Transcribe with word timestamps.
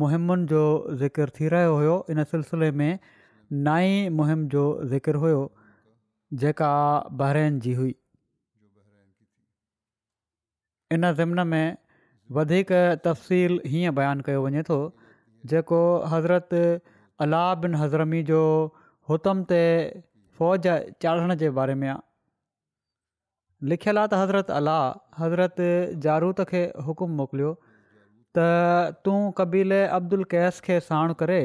मुहिमुनि 0.00 0.46
जो 0.46 0.62
ज़िकिर 1.00 1.30
थी 1.40 1.48
रहियो 1.52 1.74
हुयो 1.76 1.92
इन 2.10 2.22
सिलसिले 2.30 2.70
में 2.80 2.98
नाई 3.68 4.08
मुहिम 4.12 4.46
जो 4.54 4.64
ज़िकिर 4.90 5.14
हुयो 5.22 5.40
जेका 6.42 6.72
बहर 7.20 7.36
जी 7.64 7.72
हुई 7.74 7.94
इन 10.92 11.12
ज़िमिन 11.12 11.46
में 11.46 11.76
वधीक 12.38 12.72
तफ़सील 13.04 13.60
हीअं 13.66 13.94
बयानु 13.94 14.22
कयो 14.26 14.42
वञे 14.46 14.62
थो 14.68 14.78
जेको 15.52 15.80
हज़रत 16.14 16.54
अला 17.26 17.42
बिन 17.62 17.74
हज़रमी 17.84 18.22
जो 18.32 18.42
हुतम 19.08 19.42
ते 19.52 19.60
फ़ौज 20.38 20.66
चाढ़ण 21.02 21.34
जे 21.44 21.50
बारे 21.60 21.74
में 21.82 21.88
आहे 21.88 21.96
लिखियलु 23.72 24.00
आहे 24.00 24.08
त 24.08 24.20
हज़रत 24.24 24.50
अला 24.60 24.78
हज़रति 25.20 25.70
जारूत 26.08 26.40
खे 26.52 26.62
हुकुमु 26.88 27.14
मोकिलियो 27.22 27.54
त 28.38 29.04
तूं 29.06 29.20
कबीले 29.38 29.78
अब्दुल 29.96 30.24
कैस 30.32 30.58
खे 30.66 30.74
साण 30.88 31.12
करे 31.22 31.38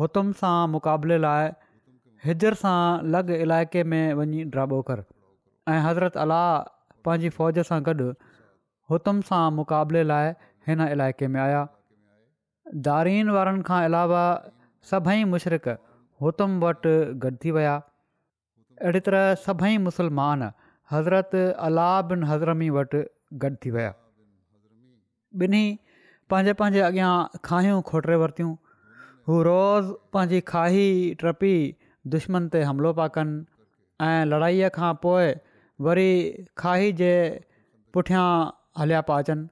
हुतुम 0.00 0.30
सां 0.40 0.54
मुक़ाबले 0.72 1.16
लाइ 1.24 1.48
हिजर 2.24 2.56
सां 2.62 2.76
लॻ 3.14 3.30
इलाइक़े 3.44 3.84
में 3.92 4.16
वञी 4.20 4.42
ड्राबो 4.56 4.80
कर 4.90 5.02
ऐं 5.04 5.76
हज़रत 5.86 6.18
अलाह 6.24 6.46
पंहिंजी 7.08 7.30
फ़ौज 7.38 7.60
सां 7.70 7.78
गॾु 7.88 8.08
हुतुम 8.94 9.22
सां 9.30 9.42
मुक़ाबले 9.60 10.02
लाइ 10.10 10.30
हिन 10.70 10.86
इलाइक़े 10.88 11.30
में 11.36 11.38
आया 11.46 11.62
दारीन 12.90 13.32
वारनि 13.38 13.64
खां 13.70 13.78
अलावा 13.92 14.24
सभई 14.92 15.22
मुशरिक़तुम 15.34 16.58
वटि 16.66 16.96
गॾु 17.26 17.30
थी 17.46 17.54
विया 17.60 17.76
अहिड़ी 17.84 19.02
तरह 19.10 19.30
सभई 19.46 19.78
मुसलमान 19.88 20.50
हज़रत 20.96 21.42
अलाह 21.70 21.94
बिन 22.12 22.28
हज़रमी 22.32 22.70
वटि 22.80 23.02
गॾु 23.46 23.62
थी 23.64 23.74
विया 23.78 23.94
ॿिनी 25.42 25.62
पंहिंजे 26.30 26.52
पंहिंजे 26.60 26.80
अॻियां 26.86 27.10
खाइयूं 27.48 27.80
खोटरे 27.90 28.16
वरितियूं 28.22 28.52
हू 29.30 29.40
रोज़ु 29.48 29.96
पंहिंजी 30.16 30.40
खाई 30.50 30.86
टपी 31.22 31.52
दुश्मन 32.14 32.48
ते 32.54 32.62
हमिलो 32.68 32.92
पिया 33.00 33.06
कनि 33.16 33.36
ऐं 34.06 34.24
लड़ाईअ 34.32 34.70
खां 34.78 34.92
पोइ 35.04 35.26
वरी 35.88 36.08
खाही 36.62 36.92
जे 37.02 37.10
पुठियां 37.96 38.26
हलिया 38.82 39.00
पिया 39.10 39.26
अचनि 39.26 39.46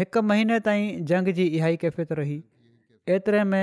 हिकु 0.00 0.22
महीने 0.32 0.58
ताईं 0.68 1.06
जंग 1.12 1.32
जी 1.38 1.46
इहा 1.60 1.70
ई 1.76 1.80
कैफ़ियत 1.84 2.12
रही 2.22 2.38
एतिरे 3.18 3.44
में 3.52 3.62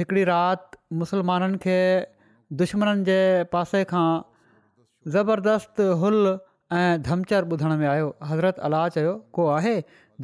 हिकिड़ी 0.00 0.24
राति 0.34 0.82
मुसलमाननि 1.02 1.62
खे 1.66 1.78
दुश्मन 2.64 3.04
जे 3.10 3.20
पासे 3.54 3.84
खां 3.94 4.06
ज़बरदस्त 5.14 5.80
हुल 6.04 6.32
ऐं 6.78 7.00
धमचरु 7.06 7.46
ॿुधण 7.52 7.72
में 7.80 7.86
आयो 7.88 8.04
हज़रत 8.28 8.58
अलाह 8.66 8.82
चयो 8.96 9.12
को 9.36 9.44
आहे 9.58 9.72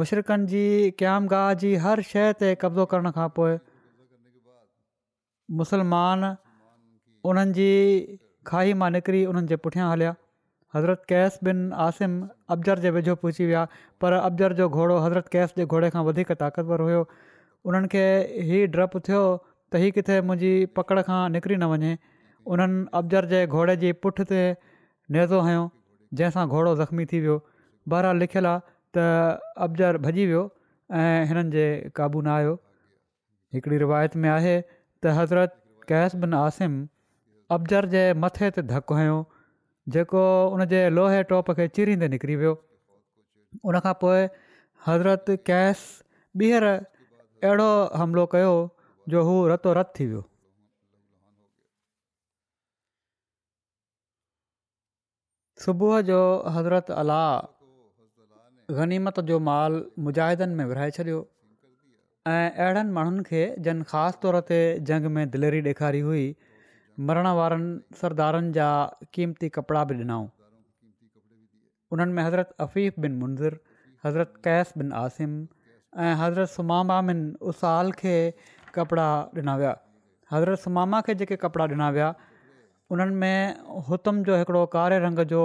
मुशरक़नि 0.00 0.50
जी 0.52 0.64
क़यामगाह 1.02 1.48
जी 1.64 1.72
हर 1.86 2.02
शइ 2.10 2.28
ते 2.42 2.52
कब्ज़ो 2.64 2.86
करण 2.94 3.14
खां 3.18 3.28
पोइ 3.38 3.58
मुसलमान 5.62 6.30
उन्हनि 7.32 7.54
जी 7.60 7.70
खाई 8.52 8.78
मां 8.84 8.90
निकिरी 8.98 9.24
उन्हनि 9.32 9.52
जे 9.54 9.60
पुठियां 9.66 9.88
हलिया 9.94 10.14
हज़रत 10.74 11.02
कैश 11.08 11.34
बिन 11.46 11.58
आसिम 11.84 12.12
अबजर 12.54 12.78
जे 12.82 12.90
वेझो 12.96 13.14
पहुची 13.22 13.46
विया 13.46 13.64
पर 14.00 14.12
अबजर 14.18 14.52
जो 14.60 14.68
घोड़ो 14.68 14.98
हज़रत 15.06 15.26
कैश 15.32 15.50
जे 15.56 15.64
घोड़े 15.66 15.90
खां 15.96 16.04
वधीक 16.04 16.32
ताक़तवर 16.42 16.80
हुयो 16.82 17.00
उन्हनि 17.70 17.88
खे 17.94 18.04
हीउ 18.50 18.70
ड्रपु 18.76 19.00
थियो 19.08 19.20
त 19.24 19.82
हीअ 19.82 19.90
किथे 19.98 20.16
मुंहिंजी 20.30 20.52
पकड़ 20.78 21.02
खां 21.08 21.18
निकिरी 21.34 21.58
न 21.58 21.68
वञे 21.74 21.90
उन्हनि 22.56 22.80
अबजर 23.02 23.28
जे 23.34 23.40
घोड़े 23.58 23.74
जी 23.82 23.90
पुठिते 24.06 24.40
नेज़ो 25.16 25.42
हयो 25.50 25.60
जंहिंसां 26.22 26.46
घोड़ो 26.46 26.72
ज़ख़्मी 26.80 27.06
थी 27.12 27.20
वियो 27.26 27.36
बहरा 27.94 28.14
लिखियलु 28.22 28.52
आहे 28.52 28.62
त 28.68 29.06
अबजर 29.68 30.00
भॼी 30.06 30.26
वियो 30.32 30.42
ऐं 31.02 31.26
हिननि 31.32 31.56
जे 31.58 31.66
क़ाबू 32.00 32.22
न 32.24 32.34
आयो 32.38 32.56
हिकिड़ी 33.58 33.84
रिवायत 33.84 34.16
में 34.24 34.28
आहे 34.38 34.56
त 34.64 35.14
हज़रत 35.20 35.58
कैश 35.92 36.18
बिन 36.24 36.40
आसिम 36.42 36.82
अबजर 37.58 37.90
जे 37.96 38.04
मथे 38.26 38.50
ते 38.58 38.68
धकु 38.74 39.00
जेको 39.94 40.20
उनजे 40.54 40.80
लोहे 40.96 41.22
टॉप 41.30 41.50
खे 41.58 41.66
चिरींदे 41.76 42.08
निकिरी 42.08 42.34
वियो 42.40 42.50
उनखां 43.70 43.92
पोइ 44.02 44.26
हज़रत 44.86 45.24
कैस 45.48 45.80
ॿीहर 46.42 46.64
अहिड़ो 46.72 47.66
हमिलो 48.02 48.26
कयो 48.34 48.52
जो 49.14 49.22
हू 49.28 49.34
रतो 49.52 49.72
रत 49.78 49.92
थी 49.98 50.06
वियो 50.12 50.22
सुबुह 55.64 56.00
जो 56.12 56.20
हज़रत 56.58 56.90
अला 57.02 57.20
गनीमत 58.78 59.20
जो 59.32 59.38
मालु 59.48 59.82
मुजाहिदनि 60.06 60.54
में 60.60 60.64
विराए 60.72 60.90
छॾियो 60.98 61.18
ऐं 62.30 62.40
अहिड़नि 62.50 62.90
माण्हुनि 62.98 63.22
खे 63.30 63.44
जन 63.68 63.82
ख़ासि 63.92 64.18
तौर 64.22 64.40
ते 64.52 64.62
जंग 64.90 65.10
में 65.18 65.22
दिलेरी 65.36 65.62
ॾेखारी 65.72 66.00
हुई 66.08 66.24
मरण 67.00 67.26
वारनि 67.36 67.96
सरदारनि 68.00 68.52
जा 68.52 68.66
क़ीमती 69.14 69.48
कपिड़ा 69.56 69.84
बि 69.90 69.94
ॾिनाऊं 69.98 70.28
उन्हनि 71.92 72.12
में 72.12 72.22
हज़रत 72.22 72.54
अफ़ीफ़ 72.60 72.94
बिन 73.00 73.12
मुंज़िर 73.18 73.58
हज़रत 74.04 74.34
कैस 74.44 74.72
बिन 74.78 74.92
आसिम 75.04 75.40
ऐं 76.04 76.14
हज़रत 76.24 76.48
सुमामा 76.48 77.00
बिन 77.08 77.24
उसाल 77.52 77.92
खे 78.02 78.14
कपिड़ा 78.74 79.08
ॾिना 79.38 79.56
विया 79.56 79.72
हज़रत 80.32 80.58
सुमामा 80.68 81.00
खे 81.08 81.14
जेके 81.22 81.36
कपिड़ा 81.46 81.66
ॾिना 81.76 81.90
विया 81.96 82.14
उन्हनि 82.92 83.14
में 83.24 83.84
हुतम 83.88 84.22
जो 84.28 84.36
हिकिड़ो 84.44 84.64
कारे 84.78 84.98
रंग 85.08 85.24
जो 85.34 85.42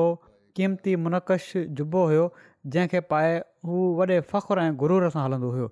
क़ीमती 0.55 0.95
मुनक़श 1.07 1.51
जुबो 1.79 2.05
हुयो 2.13 2.31
जंहिंखे 2.75 2.99
पाए 3.13 3.35
हू 3.67 3.91
वॾे 3.97 4.19
फ़ख्रु 4.31 4.61
ऐं 4.61 4.75
गुरूर 4.83 5.09
सां 5.11 5.23
हलंदो 5.25 5.51
हुओ 5.59 5.67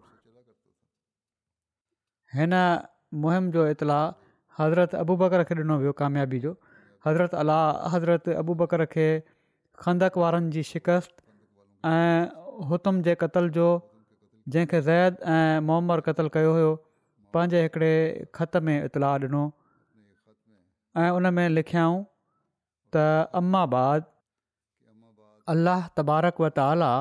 हिन 2.36 2.54
मुहिम 3.26 3.50
जो 3.52 3.66
इतलाउ 3.72 4.12
हज़रत 4.60 4.96
अबू 5.04 5.16
बकर 5.24 5.44
खे 5.50 5.56
ॾिनो 5.60 5.76
वियो 5.82 5.94
कामयाबी 6.02 6.40
जो 6.46 6.52
हज़रत 7.08 7.34
अला 7.44 7.58
हज़रत 7.96 8.28
अबू 8.42 8.54
बकर 8.62 8.86
खे 8.94 9.08
खंदक 9.84 10.18
वारनि 10.24 10.50
जी 10.56 10.64
शिकस्त 10.72 11.14
ऐं 11.92 12.64
हुतुम 12.72 13.02
जे 13.10 13.16
क़तल 13.24 13.50
जो 13.58 13.68
जंहिंखे 14.56 14.82
ज़ैद 14.88 15.22
ऐं 15.36 15.60
मोहम्मर 15.70 16.00
क़ 16.06 16.06
कतलु 16.12 16.30
कयो 16.38 16.52
हुयो 16.60 16.72
पंहिंजे 17.38 17.62
हिकिड़े 17.66 17.92
ख़त 18.40 18.64
में 18.70 18.76
इतलाउ 18.84 19.16
ॾिनो 19.28 19.44
ऐं 21.04 21.10
उन 21.20 21.30
में 21.40 21.48
लिखियाऊं 21.60 21.98
त 22.96 23.30
अम्मा 23.44 23.66
बाद 23.76 24.02
अलाह 25.54 25.88
तबारकवताला 26.00 26.94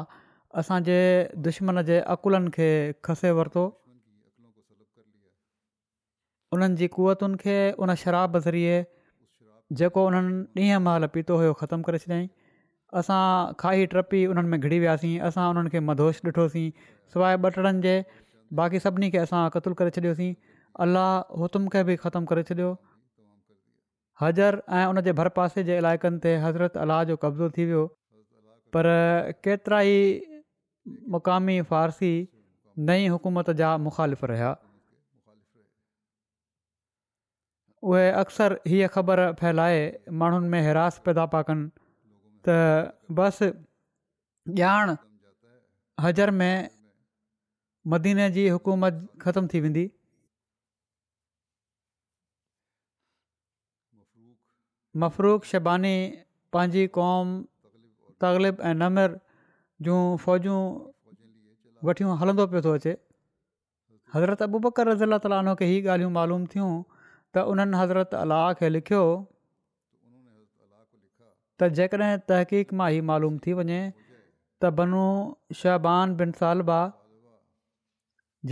असांजे 0.63 1.01
दुश्मन 1.49 1.83
जे 1.93 1.97
अक़ुलनि 2.17 2.51
खे 2.59 2.69
खसे 3.09 3.31
वरितो 3.41 3.65
उन्हनि 6.57 6.77
जी 6.83 6.87
कुवतुनि 6.97 7.37
खे 7.45 7.57
उन 7.85 7.95
शराब 8.03 8.39
ज़रिए 8.47 8.75
जेको 9.81 10.01
उन्हनि 10.07 10.65
ॾींहं 10.65 10.81
महिल 10.87 11.07
पीतो 11.15 11.37
हुयो 11.43 11.53
ख़तमु 11.61 11.85
करे 11.87 11.99
छॾियईं 12.03 12.27
असां 13.03 13.23
खाई 13.63 13.87
टपी 13.95 14.19
उन्हनि 14.33 14.49
में 14.53 14.61
घिरी 14.61 14.79
वियासीं 14.85 15.15
असां 15.29 15.47
उन्हनि 15.55 15.73
खे 15.75 15.81
मदोश 15.91 16.21
ॾिठोसीं 16.29 16.67
सवाइ 17.15 17.37
ॿटड़नि 17.47 17.81
जे 17.87 17.95
बाक़ी 18.61 18.81
सभिनी 18.85 19.11
खे 19.15 19.21
असां 19.25 19.43
क़तलु 19.57 19.79
करे 19.81 19.95
छॾियोसीं 19.97 20.31
अलाह 20.87 21.11
हुतुम 21.43 21.67
खे 21.77 21.83
बि 21.91 21.97
ख़तमु 22.05 22.29
करे 22.33 22.45
छॾियो 22.51 22.69
हज़र 24.25 24.61
ऐं 24.83 24.85
उन 24.93 25.01
जे 25.09 25.17
भर 25.23 25.33
पासे 25.39 25.65
जे 25.71 25.79
इलाइक़नि 25.85 26.21
ते 26.27 26.37
हज़रत 26.45 26.79
अलाह 26.85 27.03
जो 27.13 27.17
कब्ज़ो 27.25 27.49
थी 27.57 27.67
वियो 27.73 27.85
पर 28.77 28.91
केतिरा 29.49 29.83
ई 29.95 30.05
मुक़ामी 31.17 31.59
फ़ारसी 31.73 32.13
नई 32.93 33.11
हुकूमत 33.17 33.51
जा 33.63 33.73
मुखालिफ़ 33.89 34.25
रहिया 34.35 34.53
उहे 37.93 38.05
अक्सर 38.21 38.53
हीअ 38.71 38.87
ख़बर 38.93 39.21
फैलाए 39.41 39.81
माण्हुनि 40.21 40.49
में 40.53 40.61
हैरास 40.67 41.01
पैदा 41.09 41.25
पिया 41.33 41.41
कनि 41.49 41.65
त 42.49 42.49
बस 43.19 43.43
ॼाण 44.61 44.95
हज़र 46.05 46.31
में 46.39 46.71
मदीने 47.95 48.29
जी 48.37 48.47
हुकूमत 48.55 49.03
ख़तमु 49.25 49.49
थी 49.55 49.61
वेंदी 49.67 49.85
मफ़रूक 55.05 55.45
शबानी 55.51 55.95
पंहिंजी 56.57 56.87
क़ौम 56.97 57.37
तकलिब 58.25 58.61
ऐं 58.71 58.75
नमिर 58.85 59.17
जूं 59.89 60.01
फ़ौजूं 60.25 60.59
वठियूं 61.91 62.17
हलंदो 62.25 62.47
पियो 62.55 62.63
थो 62.67 62.75
अचे 62.81 62.97
हज़रत 64.17 64.43
अबूबकर 64.51 64.89
रज़ीला 64.93 65.19
तालीन 65.29 65.55
खे 65.63 65.73
हीअ 65.75 65.85
ॻाल्हियूं 65.95 66.13
मालूम 66.19 66.47
थियूं 66.55 66.73
त 67.35 67.43
उन्हनि 67.53 67.77
हज़रत 67.83 68.13
अलाह 68.25 68.47
खे 68.59 68.69
लिखियो 68.75 69.03
त 71.61 71.69
जेकॾहिं 71.79 72.19
तहक़ीक़ 72.31 72.75
मां 72.81 72.89
ही 72.95 73.01
मालूम 73.11 73.39
थी 73.43 73.57
वञे 73.61 73.79
त 73.85 74.71
बनू 74.81 75.03
शहबान 75.63 76.15
बिन 76.21 76.35
सालबा 76.43 76.79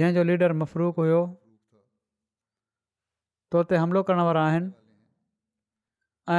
जंहिंजो 0.00 0.25
लीडर 0.31 0.56
मफ़रुक 0.64 1.00
हुओ 1.02 1.23
तो 3.55 3.62
ते 3.70 3.81
हमिलो 3.84 4.02
करण 4.11 4.25
वारा 4.31 4.43
आहिनि 4.50 4.75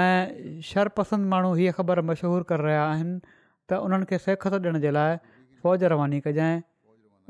ऐं 0.01 0.61
शरपसंदि 0.71 1.27
माण्हू 1.33 1.53
हीअ 1.61 1.73
ख़बर 1.79 2.03
मशहूरु 2.11 2.47
करे 2.53 2.65
रहिया 2.69 2.83
आहिनि 2.91 3.15
त 3.31 3.83
उन्हनि 3.87 4.09
खे 4.11 4.19
सेखत 4.27 4.53
ॾियण 4.59 4.81
जे 4.87 4.95
लाइ 4.99 5.17
फ़ौज 5.63 5.83
रवानी 5.95 6.21
कजांइ 6.27 6.55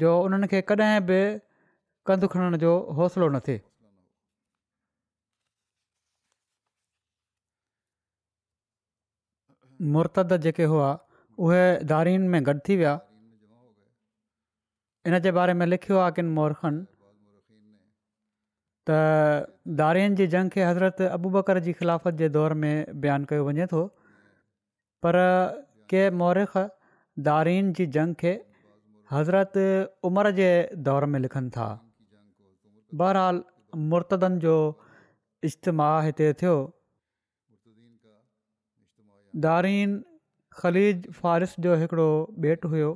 जो 0.02 0.10
उन्हनि 0.26 0.46
खे 0.52 0.60
कॾहिं 0.70 1.00
बि 1.06 1.16
कंधु 2.06 2.26
खणण 2.34 2.56
जो 2.64 2.72
हौसलो 2.98 3.28
न 3.36 3.40
थिए 3.48 3.60
मुर्तद 9.94 10.36
जेके 10.44 10.64
हुआ 10.72 10.90
उहे 11.46 11.64
दारीन 11.92 12.22
में 12.34 12.40
गॾु 12.46 12.58
थी 12.68 12.76
विया 12.82 12.92
इन 15.06 15.18
जे 15.26 15.32
बारे 15.38 15.54
में 15.62 15.66
लिखियो 15.66 15.98
आहे 16.04 16.12
किन 16.18 16.30
मौरनि 16.38 16.78
त 18.88 18.96
धारियुनि 19.82 20.16
जी 20.22 20.26
जंग 20.36 20.54
खे 20.56 20.62
हज़रत 20.70 21.02
अबू 21.08 21.30
बकर 21.38 21.58
जी 21.68 21.72
ख़िलाफ़त 21.82 22.14
जे 22.22 22.28
दौर 22.38 22.52
में 22.64 22.74
बयानु 23.06 23.26
कयो 23.34 23.46
वञे 23.50 23.66
थो 23.74 23.82
पर 25.06 25.18
के 25.92 26.02
मौरख 26.20 26.56
दारीन 27.26 27.68
जी 27.76 27.86
जंग 27.96 28.14
खे 28.22 28.32
हज़रत 29.12 30.04
उमिरि 30.08 30.32
जे 30.38 30.48
दौर 30.88 31.04
में 31.12 31.18
लिखनि 31.24 31.50
था 31.56 31.68
बहरहाल 33.02 33.42
मुर्तनि 33.92 34.38
जो 34.42 34.56
इज्तमाह 35.50 35.96
हिते 36.06 36.26
थियो 36.42 36.54
दारिन 39.46 39.94
ख़लीज 40.60 41.06
फ़ारिस 41.22 41.54
जो 41.66 41.74
हिकिड़ो 41.84 42.08
बेटु 42.46 42.68
हुओ 42.74 42.92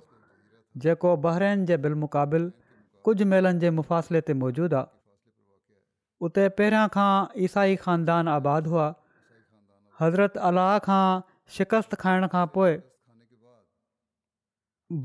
जेको 0.85 1.15
बहिरनि 1.29 1.67
जे 1.73 1.77
बिल 1.87 1.95
मुक़ाबिल 2.05 2.47
कुझु 3.09 3.25
मेलनि 3.33 3.59
जे 3.65 3.71
मुफ़ासिले 3.81 4.21
ते 4.29 4.37
मौजूदु 4.45 4.81
आहे 4.83 4.97
उते 6.29 6.47
पहिरियां 6.61 6.89
खां 6.99 7.11
ईसाई 7.49 7.75
ख़ानदान 7.85 8.33
आबादु 8.37 8.73
हुआ 8.77 8.89
हज़रत 10.05 10.43
अलाह 10.53 10.79
खां 10.91 11.03
शिकस्त 11.59 11.95
खाइण 12.07 12.27
खां 12.37 12.47
पोइ 12.57 12.79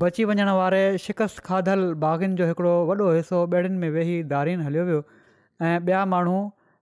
बची 0.00 0.24
वञण 0.24 0.48
वारे 0.48 0.96
शिकस्त 1.00 1.38
खाधल 1.46 1.92
बाग़िन 2.02 2.34
जो 2.36 2.46
हिकिड़ो 2.46 2.70
वॾो 2.86 3.10
हिसो 3.14 3.42
ॿेड़ियुनि 3.52 3.78
में 3.78 3.90
वेही 3.96 4.22
दारीन 4.30 4.60
हलियो 4.66 4.84
वियो 4.84 5.02
ऐं 5.66 5.78
ॿिया 5.86 6.04
माण्हू 6.12 6.38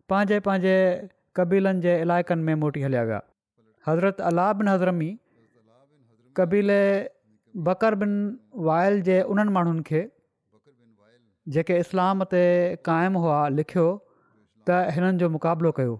पंहिंजे 0.09 0.39
पंहिंजे 0.47 0.77
क़बीलनि 1.37 1.81
जे 1.85 2.01
इलाइक़नि 2.01 2.43
में 2.43 2.55
मोटी 2.63 2.83
हलिया 2.83 3.03
विया 3.09 3.21
हज़रत 3.89 4.21
अला 4.29 4.53
बिन 4.61 4.69
हज़रमी 4.69 5.09
कबीले 6.37 6.81
बकर 7.67 7.95
बिन 8.03 8.13
वायल 8.69 9.01
जे 9.09 9.21
उन्हनि 9.35 9.53
माण्हुनि 9.57 9.83
खे 9.89 10.01
जेके 11.57 11.77
इस्लाम 11.85 12.25
ते 12.33 12.43
क़ाइमु 12.89 13.21
हुआ 13.25 13.39
लिखियो 13.59 13.85
त 14.71 14.81
हिननि 14.97 15.19
जो 15.25 15.29
मुक़ाबिलो 15.37 15.73
कयो 15.81 15.99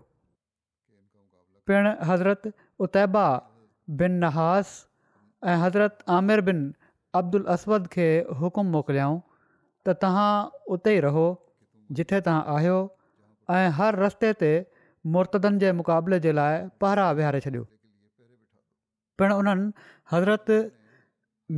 पिणु 1.69 1.93
हज़रत 2.13 2.49
उतैबा 2.89 3.27
बिन 4.01 4.13
नहास 4.25 4.73
ऐं 5.49 5.59
हज़रत 5.65 5.99
आमिर 6.21 6.41
बिन 6.49 6.65
अब्दुल 7.19 7.45
असवद 7.55 7.87
खे 7.91 8.07
हुकुम 8.39 8.71
मोकिलियाऊं 8.77 9.19
त 9.87 9.93
तव्हां 10.03 10.31
उते 10.77 10.95
ई 10.97 11.01
रहो 11.05 11.27
जिथे 11.99 12.19
तव्हां 12.29 12.55
आहियो 12.55 12.79
ऐं 13.57 13.69
हर 13.79 13.99
रस्ते 14.05 14.31
ते 14.41 14.49
मुर्तदनि 15.17 15.61
जे 15.65 15.71
मुक़ाबले 15.81 16.19
जे 16.25 16.33
लाइ 16.39 16.57
पहारा 16.85 17.05
विहारे 17.19 17.41
छॾियो 17.47 17.65
पिणु 19.23 19.37
उन्हनि 19.43 19.69
हज़रत 20.13 20.51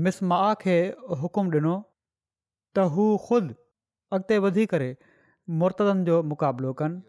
मिस्मा 0.09 0.41
खे 0.65 0.77
हुकुम 1.23 1.49
ॾिनो 1.61 1.75
त 2.77 2.87
हू 2.97 3.07
ख़ुदि 3.29 3.57
अॻिते 4.17 4.39
वधी 4.49 4.67
करे 4.75 4.91
मुर्तदनि 5.63 6.05
जो 6.11 6.23
मुक़ाबिलो 6.35 6.73
कनि 6.83 7.01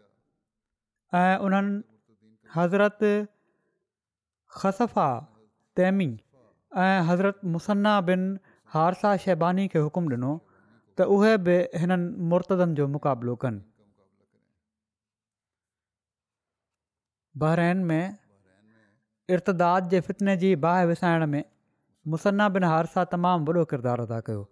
ऐं 1.20 1.68
हज़रत 2.56 3.04
ख़सफा 4.62 5.08
तैमी 5.78 6.08
ऐं 6.76 7.00
हज़रत 7.08 7.40
मुसन्ना 7.52 8.00
बिन 8.08 8.24
हारसा 8.74 9.16
शेबानी 9.24 9.66
खे 9.74 9.78
हुकुम 9.84 10.08
ॾिनो 10.12 10.32
त 10.98 11.06
उहे 11.16 11.30
बि 11.46 11.54
हिननि 11.82 12.28
मुर्तदनि 12.32 12.74
जो 12.80 12.86
मुक़ाबिलो 12.96 13.34
कनि 13.44 13.60
बहैन 17.44 17.78
में 17.90 18.16
इर्तदाद 19.36 19.88
जे 19.94 20.00
फितने 20.10 20.36
जी 20.42 20.54
बाहि 20.66 20.86
विसाइण 20.92 21.26
में 21.34 21.44
मुसन्ना 22.16 22.48
बिन 22.58 22.64
हारसा 22.72 23.04
तमामु 23.14 23.52
वॾो 23.58 23.64
किरदारु 23.72 24.04
अदा 24.10 24.20
कयो 24.30 24.42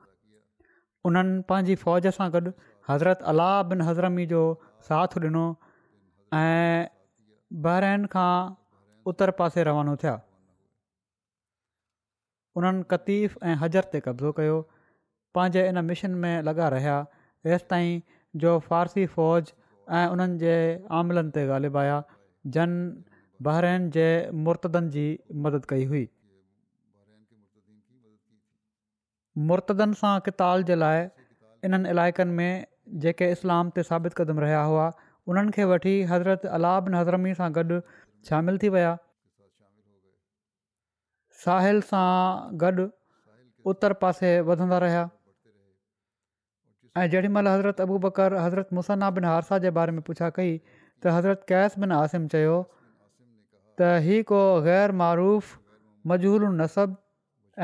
उन्हनि 1.11 1.43
पंहिंजी 1.51 1.75
फ़ौज 1.85 2.07
सां 2.19 2.31
गॾु 2.39 2.53
हज़रत 2.93 3.23
अलाह 3.35 3.57
बिन 3.75 3.83
हज़रमी 3.91 4.27
जो 4.33 4.43
साथ 4.89 5.19
ॾिनो 5.25 5.45
ऐं 6.41 6.89
बहरीन 7.69 8.07
खां 8.17 8.31
उतर 9.13 9.31
पासे 9.43 9.65
रवानो 9.71 9.95
थिया 10.05 10.15
उन्हनि 12.57 12.83
कतीफ़ 12.91 13.37
ऐं 13.45 13.55
हज़र 13.63 13.89
ते 13.95 14.01
कब्ज़ो 14.09 14.33
कयो 14.41 14.57
पंहिंजे 15.39 15.65
इन 15.71 15.85
मिशन 15.87 16.11
में 16.25 16.43
लॻा 16.49 16.69
रहिया 16.75 16.97
हेसि 17.51 17.67
ताईं 17.73 18.01
जो 18.45 18.53
फारसी 18.69 19.05
फ़ौज 19.17 19.53
ऐं 19.99 20.05
उन्हनि 20.15 20.39
जे 20.45 20.55
आमलनि 21.01 21.31
ते 21.39 21.45
आया 21.85 21.99
जन 22.57 22.73
बहरेन 23.49 23.89
जे 23.99 24.07
मुर्तनि 24.49 24.91
जी 24.97 25.05
मदद 25.47 25.69
कई 25.73 25.85
हुई 25.93 26.05
मुर्तदनि 29.49 30.01
सां 30.05 30.15
किताल 30.29 30.65
जे 30.71 30.79
लाइ 30.85 31.05
इन्हनि 31.69 31.91
इलाइक़नि 31.95 32.39
में 32.41 32.67
जेके 33.05 33.29
इस्लाम 33.39 33.75
ते 33.79 33.83
साबित 33.91 34.15
क़दम 34.23 34.41
रहिया 34.47 34.63
हुआ 34.73 34.87
उन्हनि 35.33 35.53
खे 35.59 35.65
वठी 35.75 35.95
हज़रत 36.15 36.47
अलाबिन 36.61 36.95
हज़रमी 37.01 37.35
सां 37.43 37.53
गॾु 37.61 37.81
शामिलु 38.31 38.59
थी 38.65 38.69
विया 38.79 38.97
साहिल 41.45 41.81
सां 41.87 42.05
गॾु 42.62 42.85
उत्तर 43.73 43.93
पासे 44.02 44.28
वधंदा 44.49 44.76
रहिया 44.85 45.00
ऐं 47.00 47.07
जेॾीमहिल 47.14 47.49
हज़रत 47.50 47.81
अबू 47.85 47.99
बकर 48.05 48.35
हज़रत 48.43 48.73
मुसना 48.78 49.09
बिन 49.19 49.25
हारसा 49.31 49.59
जे 49.64 49.73
बारे 49.78 49.95
में 49.97 50.02
पुछा 50.09 50.31
कई 50.38 50.52
त 50.69 51.14
हज़रत 51.16 51.45
कैस 51.50 51.78
बिन 51.85 51.93
आसिम 51.97 52.28
चयो 52.35 52.55
त 52.61 53.88
ही 54.07 54.21
को 54.31 54.38
ग़ैरमारुफ़ 54.69 55.50
मजहलू 56.12 56.50
नसबु 56.61 56.97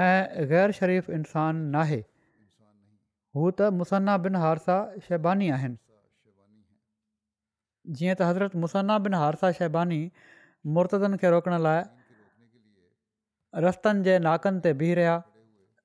ऐं 0.09 0.49
ग़ैरशरीफ़ 0.53 1.11
इंसानु 1.21 1.65
नाहे 1.79 2.01
हू 3.39 3.47
त 3.61 3.71
मुसना 3.79 4.19
बिन 4.27 4.39
हारसा 4.45 4.79
शेबानी 5.09 5.51
आहिनि 5.59 5.81
जीअं 7.97 8.15
त 8.19 8.29
हज़रत 8.33 8.61
मुसना 8.67 9.01
बिन 9.09 9.19
हारसा 9.23 9.53
शेबानी 9.63 10.03
मुर्तदनि 10.77 11.23
खे 11.25 11.31
रोकण 11.39 11.59
लाइ 11.71 11.81
रस्तनि 13.61 14.03
जे 14.05 14.13
नाकनि 14.25 14.61
ते 14.65 14.71
बीह 14.83 14.95
रहिया 14.95 15.23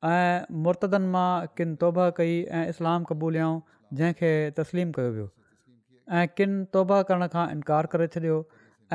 ऐं 0.09 0.59
मुर्तदनि 0.65 1.07
मां 1.13 1.25
किन 1.57 1.73
توبہ 1.81 2.03
कई 2.19 2.35
ऐं 2.57 2.61
इस्लाम 2.73 3.03
क़बूलियाऊं 3.09 3.57
जंहिंखे 3.99 4.29
तस्लीम 4.59 4.91
कयो 4.97 5.09
वियो 5.15 5.25
ऐं 6.19 6.23
किन 6.39 6.53
तौब 6.77 6.93
करण 7.09 7.27
खां 7.35 7.43
इनकार 7.57 7.89
करे 7.95 8.07
छॾियो 8.15 8.37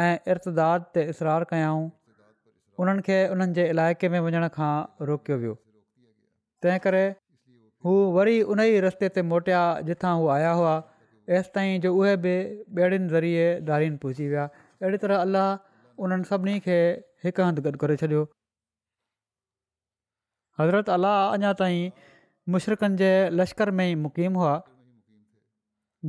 ऐं 0.04 0.34
इर्ताद 0.34 0.86
ते 0.96 1.04
इसरार 1.14 1.46
कयाऊं 1.52 1.84
उन्हनि 2.84 3.04
खे 3.08 3.18
उन्हनि 3.36 3.58
जे 3.60 3.66
इलाइक़े 3.76 4.12
में 4.14 4.18
वञण 4.28 4.48
खां 4.58 4.72
रोकियो 5.10 5.38
वियो 5.44 5.54
तंहिं 6.62 6.84
करे 6.88 7.04
हू 7.88 7.96
वरी 8.18 8.38
उन 8.54 8.66
ई 8.68 8.80
रस्ते 8.88 9.12
ते 9.18 9.26
मोटिया 9.34 9.62
जिथां 9.90 10.14
हू 10.22 10.28
आया 10.40 10.52
हुआ 10.62 10.74
एसि 11.40 11.68
जो 11.86 11.94
उहे 12.02 12.16
बि 12.28 12.34
ॿेड़ियुनि 12.44 13.08
ज़रिए 13.16 13.44
दारीन 13.72 14.02
पहुची 14.06 14.32
विया 14.34 14.48
अहिड़ी 14.60 15.00
तरह 15.06 15.24
अलाह 15.24 16.04
उन्हनि 16.08 16.30
सभिनी 16.32 16.58
खे 16.68 16.78
हिक 17.28 17.48
हंधि 17.48 18.30
हज़रत 20.60 20.88
अलाह 20.96 21.18
अञा 21.36 21.52
ताईं 21.60 21.90
मुशरक़नि 22.54 22.96
जे 23.02 23.10
लश्कर 23.40 23.70
में 23.78 23.84
ई 23.90 23.94
मुक़ीम 24.06 24.32
हुआ 24.40 24.54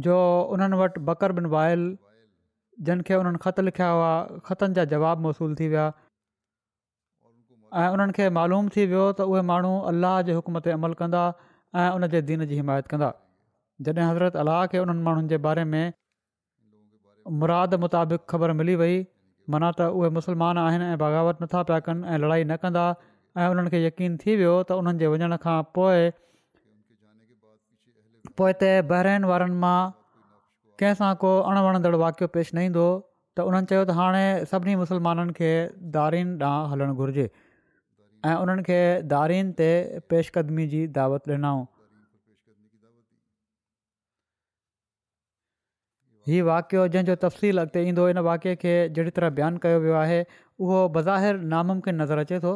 जो 0.08 0.18
उन्हनि 0.56 0.78
वटि 0.84 1.02
बिन 1.38 1.46
वायल 1.54 1.86
जिन 2.90 3.02
खे 3.10 3.16
उन्हनि 3.24 3.42
ख़त 3.46 3.60
लिखिया 3.70 3.90
हुआ 3.96 4.12
ख़तनि 4.50 4.74
जा 4.80 4.86
जवाब 4.96 5.26
महसूलु 5.28 5.56
थी 5.62 5.68
विया 5.74 5.86
ऐं 7.84 7.88
उन्हनि 7.98 8.18
खे 8.20 8.30
मालूम 8.40 8.70
थी 8.76 8.86
वियो 8.94 9.06
त 9.20 9.30
उहे 9.34 9.42
माण्हू 9.52 9.74
अलाह 9.94 10.20
जे 10.30 10.38
हुकम 10.40 10.60
ते 10.68 10.74
अमल 10.78 10.94
कंदा 11.04 11.24
ऐं 11.84 11.88
उन 12.00 12.08
जे 12.16 12.22
दीन 12.32 12.46
जी 12.52 12.60
हिमायत 12.62 12.92
कंदा 12.94 13.12
जॾहिं 13.88 14.06
हज़रत 14.12 14.42
अलाह 14.46 14.66
खे 14.76 14.84
उन्हनि 14.88 15.06
माण्हुनि 15.10 15.32
जे 15.36 15.40
बारे 15.48 15.64
में 15.76 15.86
मुराद 17.44 17.80
मुताबिक़ 17.88 18.26
ख़बर 18.36 18.58
मिली 18.62 18.76
वई 18.84 19.00
माना 19.56 19.72
त 19.80 19.90
उहे 20.02 20.12
मुसलमान 20.20 20.64
आहिनि 20.68 20.92
ऐं 20.94 21.00
बग़ावत 21.08 21.42
नथा 21.48 21.64
पिया 21.72 21.80
कनि 21.90 22.08
ऐं 22.16 22.20
लड़ाई 22.26 22.44
न 22.52 22.60
कंदा 22.66 22.88
ऐं 23.38 23.48
उन्हनि 23.50 23.70
खे 23.74 23.80
यकीन 23.86 24.18
थी 24.22 24.36
वियो 24.42 24.52
त 24.70 24.76
उन्हनि 24.82 25.00
जे 25.02 25.08
वञण 25.12 25.36
खां 25.44 25.54
पोइ 25.76 26.02
हिते 28.40 28.72
बहिराइन 28.92 29.24
वारनि 29.30 29.56
मां 29.64 29.78
कंहिंसां 30.82 31.08
को 31.24 31.30
अणवणंदड़ 31.52 31.94
वाकियो 32.02 32.28
पेश 32.36 32.52
न 32.58 32.66
ईंदो 32.68 32.84
हुओ 32.88 33.00
त 33.40 33.46
उन्हनि 33.52 33.70
चयो 33.72 33.80
त 33.90 33.96
हाणे 34.00 34.22
सभिनी 34.52 34.76
मुस्लमाननि 34.82 35.34
खे 35.40 35.50
दारिन 35.96 36.36
ॾांहुं 36.48 36.68
हलणु 36.74 36.96
घुर्जे 37.06 37.26
ऐं 38.32 38.36
उन्हनि 38.42 38.66
खे 38.68 38.82
ते 39.62 39.70
पेशकदमी 40.14 40.66
जी 40.74 40.82
दावत 40.98 41.30
ॾिनऊं 41.38 41.64
हीउ 46.28 46.46
वाकियो 46.52 46.86
जंहिंजो 46.98 47.16
तफ़सील 47.26 47.64
अॻिते 47.64 47.84
ईंदो 47.94 48.06
हिन 48.10 48.18
वाकिअ 48.30 48.54
खे 48.66 48.76
जहिड़ी 48.98 49.16
तरह 49.18 49.34
बयानु 49.40 49.64
कयो 49.66 49.82
वियो 49.88 49.98
आहे 50.04 50.22
उहो 50.36 50.84
बज़ाहिर 50.98 51.42
नामुमकिन 51.56 52.00
नज़र 52.02 52.22
अचे 52.28 52.40
थो 52.46 52.54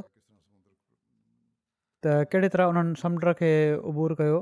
त 2.05 2.11
कहिड़ी 2.31 2.47
तरह 2.55 2.71
उन्हनि 2.73 2.95
समुंड 3.01 3.33
खे 3.41 3.49
उबूर 3.91 4.13
कयो 4.21 4.35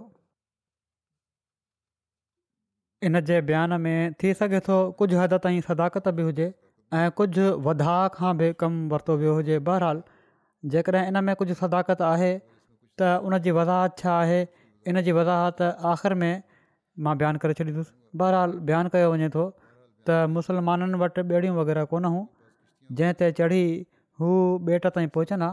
इन 3.09 3.19
जे 3.29 3.37
बयान 3.49 3.73
में 3.85 4.13
थी 4.23 4.33
सघे 4.41 4.59
थो 4.67 4.77
कुझु 5.01 5.17
हद 5.21 5.33
ताईं 5.45 5.61
सदाकत 5.69 6.07
बि 6.19 6.23
हुजे 6.29 6.47
ऐं 7.01 7.05
कुझु 7.21 7.45
वधाउ 7.67 8.03
खां 8.17 8.31
बि 8.41 8.49
कमु 8.63 8.81
वरितो 8.93 9.15
वियो 9.23 9.33
हुजे 9.39 9.59
बहरहाल 9.69 10.01
जेकॾहिं 10.75 11.07
इन 11.11 11.23
में 11.29 11.35
कुझु 11.43 11.57
सदाकत 11.61 12.01
आहे 12.11 12.31
त 13.01 13.09
उन 13.29 13.37
जी 13.47 13.51
वज़ाहत 13.59 13.97
छा 14.03 14.13
आहे 14.23 14.41
इन 14.91 15.01
जी 15.07 15.11
वज़ाहत 15.19 15.61
आख़िर 15.95 16.13
में 16.23 16.31
मां 17.07 17.15
बयानु 17.23 17.43
करे 17.45 17.53
छॾींदुसि 17.59 17.91
बहरहाल 18.23 18.55
बयानु 18.71 18.93
कयो 18.97 19.11
वञे 19.15 19.29
थो 19.37 19.47
त 20.09 20.19
मुसलमाननि 20.37 21.01
वटि 21.03 21.27
ॿेड़ियूं 21.35 21.55
वग़ैरह 21.59 21.85
कोन 21.93 22.09
हुयूं 22.13 22.25
जंहिं 22.99 23.19
ते 23.23 23.31
चढ़ी 23.41 23.63
हू 24.23 24.33
बेट 24.71 24.87
ताईं 24.97 25.11
पहुचंदा 25.19 25.51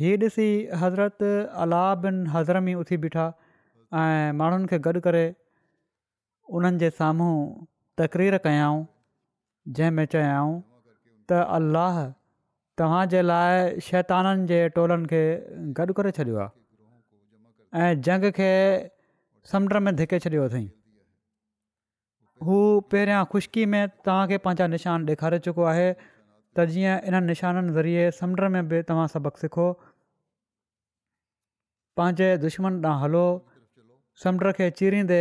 हीअ 0.00 0.16
ॾिसी 0.20 0.46
हज़रत 0.80 1.22
अला 1.22 1.84
बिन 2.02 2.26
हज़रमी 2.34 2.74
उथी 2.74 2.96
बीठा 3.04 3.24
ऐं 4.02 4.32
माण्हुनि 4.40 4.66
खे 4.70 4.78
गॾु 4.86 5.00
करे 5.06 5.24
उन्हनि 6.58 6.78
जे 6.82 6.88
साम्हूं 7.00 7.34
तकरीर 8.00 8.36
कयाऊं 8.46 8.78
जंहिं 9.78 9.90
में 9.96 10.04
चयाऊं 10.14 10.54
त 11.30 11.40
अल्लाह 11.56 11.98
तव्हांजे 12.80 13.22
लाइ 13.22 13.80
शैताननि 13.88 14.46
जे 14.52 14.60
टोलनि 14.78 15.06
खे 15.12 15.22
गॾु 15.80 15.92
करे 15.98 16.10
छॾियो 16.20 16.38
आहे 16.44 17.86
ऐं 17.88 18.00
जंग 18.08 18.24
खे 18.38 18.50
समुंड 19.52 19.76
में 19.88 19.94
धिके 19.98 20.18
छॾियो 20.26 20.48
अथई 20.50 20.64
हू 22.48 22.56
पहिरियां 22.92 23.24
ख़ुश्की 23.36 23.66
में 23.74 23.84
तव्हांखे 24.04 24.38
पंहिंजा 24.46 24.66
निशान 24.78 25.06
ॾेखारे 25.14 25.38
चुको 25.48 25.62
आहे 25.74 25.88
त 26.56 26.64
जीअं 26.72 26.96
इन्हनि 27.08 27.26
निशाननि 27.26 27.72
ज़रिए 27.74 28.10
समुंड 28.20 28.40
में 28.54 28.66
बि 28.70 28.80
तव्हां 28.88 29.06
सबक़ु 29.14 29.38
सिखो 29.42 29.66
पंहिंजे 31.96 32.28
दुश्मन 32.42 32.72
ॾांहुां 32.84 33.00
हलो 33.02 33.22
समुंड 34.24 34.52
खे 34.58 34.68
चीरीदे 34.80 35.20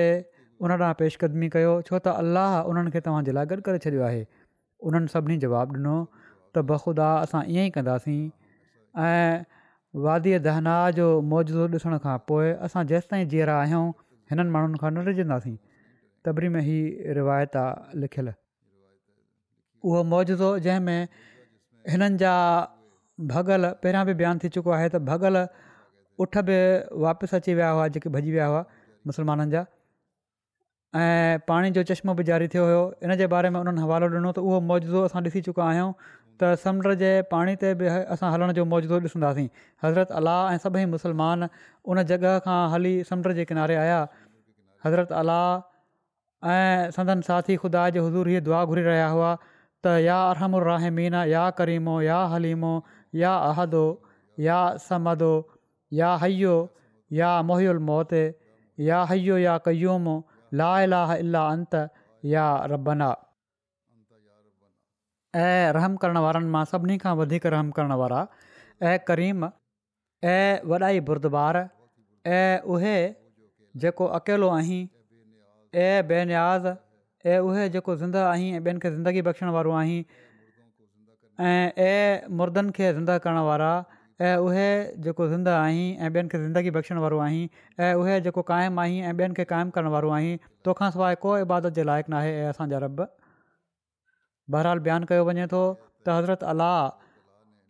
उन 0.64 0.72
ॾांहुं 0.78 0.94
पेशकदमी 1.02 1.48
कयो 1.56 1.72
छो 1.90 2.00
त 2.08 2.16
अलाह 2.24 2.58
उन्हनि 2.72 2.92
खे 2.96 3.00
तव्हांजे 3.08 3.32
लाइ 3.38 3.46
गॾु 3.54 3.60
करे 3.68 3.80
छॾियो 3.86 4.04
आहे 4.10 4.20
उन्हनि 4.92 5.14
सभिनी 5.16 5.38
जवाबु 5.46 5.74
ॾिनो 5.80 5.96
त 6.56 6.66
बख़ुदा 6.74 7.08
असां 7.30 7.44
ईअं 7.56 7.66
ई 7.70 7.76
कंदासीं 7.80 8.20
ऐं 9.06 9.64
वादीअ 10.08 10.42
दहना 10.50 10.76
जो 11.00 11.08
मौजो 11.36 11.68
ॾिसण 11.78 11.98
खां 12.08 12.18
पोइ 12.34 12.52
असां 12.70 12.86
जेसिताईं 12.92 13.28
जीअरा 13.36 13.56
आहियूं 13.64 13.88
हिननि 14.36 14.50
माण्हुनि 14.58 14.84
खां 14.86 14.92
न 15.00 15.08
रिझंदासीं 15.10 15.56
तबरी 16.26 16.50
में 16.58 16.62
ही 16.70 16.80
रिवायत 17.22 17.56
आहे 17.66 18.00
लिखियलु 18.04 18.40
उहो 19.86 20.02
मौजो 20.14 20.36
जंहिंमें 20.68 21.08
हिननि 21.94 22.18
जा 22.24 22.34
भॻल 23.34 23.70
पहिरियां 23.84 24.06
बि 24.10 24.14
बयानु 24.22 24.44
थी 24.44 24.50
चुको 24.58 24.72
आहे 24.78 24.88
त 24.96 25.02
भॻल 25.10 25.42
उठ 26.26 26.38
बि 26.50 26.58
वापसि 27.06 27.36
अची 27.40 27.54
विया 27.60 27.70
हुआ 27.78 27.88
जेके 27.98 28.10
भॼी 28.16 28.32
विया 28.36 28.48
हुआ 28.54 28.64
मुसलमाननि 29.12 29.52
जा 29.56 29.64
ऐं 31.02 31.40
पाणी 31.52 31.72
जो 31.80 31.84
चश्मो 31.94 32.14
बि 32.22 32.24
जारी 32.32 32.48
थियो 32.56 32.66
हुयो 32.70 32.82
इन 33.08 33.16
जे 33.24 33.28
बारे 33.36 33.50
में 33.56 33.60
उन्हनि 33.64 33.82
हवालो 33.86 34.10
ॾिनो 34.18 34.32
त 34.40 34.46
उहो 34.48 34.60
मौज़ो 34.72 35.04
असां 35.10 35.22
ॾिसी 35.28 35.42
चुका 35.50 35.66
आहियूं 35.68 35.92
त 36.42 36.50
समुंड 36.66 36.94
जे 37.04 37.12
पाणी 37.32 37.56
ते 37.62 37.74
बि 37.82 37.92
असां 38.16 38.32
हलण 38.36 38.52
जो 38.60 38.66
मौज़ो 38.74 39.00
ॾिसंदासीं 39.12 39.48
हज़रत 39.86 40.12
अला 40.22 40.36
ऐं 40.56 40.58
सभई 40.68 40.86
मुसलमान 40.96 41.48
उन 41.96 42.04
जॻह 42.14 42.36
खां 42.48 42.60
हली 42.76 42.94
समुंड 43.12 43.40
जे 43.40 43.46
किनारे 43.54 43.78
आया 43.86 44.00
हज़रत 44.88 45.14
अला 45.22 45.40
ऐं 46.58 46.92
सदन 47.00 47.20
साथी 47.32 47.56
ख़ुदा 47.64 47.88
जे 47.98 48.04
हज़ूर 48.08 48.32
हीअ 48.34 48.44
दुआ 48.50 48.62
घुरी 48.70 48.84
रहिया 48.90 49.08
हुआ 49.18 49.32
ت 49.86 49.98
یا 50.06 50.18
ارم 50.32 50.56
الرحمین 50.56 51.14
یا 51.34 51.46
کریمو 51.58 51.96
یا 52.10 52.20
حلیم 52.36 52.64
یا 53.22 53.34
اہدو 53.50 53.86
یا 54.48 54.60
سمدو 54.88 55.34
یا 56.00 56.16
حیو 56.24 56.56
یا 57.22 57.32
محی 57.48 57.68
الموت 57.68 58.14
یا 58.90 59.04
حیو 59.12 59.38
یا 59.48 59.58
قیوم 59.66 60.06
لا 60.62 60.72
الہ 60.82 61.08
الا 61.18 61.46
انت 61.54 61.74
یا 62.34 62.46
ربنا 62.72 63.12
رحم 65.78 65.96
کرنار 66.02 66.36
سینی 66.72 66.98
رحم 67.56 67.72
کرن 67.76 67.92
والا 68.02 68.24
बुरदबार 69.02 69.50
ऐं 70.24 71.06
بردبار 71.08 71.56
जेको 73.82 74.06
अकेलो 74.18 74.48
आहीं 74.58 74.80
ऐं 75.84 76.02
बेनियाज़ 76.08 76.66
ऐं 77.30 77.40
उहे 77.40 77.68
जेको 77.70 77.96
ज़िंदह 77.96 78.26
आहीं 78.28 78.52
ऐं 78.54 78.60
ॿियनि 78.60 78.80
खे 78.80 78.90
ज़िंदगी 78.92 79.22
बख़्शण 79.22 79.50
वारो 79.56 79.72
आहीं 79.78 80.04
ऐं 81.46 81.72
ऐं 81.86 82.28
मुर्दनि 82.38 82.72
खे 82.78 82.92
ज़िंदह 82.94 83.18
करणु 83.26 83.44
वारा 83.46 83.74
ऐं 84.22 84.36
उहे 84.38 84.70
जेको 85.08 85.24
आहीं 85.50 85.96
ऐं 85.98 86.10
ॿियनि 86.10 86.30
खे 86.30 86.38
ज़िंदगी 86.44 86.72
बख़्शण 86.78 86.98
वारो 87.04 87.20
आहीं 87.26 87.48
ऐं 87.80 87.94
उहे 88.02 88.20
जेको 88.28 88.42
क़ाइमु 88.50 88.82
आहीं 88.82 89.02
ऐं 89.02 89.14
ॿियनि 89.14 89.34
खे 89.38 89.44
क़ाइमु 89.54 89.72
करण 89.76 89.88
वारो 89.98 90.10
आहीं 90.18 90.38
सवाइ 90.68 91.42
इबादत 91.42 91.74
जे 91.80 91.84
लाइक़ु 91.92 92.12
नाहे 92.14 92.32
ऐं 92.42 92.48
असांजा 92.50 92.78
रब 92.86 93.08
बहरहाल 94.56 94.80
बयानु 94.90 95.06
कयो 95.14 95.24
वञे 95.32 95.48
थो 95.54 95.62
त 96.06 96.18
हज़रत 96.18 96.44
अलाह 96.54 96.80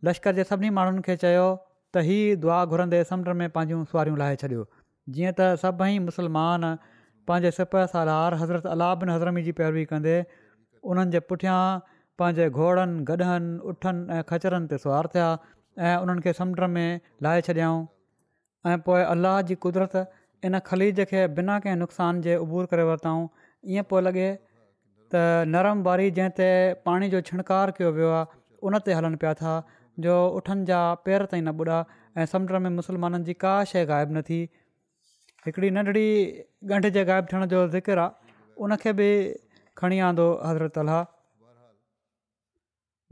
लश्कर 0.08 0.36
जे 0.36 0.44
सभिनी 0.54 0.70
माण्हुनि 0.78 1.02
खे 1.10 1.16
चयो 1.26 1.48
त 1.98 2.06
दुआ 2.46 2.64
घुरंदे 2.76 3.04
समुंड 3.12 3.36
में 3.42 3.50
पंहिंजूं 3.58 3.84
सुवारियूं 3.92 4.18
लाहे 4.24 4.40
छॾियो 4.44 4.64
जीअं 5.18 5.34
त 5.42 5.50
सभई 5.66 6.00
मुसलमान 6.08 6.70
पंहिंजे 7.30 7.50
सिप 7.58 7.80
सां 7.94 8.02
लार 8.10 8.38
हज़रत 8.44 8.68
अला 8.76 8.90
बिन 9.02 9.12
हज़रमी 9.16 9.44
जी 9.48 9.52
पैरवी 9.60 9.84
कंदे 9.92 10.14
उन्हनि 10.94 11.16
जे 11.16 11.22
पुठियां 11.32 11.58
पंहिंजे 12.22 12.48
घोड़नि 12.62 13.04
गॾनि 13.10 13.52
उठनि 13.74 14.18
ऐं 14.18 14.22
खचरनि 14.32 14.70
ते 14.74 14.80
सुवार 14.86 15.10
थिया 15.16 15.28
ऐं 15.90 15.96
उन्हनि 16.06 16.26
खे 16.28 16.34
समुंड 16.40 16.72
में 16.78 16.88
लाहे 17.28 17.44
छॾियाऊं 17.50 17.82
ऐं 18.74 18.78
पोइ 18.88 19.04
अलाह 19.12 19.40
जी 19.52 19.60
कुदिरत 19.68 19.98
इन 20.50 20.60
ख़लीज 20.72 21.04
खे 21.14 21.26
बिना 21.40 21.60
कंहिं 21.66 21.82
नुक़सान 21.84 22.24
जे 22.30 22.38
उबूर 22.48 22.72
करे 22.74 22.88
वरितऊं 22.92 23.28
ईअं 23.76 23.88
पियो 23.92 24.04
लॻे 24.10 24.28
त 25.16 25.24
नरम 25.58 25.86
बारी 25.90 26.10
जंहिं 26.20 26.36
ते 26.42 26.50
पाणी 26.90 27.12
जो 27.16 27.22
छिणकार 27.30 27.74
कयो 27.80 27.92
वियो 28.00 28.12
आहे 28.20 28.40
उन 28.70 28.80
ते 28.88 28.98
हलनि 29.02 29.22
पिया 29.26 29.34
था 29.44 29.54
जो 30.08 30.18
उठनि 30.42 30.68
जा 30.74 30.82
पेर 31.08 31.28
ताईं 31.34 31.48
न 31.50 31.68
ॿुॾा 31.68 31.80
ऐं 32.22 32.26
समुंड 32.36 32.68
में 32.68 32.74
मुसलमाननि 32.82 33.28
जी 33.32 33.38
का 33.46 33.54
शइ 33.74 33.86
ग़ाइबु 33.94 34.18
न 34.18 34.24
थी 34.30 34.42
हिकिड़ी 35.46 35.70
नंढड़ी 35.78 36.08
ॻंढि 36.76 36.90
जे 36.98 37.04
ग़ाइबु 37.06 37.28
थियण 37.32 37.46
जो 37.52 37.60
ज़िक्र 37.76 37.98
आहे 38.00 38.36
उनखे 38.66 38.92
बि 38.98 39.08
खणी 39.78 39.98
आंदो 40.08 40.26
हज़रत 40.46 40.78
अलाह 40.78 41.00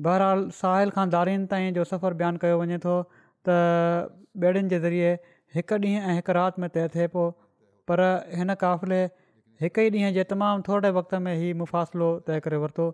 बहरहाल 0.07 0.43
साहिल 0.57 0.91
खां 0.97 1.05
दारीन 1.15 1.47
ताईं 1.53 1.71
जो 1.77 1.85
सफ़रु 1.93 2.19
बयानु 2.19 2.41
कयो 2.43 2.59
वञे 2.63 2.77
थो 2.85 2.93
त 3.49 3.55
ॿेड़ियुनि 4.45 4.69
जे 4.73 4.79
ज़रिए 4.83 5.09
हिकु 5.57 5.79
ॾींहुं 5.85 6.03
ऐं 6.11 6.15
हिकु 6.19 6.35
राति 6.37 6.61
में 6.63 6.69
तइ 6.75 6.83
थिए 6.95 7.07
पियो 7.15 7.23
पर 7.91 8.03
हिन 8.41 8.53
क़फ़िले 8.63 8.99
हिकु 9.63 9.85
ई 9.87 9.93
ॾींहुं 10.01 10.11
जे 10.19 10.25
तमामु 10.33 10.63
थोरे 10.67 10.91
वक़्त 10.99 11.15
में 11.29 11.33
हीउ 11.43 11.55
मुफ़ासिलो 11.63 12.09
तइ 12.29 12.43
करे 12.47 12.59
वरितो 12.65 12.85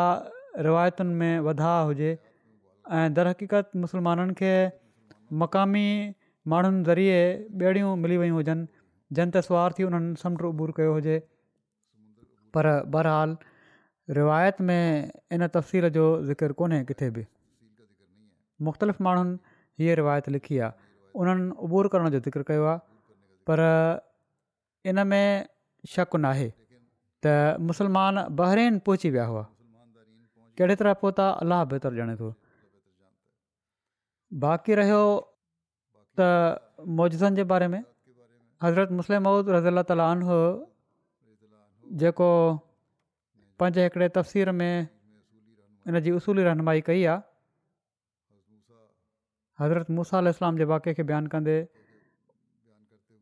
रिवायतुनि 0.69 1.15
में 1.23 1.35
वधाउ 1.47 1.83
हुजे 1.89 2.11
ऐं 2.13 3.07
दरहक़ीक़त 3.17 3.77
मुसलमाननि 3.85 4.35
खे 4.41 4.53
मक़ामी 5.43 5.89
माण्हुनि 6.53 6.81
ज़रिए 6.89 7.19
ॿेड़ियूं 7.63 7.91
मिली 8.05 8.17
वियूं 8.25 8.37
हुजनि 8.41 8.65
जनत 9.17 9.35
सुवार 9.49 9.71
थी 9.79 9.83
उन्हनि 9.91 10.17
समुंडु 10.25 10.49
उबूर 10.55 10.71
कयो 10.79 10.93
हुजे 10.99 11.17
पर 12.57 12.67
बरहालु 12.97 13.35
रिवायत 14.17 14.61
में 14.61 15.11
इन 15.33 15.47
तफ़सील 15.47 15.89
जो 15.97 16.05
ذکر 16.31 16.53
कोन्हे 16.59 16.83
किथे 16.91 17.09
बि 17.15 17.25
मुख़्तलिफ़ 18.67 19.03
माण्हुनि 19.03 19.37
हीअ 19.79 19.95
रिवायत 19.97 20.29
लिखी 20.29 20.59
आहे 20.59 20.73
उन्हनि 21.21 21.51
उबूर 21.65 21.89
करण 21.93 22.09
जो 22.11 22.21
ज़िक्र 22.21 22.43
कयो 22.49 22.65
आहे 22.65 22.79
पर 23.47 23.59
इन 24.91 25.07
में 25.07 25.45
शक 25.95 26.17
न 26.17 26.25
आहे 26.25 26.49
त 27.27 27.59
मुसलमान 27.69 28.25
बहरीन 28.41 28.79
पहुची 28.87 29.11
विया 29.11 29.25
हुआ 29.31 29.45
कहिड़े 30.59 30.75
तरह 30.83 30.93
पहुता 31.03 31.29
अलाह 31.45 31.65
बहितर 31.73 31.99
ॼाणे 31.99 32.15
थो 32.21 32.33
बाक़ी 34.45 34.75
रहियो 34.81 35.03
त 36.21 36.87
मौजनि 37.03 37.37
जे 37.37 37.45
बारे 37.53 37.69
में 37.75 37.83
हज़रत 38.63 38.91
मुस्लिम 39.01 39.29
रज़ी 39.53 39.69
अला 39.75 39.83
ताल 39.93 40.01
जेको 42.03 42.29
पंहिंजे 43.61 43.85
हिकिड़े 43.85 44.09
तफ़सीर 44.23 44.51
में 44.59 44.89
इन 45.93 46.01
जी 46.07 46.11
उसूली 46.19 46.43
रहनुमाई 46.49 46.81
कई 46.89 47.05
आहे 47.11 47.27
हज़रत 49.61 49.91
मूसा 49.99 50.19
अल्लाम 50.23 50.59
जे 50.63 50.65
वाक्य 50.73 50.95
खे 50.99 51.03
बयानु 51.11 51.29
कंदे 51.35 51.57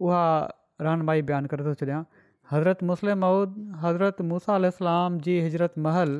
उहा 0.08 0.24
रहनुमाई 0.86 1.22
बयानु 1.30 1.48
करे 1.52 1.64
थो 1.68 1.72
छॾियां 1.82 2.00
हज़रत 2.52 2.82
मुस्लिम 2.90 3.22
महूद 3.26 3.54
हज़रत 3.84 4.20
मूसा 4.32 4.56
अललाम 4.60 5.18
जी 5.28 5.36
हिजरत 5.46 5.78
महल 5.86 6.12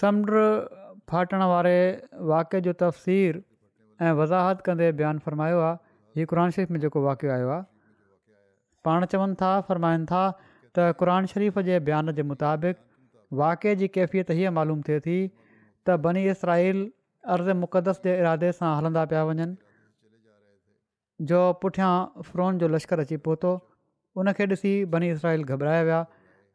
समुंड 0.00 0.34
फाटण 1.12 1.46
वारे 1.52 1.76
वाक्य 2.32 2.60
जो 2.68 2.72
तफ़सीर 2.82 3.40
ऐं 4.02 4.12
वज़ाहत 4.20 4.60
कंदे 4.68 4.90
बयानु 5.00 5.24
फ़रमायो 5.28 5.60
आहे 5.70 6.20
हीउ 6.20 6.30
क़ुर 6.34 6.42
शरीफ़ 6.58 6.76
में 6.76 6.80
जेको 6.84 7.04
वाक़ियो 7.08 7.32
आयो 7.38 7.48
आहे 7.56 7.64
पाण 8.88 9.06
चवनि 9.14 9.38
था 9.42 9.52
फ़रमाइनि 9.70 10.06
था 10.12 10.24
त 10.78 10.86
क़रान 11.02 11.26
शरीफ़ 11.32 11.58
जे 11.68 11.78
बयान 11.88 12.12
जे 12.18 12.22
मुताबिक़ 12.30 12.82
वाकिए 13.40 13.74
जी 13.82 13.88
कैफ़ियत 13.98 14.32
हीअ 14.40 14.50
मालूम 14.58 14.82
थिए 14.88 15.00
थी 15.06 15.14
त 15.28 15.96
बनी 16.06 16.24
इसराईल 16.32 16.82
अर्ज़ 17.36 17.50
मुक़दस 17.64 18.02
जे 18.08 18.16
इरादे 18.24 18.50
सां 18.58 18.72
हलंदा 18.80 19.04
पिया 19.12 19.22
वञनि 19.30 19.46
जो 21.32 21.40
पुठियां 21.64 21.92
फ्रोन 22.30 22.60
जो 22.64 22.68
लश्कर 22.76 23.04
अची 23.08 23.20
पहुतो 23.28 23.52
उनखे 24.22 24.46
ॾिसी 24.56 24.74
बनी 24.96 25.08
इसराइल 25.16 25.44
घबराया 25.54 25.82
विया 25.90 26.02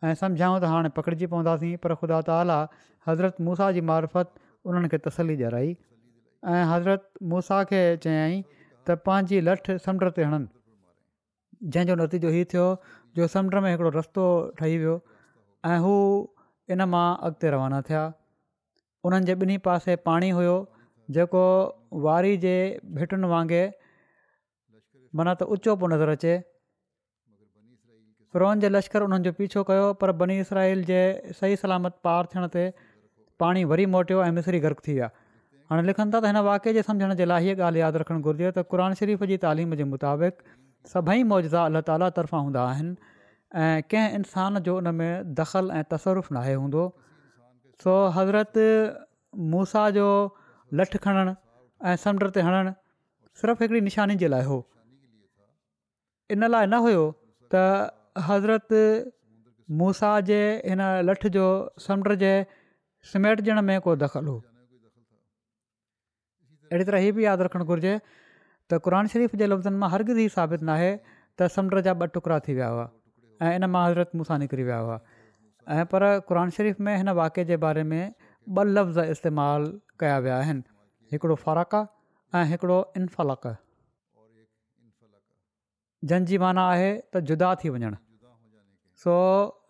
ऐं 0.03 0.13
सम्झायूं 0.21 0.59
त 0.61 0.69
हाणे 0.75 0.91
पकड़िजी 1.01 1.27
पवंदासीं 1.33 1.73
पर 1.85 1.95
ख़ुदा 2.03 2.19
ताला 2.31 2.55
हज़रत 3.11 3.41
मूसा 3.49 3.67
जी 3.77 3.83
मार्फत 3.91 4.31
उन्हनि 4.69 4.89
खे 4.95 4.99
तसली 5.09 5.35
ॾियाराई 5.41 5.73
ऐं 6.55 6.63
हज़रत 6.75 7.27
मूसा 7.35 7.59
खे 7.73 7.81
चयाईं 8.07 8.41
त 8.55 9.01
पंहिंजी 9.09 9.41
लठ 9.51 9.69
समुंड 9.83 10.05
ते 10.17 10.25
हणनि 10.31 11.71
जंहिंजो 11.75 11.95
नतीजो 12.01 12.29
हीअ 12.35 12.45
थियो 12.53 12.65
जो 13.15 13.27
समुंड 13.31 13.55
में 13.63 13.69
हिकिड़ो 13.71 13.89
रस्तो 13.99 14.25
ठही 14.57 14.77
वियो 14.77 14.93
ऐं 15.69 15.77
हू 15.85 15.95
इन 16.75 16.81
मां 16.91 17.07
अॻिते 17.29 17.49
रवाना 17.55 17.81
थिया 17.89 18.03
उन्हनि 19.09 19.25
जे 19.29 19.35
ॿिन्ही 19.43 19.57
पासे 19.67 19.95
पाणी 20.09 20.29
हुयो 20.37 20.53
जेको 21.17 21.43
वारी 22.05 22.31
जे 22.45 22.53
भेटुनि 22.99 23.31
वांगुरु 23.33 23.73
माना 25.21 25.33
त 25.41 25.47
उचो 25.55 25.75
पियो 25.81 25.91
नज़र 25.95 26.13
अचे 26.15 26.33
कुरोन 28.35 28.63
जे 28.65 28.69
लश्कर 28.75 29.07
उन्हनि 29.09 29.27
जो 29.29 29.33
पीछो 29.41 29.63
कयो 29.71 29.91
पर 30.03 30.15
बनी 30.23 30.39
इसराइल 30.45 30.83
जे 30.91 31.01
सही 31.41 31.59
सलामत 31.65 31.99
पार 32.09 32.31
थियण 32.35 32.47
ते 32.57 32.65
पाणी 33.45 33.63
वरी 33.73 33.89
मोटियो 33.97 34.23
ऐं 34.29 34.31
मिसरी 34.39 34.63
गर्क 34.67 34.85
थी 34.87 34.93
विया 34.97 35.11
हाणे 35.71 35.87
लिखनि 35.91 36.11
था 36.15 36.23
त 36.27 36.31
हिन 36.33 36.41
वाके 36.49 36.75
जे 36.79 36.85
समुझण 36.91 37.17
जे 37.23 37.29
लाइ 37.31 37.47
हीअ 37.49 37.59
ॻाल्हि 37.69 37.83
यादि 37.85 38.03
रखणु 38.05 38.29
घुरिजे 38.29 38.51
त 38.57 38.91
शरीफ़ 39.03 39.27
जी 39.33 39.41
तालीम 39.47 39.79
जे 39.81 39.89
मुताबिक़ 39.95 40.43
सभई 40.89 41.23
मौजा 41.31 41.63
अलाह 41.69 41.81
ताला 41.89 42.09
तर्फ़ां 42.17 42.43
हूंदा 42.45 42.63
आहिनि 42.73 42.95
ऐं 43.61 43.83
कंहिं 43.93 44.15
इंसानु 44.19 44.59
जो 44.67 44.75
उन 44.81 44.91
में 45.01 45.33
दख़ल 45.39 45.71
ऐं 45.79 45.83
तसवरुफ़ु 45.93 46.35
नाहे 46.37 46.53
हूंदो 46.61 46.83
सो 47.83 47.93
हज़रत 48.17 48.63
मूसा 49.53 49.83
जो 49.97 50.07
लठु 50.79 51.01
खणणु 51.05 51.33
ऐं 51.89 51.95
समुंड 52.05 52.31
ते 52.37 52.45
हणणु 52.49 52.73
सिर्फ़ु 53.41 53.63
हिकिड़ी 53.65 53.81
निशानी 53.89 54.15
जे 54.23 54.31
लाइ 54.35 54.45
हो 54.51 54.59
इन 56.35 56.47
लाइ 56.53 56.65
न 56.71 56.81
हुयो 56.87 57.03
त 57.55 57.63
हज़रत 58.29 58.81
मूसा 59.83 60.13
जे 60.31 60.39
हिन 60.71 60.85
लठ 61.09 61.27
जो 61.37 61.45
समुंड 61.87 62.15
जे 62.25 62.33
सिमेटजण 63.11 63.61
में 63.69 63.77
को 63.89 63.95
दख़ल 64.05 64.25
हो 64.33 64.39
अहिड़ी 66.73 66.89
तरह 66.89 67.05
इहे 67.07 67.11
बि 67.19 67.23
यादि 67.25 67.47
रखणु 67.49 67.65
घुरिजे 67.73 67.93
त 68.71 68.79
क़ान 68.87 69.07
शरीफ़ 69.11 69.35
जे 69.41 69.47
लफ़्ज़नि 69.51 69.83
मां 69.83 69.89
हरगिज़ 69.91 70.19
ई 70.19 70.33
साबित 70.35 70.61
न 70.63 70.75
आहे 70.75 70.91
त 71.39 71.51
समुंड 71.55 71.79
जा 71.87 71.93
ॿ 71.93 72.11
टुकड़ा 72.17 72.37
थी 72.47 72.53
विया 72.59 72.67
हुआ 72.73 72.85
ऐं 73.47 73.55
इन 73.59 73.67
मां 73.73 73.81
हाज़िरत 73.85 74.11
मूंसां 74.19 74.37
निकिरी 74.45 74.67
विया 74.69 74.77
हुआ 74.85 74.99
ऐं 75.77 75.85
पर 75.93 76.05
क़ुर 76.29 76.39
शरीफ़ 76.57 76.81
में 76.87 76.91
हिन 77.01 77.09
वाक़े 77.21 77.45
जे 77.51 77.57
बारे 77.65 77.83
में 77.89 78.01
ॿ 78.03 78.63
लफ़्ज़ 78.77 79.11
इस्तेमालु 79.15 79.97
कया 80.03 80.17
विया 80.27 80.37
आहिनि 80.43 80.63
हिकिड़ो 81.15 81.35
फ़राक़ा 81.43 81.83
ऐं 82.41 82.45
हिकिड़ो 82.53 82.79
इन्फलक 83.01 83.49
जंहिंजी 86.11 86.37
माना 86.45 86.63
आहे 86.75 86.89
त 87.13 87.21
जुदा 87.31 87.49
थी 87.63 87.69
वञणु 87.77 87.97
सो 89.05 89.11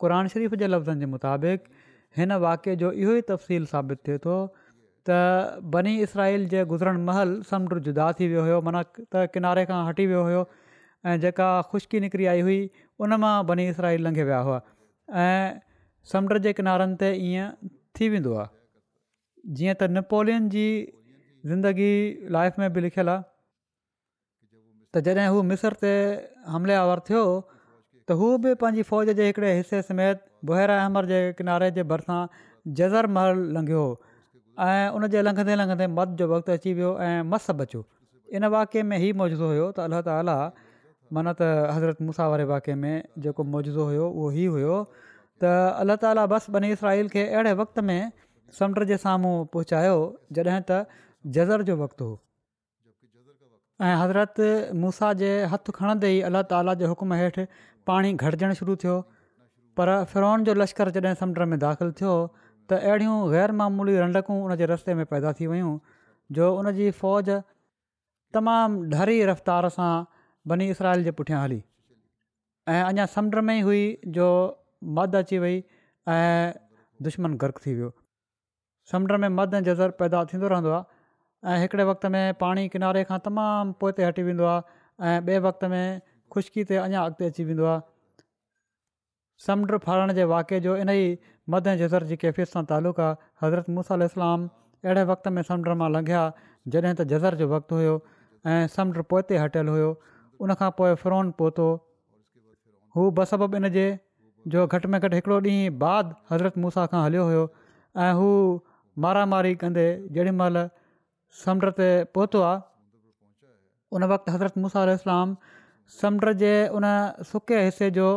क़रान 0.06 0.28
शरीफ़ 0.36 0.54
जे 0.64 0.68
लफ़्ज़नि 0.76 1.00
जे 1.06 1.14
मुताबिक़ 1.16 1.66
हिन 2.20 2.32
वाक़े 2.50 2.76
जो 2.84 2.92
इहो 3.06 3.14
ई 3.22 3.30
तफ़सील 3.34 3.66
साबित 3.74 4.00
थिए 4.10 4.18
थो 4.28 4.36
त 5.10 5.62
बनी 5.74 5.94
इसराइल 6.06 6.48
जे 6.54 6.64
गुज़रण 6.72 6.98
महल 7.10 7.32
समुंड 7.52 7.80
जुदा 7.90 8.12
थी 8.20 8.28
वियो 8.34 8.42
हुयो 8.48 8.60
माना 8.68 8.82
त 8.98 9.24
किनारे 9.38 9.64
खां 9.72 9.80
हटी 9.90 10.06
वियो 10.14 10.22
हुयो 10.30 10.44
ऐं 11.12 11.16
जेका 11.26 11.48
ख़ुश्की 11.74 12.00
निकिरी 12.06 12.26
आई 12.34 12.42
हुई 12.48 12.60
उन 13.06 13.18
मां 13.24 13.34
बनी 13.52 13.68
इसराइल 13.74 14.04
लंघे 14.08 14.24
विया 14.32 14.40
हुआ 14.50 14.60
ऐं 15.24 15.60
समुंड 16.12 16.44
जे 16.48 16.54
किनारनि 16.60 16.98
ते 17.04 17.10
ईअं 17.30 17.70
थी 18.00 18.10
वेंदो 18.16 18.36
आहे 18.44 18.52
जीअं 19.62 19.76
त 19.80 19.90
नेपोलियन 19.98 20.50
जी 20.58 20.66
ज़िंदगी 21.54 21.94
लाइफ 22.38 22.62
में 22.64 22.68
बि 22.78 22.86
लिखियलु 22.88 23.12
आहे 23.16 23.28
त 24.96 25.04
जॾहिं 25.10 25.28
हू 25.38 25.42
मिसर 25.54 25.78
ते 25.82 25.96
हमलियावर 26.56 27.04
थियो 27.10 27.24
त 27.50 28.20
हू 28.22 28.30
बि 28.46 28.54
पंहिंजी 28.66 28.86
फ़ौज 28.94 29.12
जे 29.22 29.28
हिकिड़े 29.34 29.52
हिसे 29.64 29.82
समेत 29.90 30.24
बुहरा 30.52 30.78
अहमर 30.86 31.10
जे 31.16 31.22
किनारे 31.42 31.72
जे 31.80 31.88
भरिसां 31.96 32.22
जज़र 32.82 33.14
महल 33.20 33.44
लंघियो 33.60 33.84
हुओ 33.86 34.00
ऐं 34.60 34.90
उनजे 34.96 35.22
लंघंदे 35.24 35.56
लंघंदे 35.56 35.88
मधु 35.88 36.16
जो 36.20 36.26
वक़्ति 36.32 36.52
अची 36.52 36.74
वियो 36.76 36.92
ऐं 37.00 37.22
मस 37.30 37.48
बचियो 37.60 37.82
इन 38.36 38.46
वाक़े 38.52 38.84
में 38.84 38.98
ई 39.00 39.12
मौजूज़ 39.16 39.42
हुयो 39.44 39.68
त 39.72 39.88
अल्लाह 39.88 40.02
ताली 40.08 40.38
माना 41.16 41.32
त 41.40 41.42
हज़रत 41.76 42.02
मूसा 42.04 42.28
वारे 42.28 42.44
वाक़े 42.52 42.76
में 42.76 42.96
जेको 43.24 43.42
मौजो 43.44 43.84
हुयो 43.90 44.06
उहो 44.12 44.30
ई 44.36 44.46
हुयो 44.56 44.76
त 45.42 45.44
अल्लाह 45.82 45.96
ताली 46.04 46.24
बस 46.36 46.50
बनी 46.56 46.72
इसराहील 46.76 47.08
खे 47.16 47.24
अहिड़े 47.32 47.54
वक़्त 47.64 47.80
में 47.88 48.12
समुंड 48.60 48.84
जे 48.92 48.98
साम्हूं 49.06 49.36
पहुचायो 49.56 49.96
जॾहिं 50.36 50.64
त 50.70 50.84
जज़र 51.40 51.64
जो 51.72 51.76
वक़्तु 51.84 52.06
हो 52.12 52.16
ऐं 53.88 53.96
हज़रत 54.04 54.44
मूसा 54.84 55.14
जे 55.24 55.32
हथु 55.56 55.76
खणंदे 55.80 56.12
ई 56.18 56.22
अलाह 56.30 56.48
ताला 56.54 56.74
जे 56.84 56.92
हुकुम 56.92 57.14
हेठि 57.24 57.48
पाणी 57.92 58.14
घटिजणु 58.20 58.56
शुरू 58.64 58.76
थियो 58.84 59.00
पर 59.80 59.90
फिरोन 60.14 60.44
जो 60.50 60.54
लश्कर 60.64 60.90
जॾहिं 61.00 61.18
समुंड 61.26 61.44
में 61.56 61.60
दाख़िलु 61.68 61.94
थियो 62.04 62.14
त 62.72 62.78
अहिड़ियूं 62.90 63.16
ग़ैरमूली 63.32 63.96
रंडकूं 64.02 64.36
उनजे 64.50 64.66
रस्ते 64.72 64.94
में 65.00 65.06
पैदा 65.14 65.32
थी 65.40 65.48
वियूं 65.54 65.72
जो 66.38 66.46
उनजी 66.60 66.86
फ़ौज 67.00 67.32
तमामु 68.38 68.84
ढरी 68.94 69.16
रफ़्तार 69.30 69.68
सां 69.78 69.90
बनी 70.52 70.68
इसराइल 70.76 71.04
जे 71.08 71.14
पुठियां 71.18 71.42
हली 71.46 71.58
ऐं 72.76 72.82
अञा 72.92 73.08
समुंड 73.16 73.44
में 73.50 73.54
ई 73.56 73.66
हुई 73.70 73.82
जो 74.20 74.28
मद 75.00 75.20
अची 75.22 75.40
वई 75.46 75.58
ऐं 76.16 76.56
दुश्मन 77.10 77.36
गर्क 77.44 77.62
थी 77.66 77.74
वियो 77.82 77.92
समुंड 78.92 79.20
में 79.26 79.36
मद 79.42 79.60
ऐं 79.60 79.64
जज़रु 79.70 79.98
पैदा 80.04 80.24
थींदो 80.34 80.54
रहंदो 80.56 80.80
आहे 81.56 81.86
वक़्त 81.94 82.10
में 82.18 82.24
पाणी 82.46 82.66
किनारे 82.78 83.04
खां 83.12 83.20
तमामु 83.30 83.78
पोइ 83.84 84.10
हटी 84.12 84.28
वेंदो 84.30 84.52
आहे 84.54 85.16
ऐं 85.34 85.40
वक़्त 85.50 85.72
में 85.76 85.84
खुश्की 86.38 86.70
ते 86.72 86.82
अञा 86.88 87.06
अॻिते 87.10 87.34
अची 87.36 87.48
वेंदो 87.52 87.70
आहे 87.76 87.91
समुंड 89.46 89.78
फाड़ण 89.84 90.14
जे 90.14 90.24
वाक़े 90.34 90.60
जो 90.70 90.76
इन 90.78 90.90
ई 90.90 91.18
جزر 91.52 91.76
जज़र 91.78 92.04
जी 92.10 92.16
कैफ़ियत 92.22 92.48
सां 92.48 92.64
तालुक़ 92.72 93.00
आहे 93.02 93.16
हज़रत 93.44 93.70
मूस 93.78 93.88
अल 93.92 94.02
इस्लाम 94.06 94.44
अहिड़े 94.48 95.04
वक़्त 95.12 95.28
में 95.38 95.42
समुंड 95.48 95.70
मां 95.80 95.90
लंघिया 95.94 96.20
जॾहिं 96.76 96.94
त 97.00 97.08
जुज़र 97.14 97.40
जो 97.40 97.48
वक़्तु 97.54 97.76
हुयो 97.80 97.96
ऐं 98.52 98.68
समुंडु 98.76 99.04
पोइ 99.14 99.22
ते 99.32 99.40
हटियलु 99.44 99.74
हुयो 99.78 99.88
उन 100.48 100.54
खां 100.62 100.70
पोइ 100.82 100.96
फिरोन 101.02 101.32
पहुतो 101.42 101.68
हू 102.98 103.06
جو 103.18 103.26
सबबु 103.34 103.58
इन 103.62 103.70
जे 103.80 103.86
जो 104.56 104.66
घटि 104.78 104.88
में 104.96 105.00
घटि 105.02 105.16
हिकिड़ो 105.20 105.40
ॾींहुं 105.52 105.76
बाद 105.88 106.14
हज़रत 106.32 106.58
मूसा 106.66 106.86
खां 106.94 107.04
हलियो 107.08 107.28
हुयो 107.32 107.44
ऐं 108.06 108.14
हू 108.22 108.30
मारामारी 109.08 109.56
कंदे 109.66 109.88
जेॾीमहिल 110.20 110.64
समुंड 111.46 111.78
ते 111.82 111.90
पहुतो 112.20 112.46
आहे 112.54 112.66
उन 114.00 114.08
वक़्ति 114.18 114.38
हज़रत 114.40 114.64
मूसा 114.68 114.86
इस्लाम 115.00 115.36
समुंड 116.02 116.36
जे 116.44 116.56
उन 116.82 116.92
सुके 117.36 117.64
हिसे 117.70 117.92
जो 118.00 118.10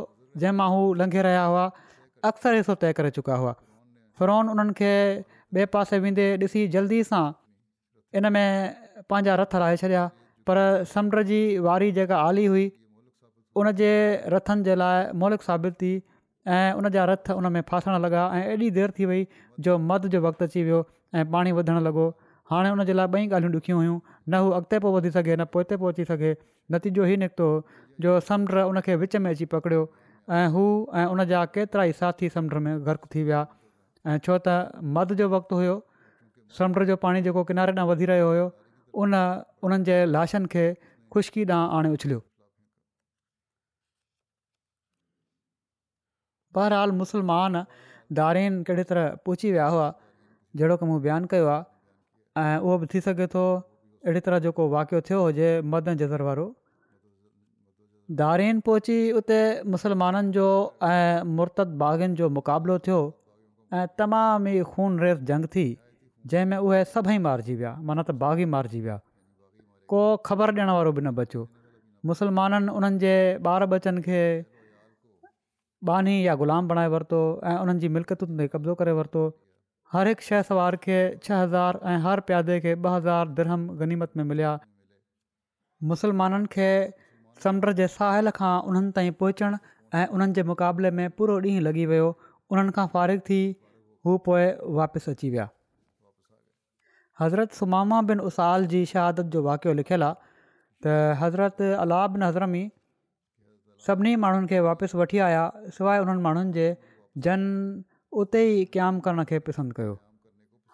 जंहिं 0.42 0.56
मां 0.60 0.68
हू 0.74 0.78
लंघे 1.00 1.22
रहिया 1.26 1.42
हुआ 1.50 1.64
अक्सर 2.30 2.54
हे 2.58 2.62
सो 2.68 2.74
तय 2.84 2.92
करे 3.00 3.10
चुका 3.18 3.34
हुआ 3.42 3.52
फिरोन 4.18 4.48
उन्हनि 4.56 4.72
खे 4.82 4.92
ॿिए 5.56 5.66
पासे 5.74 5.98
वेंदे 6.04 6.24
ॾिसी 6.46 6.66
जल्दी 6.76 6.96
सां 7.10 7.20
इन 8.20 8.28
में 8.36 8.48
पंहिंजा 9.10 9.34
रथ 9.42 9.54
लाहे 9.64 9.76
छॾिया 9.82 10.00
पर 10.50 10.60
समुंड 10.94 11.22
जी 11.32 11.38
वारी 11.68 11.90
जेका 12.00 12.16
आली 12.30 12.46
हुई 12.54 12.64
उन 13.62 13.70
जे 13.82 13.90
रथनि 14.34 14.66
जे 14.68 14.74
लाइ 14.82 15.04
मौलिक 15.22 15.42
साबित 15.48 15.78
थी 15.82 15.90
ऐं 16.56 16.72
उन 16.80 16.88
जा 16.96 17.04
रथ 17.10 17.30
उन 17.40 17.52
में 17.56 17.60
फासण 17.68 17.98
लॻा 18.06 18.24
ऐं 18.38 18.42
एॾी 18.54 18.70
देरि 18.78 18.92
थी 18.98 19.04
वई 19.10 19.22
जो 19.66 19.76
मद 19.90 20.06
जो 20.14 20.20
वक़्तु 20.26 20.44
अची 20.48 20.62
वियो 20.70 20.80
ऐं 21.20 21.24
पाणी 21.36 21.52
वधणु 21.60 21.80
लॻो 21.86 22.08
हाणे 22.50 22.70
हुनजे 22.74 22.96
लाइ 22.98 23.06
ॿई 23.18 23.28
ॻाल्हियूं 23.36 23.54
ॾुखियूं 23.60 23.78
हुयूं 23.80 23.98
न 24.08 24.40
हू 24.46 24.50
अॻिते 24.58 24.78
पोइ 24.86 24.92
वधी 24.98 25.10
सघे 25.18 25.36
न 25.36 25.44
पोइ 25.54 25.64
हिते 25.66 25.76
पोइ 25.84 26.04
सघे 26.10 26.32
नतीजो 26.74 27.04
हीउ 27.10 27.20
निकितो 27.24 27.48
जो 28.06 28.18
समुंड 28.26 28.58
उन 28.72 28.80
विच 29.04 29.16
में 29.26 29.30
अची 29.30 29.44
पकड़ियो 29.54 29.86
ऐं 30.32 30.46
हू 30.50 30.60
ऐं 30.98 31.04
उन 31.06 31.24
जा 31.30 31.44
केतिरा 31.54 31.82
ई 31.84 31.92
साथी 32.00 32.28
समुंड 32.34 32.54
में 32.66 32.86
गर्क 32.86 33.06
थी 33.14 33.22
विया 33.28 33.40
ऐं 34.10 34.18
छो 34.26 34.36
त 34.46 34.80
मध 34.98 35.12
जो 35.20 35.28
वक़्तु 35.34 35.56
हुयो 35.56 35.74
समुंड 36.58 36.84
जो 36.90 36.96
पाणी 37.02 37.20
जेको 37.26 37.44
किनारे 37.50 37.72
ॾांहुं 37.72 37.88
वधी 37.90 38.04
रहियो 38.12 38.28
हुयो 38.28 38.46
उन 39.02 39.14
उन्हनि 39.64 39.84
जे 39.90 39.98
लाशनि 40.06 40.46
खे 40.54 40.64
खुश्की 41.16 41.44
ॾांहुं 41.50 41.76
आणे 41.78 41.88
उछलियो 41.96 42.20
बहरहाल 46.54 46.90
मुसलमान 47.02 47.58
दारइन 48.20 48.62
कहिड़ी 48.70 48.84
तरह 48.94 49.14
पहुची 49.26 49.50
विया 49.52 49.66
हुआ 49.76 49.92
जहिड़ो 50.56 50.76
की 50.82 50.86
मूं 50.90 51.00
बयानु 51.08 51.26
कयो 51.34 51.46
आहे 51.56 52.48
ऐं 52.48 52.56
उहो 52.64 52.78
बि 52.82 52.86
थी 52.94 53.00
सघे 53.10 53.26
थो 53.36 53.44
अहिड़ी 53.62 54.20
तरह 54.26 54.44
जेको 54.48 54.68
वाक़ियो 54.78 55.00
थियो 55.10 55.20
हुजे 55.28 55.50
मध 55.74 55.92
जज़र 56.04 56.22
वारो 56.30 56.46
दारेन 58.12 58.58
पहुची 58.64 58.96
उते 59.16 59.36
मुसलमाननि 59.72 60.30
जो 60.32 60.44
ऐं 60.82 61.22
मुर्तद 61.36 61.68
बाग़नि 61.82 62.14
जो 62.16 62.28
मुक़ाबिलो 62.38 62.78
थियो 62.86 62.98
ऐं 63.76 63.86
तमामु 63.98 64.48
ई 64.50 64.62
खून 64.72 64.98
रेस 65.00 65.18
जंग 65.30 65.44
थी 65.54 65.64
जंहिंमें 66.32 66.56
उहे 66.58 66.82
सभई 66.90 67.16
मारिजी 67.26 67.54
विया 67.60 67.70
माना 67.90 68.02
त 68.04 68.10
बाग़ 68.22 68.42
मारिजी 68.54 68.80
विया 68.86 68.96
को 69.92 70.00
ख़बर 70.28 70.52
ॾियण 70.54 70.70
वारो 70.78 70.92
बि 70.98 71.00
न 71.00 71.10
बचियो 71.20 71.44
मुसलमाननि 72.12 72.72
उन्हनि 72.80 72.98
जे 73.04 73.14
ॿार 73.44 73.66
बचनि 73.74 74.02
खे 74.06 74.20
बानी 75.90 76.16
या 76.26 76.34
ग़ुलाम 76.44 76.68
बणाए 76.72 76.88
वरितो 76.96 77.20
ऐं 77.52 77.56
उन्हनि 77.64 77.80
जी 77.84 77.88
मिल्कतुनि 77.96 78.36
ते 78.42 78.46
कब्ज़ो 78.56 78.74
करे 78.84 78.92
वरितो 79.00 79.22
हर 79.94 80.08
हिकु 80.12 80.26
शइ 80.28 80.42
सवार 80.52 80.76
खे 80.84 81.00
छह 81.24 81.40
हज़ार 81.44 81.80
ऐं 81.94 81.96
हर 82.08 82.20
प्यादे 82.32 82.60
खे 82.66 82.74
ॿ 82.74 82.92
हज़ार 82.96 83.32
दिरहम 83.40 83.66
गनीमत 83.84 84.16
में 84.20 84.24
मिलिया 84.34 84.52
मुसलमाननि 85.94 86.46
खे 86.56 86.70
समुंड 87.42 87.70
जे 87.80 87.86
साहिल 87.94 88.30
खां 88.38 88.52
उन्हनि 88.70 88.90
ताईं 88.98 89.12
पहुचणु 89.22 89.56
ऐं 90.00 90.06
उन्हनि 90.16 90.32
जे 90.38 90.42
मुक़ाबले 90.50 90.90
में 90.98 91.08
पूरो 91.18 91.38
ॾींहुं 91.44 91.62
लॻी 91.66 91.84
वियो 91.92 92.06
उन्हनि 92.52 92.74
खां 92.78 92.86
फ़ारिगु़ु 92.94 93.24
थी 93.28 93.40
हू 94.06 94.16
पोइ 94.28 94.44
वापसि 94.78 95.10
अची 95.16 95.30
विया 95.34 95.48
हज़रत 97.20 97.52
सुमामा 97.58 98.00
बिन 98.12 98.20
उसाल 98.30 98.66
जी 98.74 98.84
शहादत 98.92 99.34
जो 99.34 99.42
वाक़ियो 99.48 99.74
लिखियलु 99.80 100.06
आहे 100.10 100.32
त 100.86 101.12
हज़रत 101.24 101.62
अला 101.84 101.98
बिन 102.14 102.22
हज़रमी 102.28 102.62
सभिनी 103.86 104.14
माण्हुनि 104.24 104.48
खे 104.54 104.60
वापसि 104.70 104.98
वठी 105.02 105.18
आया 105.28 105.44
सवाइ 105.78 105.98
उन्हनि 106.06 106.22
माण्हुनि 106.28 106.52
जे 106.58 106.66
जन 107.26 107.42
उते 108.24 108.42
ई 108.48 108.64
क़यामु 108.74 109.04
करण 109.06 109.24
खे 109.30 109.38
पसंदि 109.48 109.76
कयो 109.80 109.94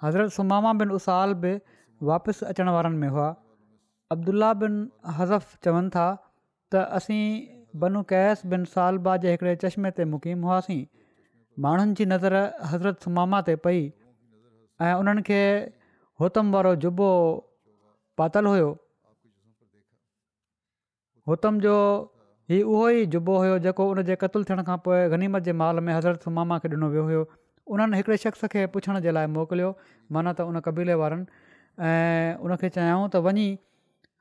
हज़रत 0.06 0.32
सुमामा 0.38 0.72
बिन 0.82 0.94
उसाल 1.00 1.34
बि 1.44 1.52
वापसि 2.12 2.46
अचण 2.54 2.68
वारनि 2.78 2.96
में 3.04 3.08
हुआ 3.16 3.28
अब्दुला 4.14 4.52
बिन 4.64 4.78
हज़फ़ 5.20 5.54
चवनि 5.66 5.90
था 5.96 6.08
त 6.72 6.80
असीं 6.98 7.24
बनू 7.82 8.00
कैस 8.12 8.44
बिन 8.52 8.64
सालबा 8.74 9.14
जे 9.24 9.30
हिकिड़े 9.34 9.54
चश्मे 9.62 9.90
ते 9.96 10.04
मुक़ीम 10.12 10.44
हुआसीं 10.48 10.82
माण्हुनि 11.64 11.94
जी 12.00 12.04
नज़र 12.12 12.36
हज़रत 12.72 13.02
सुमामा 13.06 13.40
ते 13.48 13.56
पई 13.64 13.80
ऐं 14.88 14.92
उन्हनि 15.02 15.22
खे 15.28 15.38
हुतम 16.24 16.52
वारो 16.56 16.74
जुबो 16.84 17.08
पातलु 18.22 18.52
हुओ 18.56 18.70
हुतम 21.32 21.58
जो 21.66 21.74
हीउ 22.52 22.66
उहो 22.74 22.86
ई 22.98 23.06
जुबो 23.14 23.36
हुयो 23.40 23.58
जेको 23.66 23.86
उन 23.94 24.02
जे 24.10 24.16
क़त्लु 24.22 24.44
थियण 24.50 24.62
खां 24.68 24.78
पोइ 24.86 25.02
गनीमत 25.14 25.42
जे 25.48 25.52
माल 25.62 25.80
में 25.88 25.92
हज़रत 25.96 26.28
सुमामा 26.28 26.58
खे 26.64 26.68
ॾिनो 26.76 26.88
वियो 26.94 27.04
हुयो 27.10 27.20
उन्हनि 27.74 27.96
हिकिड़े 28.00 28.16
शख़्स 28.26 28.44
खे 28.54 28.64
पुछण 28.76 29.00
जे 29.06 29.10
लाइ 29.18 29.26
मोकिलियो 29.38 29.74
माना 30.14 30.32
त 30.38 30.48
उन 30.52 30.60
कबीले 30.68 30.94
वारनि 31.02 31.50
ऐं 31.90 32.38
उनखे 32.46 32.68
चयाऊं 32.78 33.06
त 33.10 33.26
वञी 33.26 33.48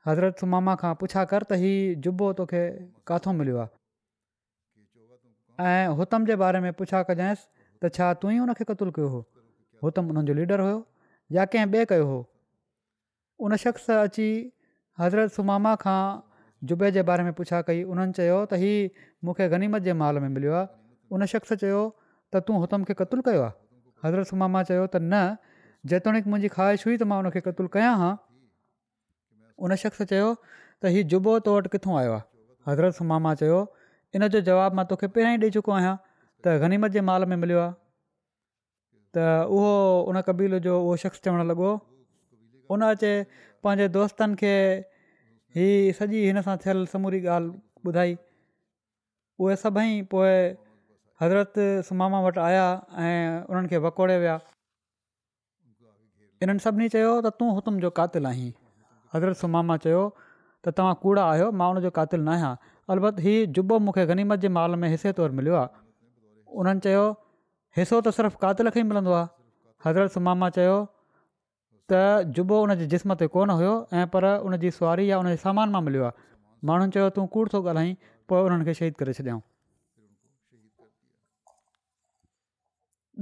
हज़रत 0.08 0.38
सुमामा 0.42 0.74
खां 0.82 0.90
पुछा 1.02 1.22
करि 1.32 1.46
त 1.50 1.56
हीउ 1.62 1.96
जुबो 2.06 2.26
तोखे 2.40 2.60
किथो 3.10 3.30
मिलियो 3.40 3.56
आहे 3.64 3.76
ऐं 5.80 5.84
हुतु 5.98 6.20
जे 6.30 6.36
बारे 6.42 6.60
में 6.66 6.70
पुछा 6.78 7.00
कजांइसि 7.10 7.44
त 7.84 7.90
छा 7.96 8.06
तू 8.22 8.30
ई 8.34 8.38
हुन 8.42 8.52
खे 8.60 8.64
कयो 8.70 9.08
हो 9.16 9.20
हुतुम 9.86 10.08
हुननि 10.12 10.30
जो 10.30 10.36
लीडर 10.40 10.62
हुयो 10.66 10.78
या 11.38 11.44
कंहिं 11.54 11.66
ॿिए 11.74 11.84
कयो 11.90 12.06
हो 12.12 12.16
उन 13.48 13.56
शख़्स 13.66 13.86
अची 13.98 14.30
हज़रत 15.02 15.36
सुमामा 15.36 15.74
खां 15.84 16.00
जुबे 16.72 16.90
जे 16.98 17.04
बारे 17.12 17.28
में 17.28 17.32
पुछा 17.42 17.60
कई 17.68 17.84
उन्हनि 17.96 18.16
चयो 18.20 18.40
त 18.54 18.62
हीअ 18.64 19.04
मूंखे 19.26 19.50
गनीमत 19.56 19.86
जे 19.90 19.96
माल 20.04 20.22
में 20.24 20.28
मिलियो 20.38 20.56
आहे 20.62 20.72
उन 21.18 21.26
शख़्स 21.34 21.54
चयो 21.66 21.84
त 22.32 22.44
तूं 22.48 22.56
हुतुम 22.64 22.88
खे 22.92 22.96
क़तुलु 23.04 23.28
कयो 23.28 23.44
आहे 23.50 23.56
हज़रत 24.08 24.32
सुमामा 24.34 24.64
चयो 24.72 24.88
त 24.98 25.04
न 25.14 25.22
जेतोणीकि 25.94 26.30
मुंहिंजी 26.32 26.48
ख़्वाहिश 26.58 26.88
हुई 26.88 26.96
त 27.04 27.08
मां 27.14 27.20
हुनखे 27.22 27.44
क़तुलु 27.50 27.70
कयां 27.78 27.96
उन 29.66 29.74
शख़्स 29.82 30.02
चयो 30.10 30.28
त 30.82 30.92
हीउ 30.94 31.02
जुबो 31.12 31.32
तो 31.46 31.54
वटि 31.56 31.70
किथां 31.74 31.96
आयो 32.00 32.12
आहे 32.12 32.24
हज़रत 32.68 32.94
सुमामा 32.98 33.32
चयो 33.40 33.58
इन 34.16 34.26
जो 34.34 34.40
जवाबु 34.48 34.76
मां 34.78 34.84
तोखे 34.92 35.08
पहिरियां 35.16 35.34
ई 35.36 35.48
ॾेई 35.48 35.54
चुको 35.56 35.74
आहियां 35.78 35.96
त 36.44 36.54
गनीमत 36.62 36.94
जे 36.96 37.00
माल 37.08 37.26
में 37.32 37.36
मिलियो 37.42 37.58
आहे 37.64 37.74
त 39.18 39.26
उहो 39.58 39.74
उन 40.12 40.20
कबीलो 40.28 40.60
जो 40.68 40.76
उहो 40.84 40.94
शख़्स 41.04 41.24
चवणु 41.26 41.44
लॻो 41.50 41.72
उन 42.76 42.86
अचे 42.88 43.12
पंहिंजे 43.66 43.88
दोस्तनि 43.98 44.38
खे 44.44 44.54
हीअ 45.58 45.92
सॼी 46.00 46.22
हिन 46.30 46.42
सां 46.48 46.56
थियल 46.64 46.82
समूरी 46.94 47.20
ॻाल्हि 47.36 47.92
ॿुधाई 47.92 48.16
उहे 49.44 49.56
सभई 49.64 50.00
पोइ 50.14 50.32
हज़रत 51.24 51.60
सुमामा 51.90 52.22
वटि 52.28 52.40
आया 52.48 52.64
ऐं 53.04 53.20
उन्हनि 53.52 53.74
खे 53.74 53.84
वकोड़े 53.88 54.16
विया 54.24 54.38
इन्हनि 56.44 56.66
सभिनी 56.68 56.88
चयो 56.96 57.12
त 57.28 57.36
तूं 57.40 57.52
हुतु 57.58 57.76
जो 57.86 57.90
कातिल 58.00 58.28
आहीं 58.34 58.50
حضرت 59.14 59.36
سماما 59.42 59.76
توڑ 59.84 61.18
آیا 61.18 61.46
ان 61.46 61.88
قاتل 61.98 62.20
نہ 62.26 62.30
آیا 62.36 62.54
البتہ 62.92 63.20
ہی 63.24 63.34
جب 63.56 63.72
مجھے 63.86 64.04
غنیمت 64.08 64.40
کے 64.42 64.48
مال 64.56 64.74
میں 64.82 64.94
حصے 64.94 65.12
طور 65.18 65.30
ملو 65.38 65.56
انصو 66.68 68.00
تو 68.04 68.10
صرف 68.16 68.38
قاتل 68.38 68.68
سے 68.74 68.78
ہی 68.80 68.84
مل 68.86 68.98
حضرت 69.86 70.12
سماما 70.12 70.48
تب 71.92 72.52
ان 72.54 72.74
جسم 72.88 73.12
سے 73.18 73.26
کون 73.36 73.50
ہو 73.50 73.74
پر 74.12 74.24
ان 74.24 74.58
کی 74.60 74.70
سواری 74.76 75.06
یا 75.08 75.18
ان 75.18 75.26
کے 75.26 75.36
سامان 75.42 75.72
میں 75.72 75.80
مل 75.80 76.88
کو 77.50 77.62
گلائی 77.62 77.94
پھر 78.28 78.50
ان 78.50 78.72
شہد 78.72 78.98
کر 78.98 79.12
چا 79.12 79.38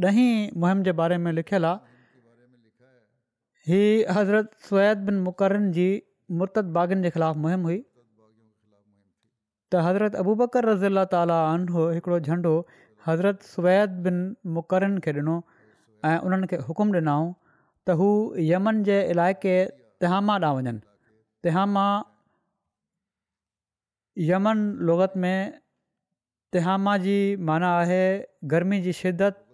دہ 0.03 0.11
مہم 0.65 0.83
کے 0.83 0.93
بارے 0.99 1.17
میں 1.23 1.33
لکھل 1.33 1.65
ہے 1.65 1.73
ہی 3.69 3.81
حضرت 4.15 4.47
سوید 4.69 4.99
بن 5.07 5.15
مقرن 5.25 5.71
جی 5.73 5.89
مرتد 6.41 6.71
باغن 6.73 7.03
کے 7.03 7.11
خلاف 7.11 7.37
مہم 7.37 7.63
ہوئی 7.65 7.81
تو 9.71 9.79
حضرت 9.87 10.15
ابو 10.19 10.35
بکر 10.35 10.65
رضی 10.67 10.87
اللہ 10.87 11.05
تعالیٰ 11.11 11.41
عنہوڑو 11.55 12.19
جھنڈو 12.19 12.53
حضرت 13.07 13.43
سوید 13.45 13.97
بن 14.07 14.23
مقرن 14.55 14.99
کے 15.07 15.13
ڈنو 15.13 15.39
ان 16.35 16.47
کے 16.47 16.57
حکم 16.69 16.93
ڈناؤں 16.93 17.33
تو 17.87 17.95
یمن 18.41 18.83
کے 18.85 19.01
علاقے 19.11 19.57
تہامہ 20.01 20.39
ڈاں 20.41 20.55
وجن 20.55 20.79
تہامہ 21.43 21.87
یمن 24.31 24.67
لغت 24.87 25.17
میں 25.25 25.39
تہامہ 26.53 26.97
جی 27.03 27.19
معنی 27.49 27.89
ہے 27.91 28.03
گرمی 28.51 28.81
جی 28.83 28.93
شدت 29.05 29.45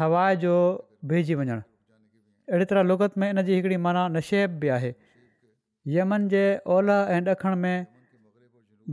ہوا 0.00 0.32
جو 0.46 0.56
بھیجی 1.08 1.34
وجن 1.34 1.58
अहिड़ी 2.50 2.64
तरह 2.70 2.82
लुगत 2.88 3.16
में 3.18 3.28
इन 3.28 3.42
जी 3.46 3.54
हिकिड़ी 3.54 3.76
माना 3.84 4.06
नशेब 4.16 4.50
बि 4.62 4.68
आहे 4.78 4.92
यमन 5.94 6.26
जे 6.34 6.42
ओलह 6.74 7.10
ऐं 7.14 7.20
ॾखण 7.32 7.56
में 7.62 7.86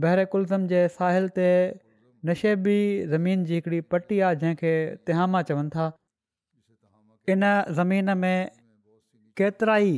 बहर 0.04 0.24
कुलज़म 0.32 0.66
जे 0.72 0.80
साहिल 0.94 1.28
ते 1.36 1.46
नशेबी 2.30 2.78
ज़मीन 3.12 3.44
जी 3.50 3.54
हिकिड़ी 3.54 3.80
पटी 3.94 4.18
आहे 4.28 4.36
जंहिंखे 4.42 4.72
त्हामा 5.10 5.42
चवनि 5.50 5.70
था 5.76 5.86
इन 7.34 7.44
ज़मीन 7.80 8.16
में 8.22 8.50
केतिरा 9.40 9.76
ई 9.90 9.94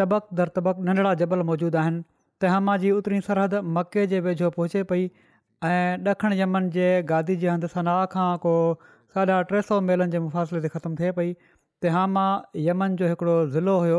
तबक 0.00 0.28
दर 0.40 0.54
तबक 0.60 0.80
नंढिड़ा 0.88 1.12
जबल 1.24 1.42
मौजूदु 1.50 1.78
आहिनि 1.82 2.02
तिहामा 2.44 2.76
जी 2.84 2.90
ओतिरी 3.00 3.20
सरहद 3.28 3.60
मके 3.76 4.06
जे 4.14 4.20
वेझो 4.28 4.50
पहुचे 4.56 4.82
पई 4.94 5.04
ऐं 5.74 6.08
ॾखणु 6.14 6.40
यमन 6.40 6.70
जे 6.78 6.88
गादी 7.12 7.36
जे 7.44 7.50
हंधि 7.54 7.70
सनाह 7.76 8.00
खां 8.16 8.30
को 8.46 8.56
साढा 9.16 9.38
टे 9.52 9.62
सौ 9.70 9.80
मेलनि 9.90 10.10
जे 10.16 10.24
मुफ़ासिले 10.30 10.64
ते 10.66 10.72
ख़तमु 10.78 11.00
थिए 11.02 11.12
पई 11.20 11.32
तहांमा 11.84 12.26
यमन 12.66 12.94
जो 12.98 13.06
हिकिड़ो 13.08 13.34
ज़िलो 13.54 13.76
हुयो 13.80 13.98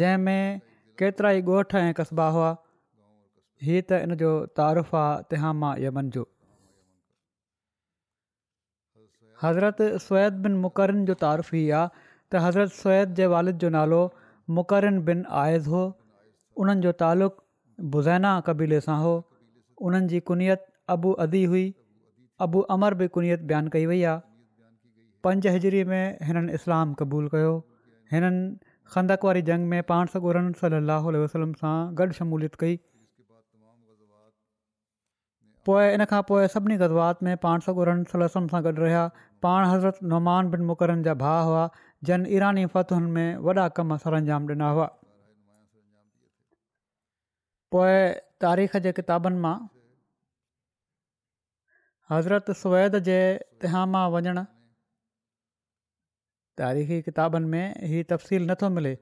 जंहिंमें 0.00 0.60
केतिरा 1.00 1.30
ई 1.38 1.42
ॻोठ 1.54 1.74
ऐं 1.80 1.92
कस्बा 2.00 2.26
हुआ 2.36 2.50
हीअ 3.68 3.82
त 3.90 3.98
इन 4.08 4.14
जो 4.20 4.32
तारीफ़ 4.60 4.94
आहे 5.00 5.22
तहांमा 5.32 5.72
यमन 5.86 6.10
जो 6.16 6.24
हज़रत 9.42 9.82
सैद 10.06 10.38
बिन 10.46 10.60
मुकरन 10.66 11.04
जो 11.10 11.16
तारीफ़ु 11.24 11.58
ई 11.62 11.64
आहे 11.80 11.88
त 11.98 12.44
हज़रत 12.46 12.72
सैद 12.78 13.18
जे 13.20 13.28
वालिद 13.34 13.60
जो 13.66 13.72
नालो 13.78 14.00
मुक़रन 14.60 15.02
बिन 15.10 15.24
आयज़ 15.44 15.68
हो 15.74 15.82
उन्हनि 16.62 16.88
जो 17.18 17.30
बुज़ैना 17.92 18.30
क़बीले 18.46 18.80
सां 18.88 18.96
हो 19.02 19.12
उन्हनि 19.90 20.08
जी 20.14 20.18
कुनियत 20.30 20.66
अबू 20.94 21.12
अदी 21.26 21.40
हुई 21.52 21.66
अबू 22.46 22.60
अमर 22.74 22.94
बि 23.02 23.06
कुनियत 23.14 23.46
बयानु 23.52 23.70
कई 23.76 23.86
वई 23.92 24.02
आहे 24.10 24.29
पंज 25.24 25.46
हिजरीअ 25.54 25.86
में 25.92 26.04
हिननि 26.26 26.52
इस्लाम 26.58 26.92
क़बूलु 27.00 27.28
कयो 27.34 27.50
हिननि 28.12 28.44
खंदक 28.92 29.24
वारी 29.28 29.42
जंग 29.48 29.66
में 29.72 29.82
पाण 29.90 30.06
सॻु 30.12 30.32
सली 30.60 30.78
अलसलम 30.98 31.52
सां 31.64 31.72
गॾु 32.00 32.12
शमूलियत 32.18 32.54
कई 32.62 32.76
पोइ 35.68 35.88
इन 35.94 36.04
खां 36.10 36.20
पोइ 36.28 36.46
सभिनी 36.54 36.76
गज़वात 36.82 37.22
में 37.28 37.36
पाण 37.44 37.66
सॻु 37.68 37.86
सलम 38.14 38.46
सां 38.54 38.62
गॾु 38.68 38.72
रहिया 38.84 39.02
पाण 39.46 39.66
हज़रत 39.72 39.98
नुमान 40.14 40.50
बिन 40.54 40.62
मुक़रनि 40.70 41.04
जा 41.08 41.14
भाउ 41.24 41.44
हुआ 41.48 41.64
जन 42.10 42.24
ईरानी 42.36 42.64
फ़तुनि 42.76 43.10
में 43.16 43.44
वॾा 43.48 43.66
कमु 43.80 43.98
सर 44.04 44.16
ॾिना 44.20 44.70
हुआ 44.78 44.86
पोइ 47.76 47.98
तारीख़ 48.46 48.76
जे 48.88 48.92
किताबनि 49.00 49.38
मां 49.46 49.52
हज़रत 52.14 52.50
सवैद 52.64 52.98
जे 53.10 53.18
तिहा 53.64 53.84
वञणु 54.16 54.46
तारीख़ी 56.60 57.00
किताबनि 57.08 57.48
में 57.52 57.74
हीअ 57.90 58.06
तफ़सील 58.12 58.48
नथो 58.50 58.68
मिले 58.78 58.92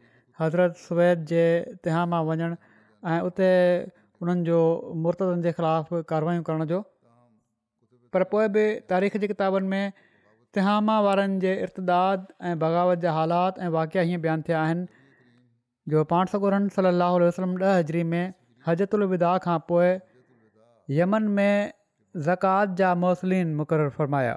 हज़रत 0.41 0.83
सुवैद 0.83 1.25
जे 1.31 1.43
तिहा 1.87 2.03
मां 2.15 2.21
वञणु 2.31 2.51
ऐं 3.13 3.19
उते 3.31 3.51
उन्हनि 3.55 4.45
जो 4.51 4.59
मुर्तज़नि 5.07 5.47
जे 5.49 5.53
ख़िलाफ़ु 5.59 6.03
कारवायूं 6.13 6.45
करण 6.51 6.69
जो 6.75 6.81
पर 8.17 8.27
पोइ 8.35 8.49
बि 8.59 8.65
तारीख़ 8.95 9.19
जी 9.25 9.31
किताबनि 9.35 9.71
में 9.75 10.07
तिहामा 10.59 10.99
वारनि 11.07 11.39
जे 11.47 11.55
इर्तदाद 11.69 12.29
ऐं 12.51 12.55
बग़ावत 12.65 13.05
जा 13.07 13.17
हालात 13.21 13.59
ऐं 13.65 13.69
वाक़िया 13.79 14.05
हीअं 14.11 14.23
बयानु 14.27 14.49
थिया 14.49 14.63
आहिनि 14.63 14.89
जो 15.95 16.05
पाण 16.15 16.33
सौ 16.35 16.43
गुर 16.47 16.59
सली 16.79 16.93
अलाह 16.95 17.15
वलम 17.19 17.55
ॾह 17.69 17.77
हजरी 17.83 18.05
में 18.17 18.25
हजरत 18.71 18.99
उल्दा 19.01 19.37
खां 19.49 19.59
पोइ 19.73 19.95
यमन 21.03 21.31
में 21.41 21.53
ज़कात 22.31 22.79
जा 22.83 22.95
मुअसलीनि 23.05 23.57
मुक़ररु 23.63 23.93
फ़रमाया 24.01 24.37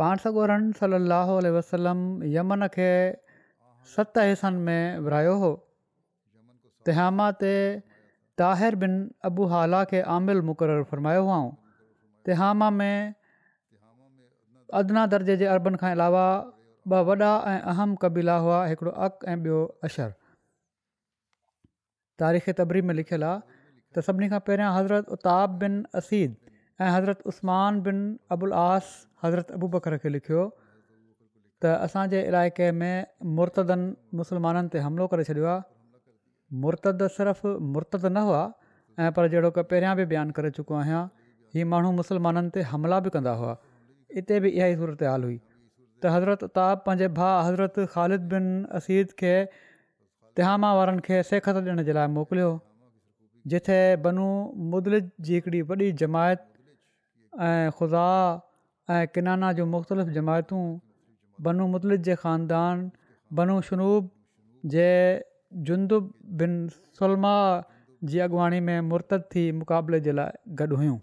पाण 0.00 0.16
सगोरन 0.24 0.68
सली 0.80 0.98
अलसलम 1.46 1.98
यमन 2.34 2.66
खे 2.76 2.84
सत 3.94 4.20
हिसनि 4.26 4.60
में 4.68 5.02
विरिहायो 5.06 5.32
हुओ 5.42 5.50
तहांमा 6.88 7.26
ते 7.42 7.50
ताहिर 8.42 8.78
बिन 8.84 8.94
अबू 9.30 9.48
हाला 9.52 9.82
खे 9.90 10.00
आमिल 10.14 10.40
मुक़ररु 10.52 10.86
फ़र्मायो 10.92 11.26
हुओ 11.28 11.42
तहांमा 12.28 12.70
में 12.78 13.14
अदना 14.80 15.04
दर्जे 15.16 15.36
जे 15.44 15.52
अरबनि 15.58 15.84
खां 15.84 15.92
अलावा 16.00 16.24
ॿ 16.90 17.08
वॾा 17.08 17.32
ऐं 17.52 17.60
अहम 17.72 17.90
क़बीला 18.04 18.34
हुआ 18.44 18.58
हिकिड़ो 18.70 18.90
अक़ 19.08 19.24
ऐं 19.30 19.36
ॿियो 19.46 19.56
अशर 19.88 20.08
तारीख़ 22.22 22.48
तबरी 22.62 22.80
में 22.90 22.94
लिखियलु 23.02 23.26
आहे 23.32 23.40
त 23.48 24.08
सभिनी 24.08 24.28
खां 24.34 24.40
पहिरियां 24.48 24.70
हज़रत 24.78 25.12
उत्ताप 25.18 25.58
बिन 25.64 25.76
असीद 26.02 26.40
ऐं 26.82 26.90
हज़रत 26.90 27.22
उस्मान 27.30 27.80
बिन 27.86 27.96
अबुल 28.34 28.52
आस 28.58 28.84
हज़रत 29.24 29.50
अबू 29.56 29.68
बकर 29.72 29.96
खे 30.02 30.08
लिखियो 30.12 30.44
त 31.62 31.72
असांजे 31.86 32.20
इलाइक़े 32.28 32.68
में 32.82 33.06
मुर्तनि 33.40 33.88
मुसलमाननि 34.20 34.70
ते 34.76 34.84
हमिलो 34.84 35.06
करे 35.14 35.24
छॾियो 35.30 35.44
आहे 35.56 35.60
मुर्तद 36.64 37.02
सिर्फ़ु 37.18 37.48
मुर्तदु 37.76 38.08
न 38.16 38.22
हुआ 38.28 38.40
ऐं 39.00 39.10
पर 39.18 39.28
जहिड़ो 39.36 39.50
की 39.58 39.64
पहिरियां 39.72 39.92
बि 40.00 40.06
बयानु 40.14 40.32
करे 40.40 40.50
चुको 40.58 40.74
आहियां 40.82 41.02
हीउ 41.56 41.68
माण्हू 41.76 41.90
मुसलमाननि 42.00 42.50
ते 42.56 42.64
हमला 42.74 43.00
बि 43.06 43.12
कंदा 43.16 43.34
हुआ 43.40 43.52
हिते 44.18 44.40
बि 44.44 44.54
इहा 44.58 44.70
ई 44.74 44.80
सूरत 44.82 45.04
हाल 45.10 45.28
हुई 45.30 45.36
त 45.38 46.16
हज़रत 46.18 46.48
उताब 46.50 46.82
पंहिंजे 46.90 47.08
भाउ 47.22 47.44
हज़रत 47.48 47.80
ख़ालिद 47.92 48.24
बिन 48.36 48.46
असीद 48.80 49.14
खे 49.24 49.34
तिहामा 50.40 50.72
वारनि 50.80 51.04
खे 51.10 51.20
सेखत 51.32 51.60
ॾियण 51.64 51.84
जे 51.90 52.02
लाइ 52.02 52.08
मोकिलियो 52.18 52.50
जिथे 53.54 53.80
बनू 54.08 54.28
मुदलिज 54.74 55.10
जी 55.28 55.32
हिकिड़ी 55.40 55.60
वॾी 55.72 55.90
जमायत 56.04 56.48
ऐं 57.38 57.70
ख़ुदा 57.78 58.06
ऐं 58.90 59.06
किनाना 59.14 59.52
जूं 59.58 59.66
मुख़्तलिफ़ 59.74 60.08
जमायतूं 60.18 60.62
बनू 61.42 61.66
मुतलिज़ 61.74 62.00
जे 62.08 62.14
ख़ानदान 62.22 63.60
शनूब 63.68 64.10
जे 64.74 64.90
जुंदुब 65.66 66.12
बिन 66.42 66.52
सलमा 66.98 67.34
जी 68.10 68.18
अॻुवाणी 68.26 68.60
में 68.66 68.80
मुर्तद 68.90 69.22
थी 69.34 69.44
मुक़ाबले 69.60 70.00
जे 70.00 70.12
लाइ 70.12 70.54
गॾु 70.62 70.76
हुयूं 70.76 70.98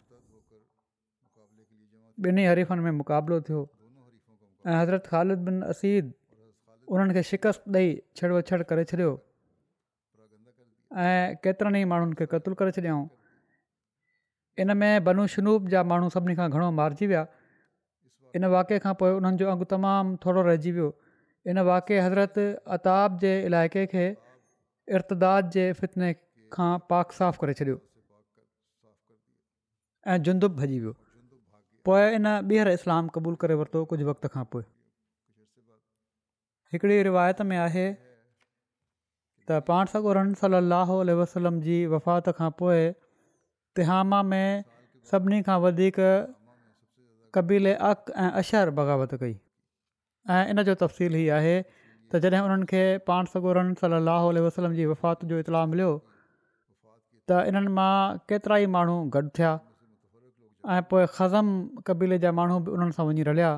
ॿिन्ही 2.25 2.43
हरीफ़नि 2.45 2.81
में 2.81 2.91
मुक़ाबिलो 3.01 3.39
थियो 3.47 3.61
ऐं 4.67 4.75
हज़रत 4.81 5.05
ख़ालिद 5.07 5.39
बिन 5.49 5.61
असीद 5.73 6.05
उन्हनि 6.93 7.13
खे 7.13 7.23
शिकस्त 7.31 7.63
ॾेई 7.75 7.89
छेड़ 8.17 8.31
वछड़ 8.33 8.61
करे 8.71 8.83
छॾियो 8.91 9.11
ऐं 11.03 11.35
केतिरनि 11.45 11.81
ई 11.81 11.85
माण्हुनि 11.93 12.15
खे 12.21 12.25
क़तल 12.33 12.53
करे 12.61 12.71
छॾियाऊं 12.79 13.05
इन 14.61 14.75
में 14.77 15.03
बनूशनूब 15.07 15.67
जा 15.73 15.81
माण्हू 15.89 16.09
सभिनी 16.13 16.35
खां 16.37 16.49
घणो 16.51 16.69
मारिजी 16.81 17.07
विया 17.09 17.25
इन 18.39 18.45
वाकिए 18.53 18.79
खां 18.85 18.93
पोइ 19.01 19.11
उन्हनि 19.17 19.37
जो 19.41 19.49
अघु 19.53 19.67
तमामु 19.73 20.15
थोरो 20.23 20.43
रहिजी 20.51 20.71
वियो 20.77 20.87
इन 21.53 21.59
वाक़िए 21.67 21.99
हज़रत 22.05 22.37
अताब 22.77 23.19
जे 23.23 23.33
इलाइक़े 23.49 23.85
खे 23.91 24.05
इर्तदाद 24.99 25.51
जे 25.57 25.65
फितने 25.81 26.09
खां 26.55 26.71
पाक 26.93 27.13
साफ़ु 27.19 27.43
करे 27.43 27.53
छॾियो 27.61 27.77
ऐं 30.13 30.17
जुब 30.29 30.49
भॼी 30.63 30.73
वियो 30.85 30.95
पोइ 31.89 32.09
इन 32.17 32.27
ॿीहर 32.49 32.73
इस्लाम 32.77 33.13
क़बूलु 33.19 33.41
करे 33.45 33.59
वरितो 33.63 33.85
कुझु 33.93 34.09
वक़्त 34.09 34.27
खां 34.35 34.45
पोइ 34.55 34.67
हिकिड़ी 36.73 36.99
रिवायत 37.11 37.45
में 37.51 37.57
आहे 37.69 37.87
त 39.49 39.59
पाण 39.71 39.95
सगोरन 39.97 40.33
सली 40.43 41.13
वसलम 41.23 41.59
जी 41.67 41.77
वफ़ात 41.95 42.29
खां 42.39 42.49
पोइ 42.63 42.87
तिहामा 43.77 44.21
में 44.33 44.63
सभिनी 45.11 45.41
खां 45.49 45.57
वधीक 45.65 45.97
क़बीले 47.37 47.73
अक़ 47.89 48.11
ऐं 48.23 48.29
अशर 48.41 48.69
बग़ावत 48.79 49.13
कई 49.23 49.35
ऐं 50.37 50.43
इन 50.53 50.63
जो 50.69 50.75
तफ़सील 50.83 51.17
हीअ 51.19 51.33
आहे 51.39 51.53
त 51.65 52.21
जॾहिं 52.25 52.41
उन्हनि 52.47 52.67
खे 52.71 52.81
पाण 53.09 53.29
सगोरन 53.33 53.73
सली 53.83 53.97
अलाह 54.01 54.25
वसलम 54.47 54.77
जी 54.79 54.89
वफ़ात 54.93 55.25
जो 55.33 55.43
इतलाउ 55.45 55.69
मिलियो 55.75 55.91
त 55.93 57.43
इन्हनि 57.53 57.73
मां 57.79 57.93
केतिरा 58.31 58.59
ई 58.65 58.71
माण्हू 58.77 58.97
गॾु 59.17 59.23
थिया 59.39 59.51
ऐं 60.75 60.81
पोइ 60.93 61.05
ख़ज़म 61.13 61.85
क़बीले 61.91 62.19
जा 62.25 62.33
माण्हू 62.41 62.59
बि 62.69 62.75
उन्हनि 62.79 62.97
सां 62.99 63.05
वञी 63.11 63.27
रलिया 63.31 63.51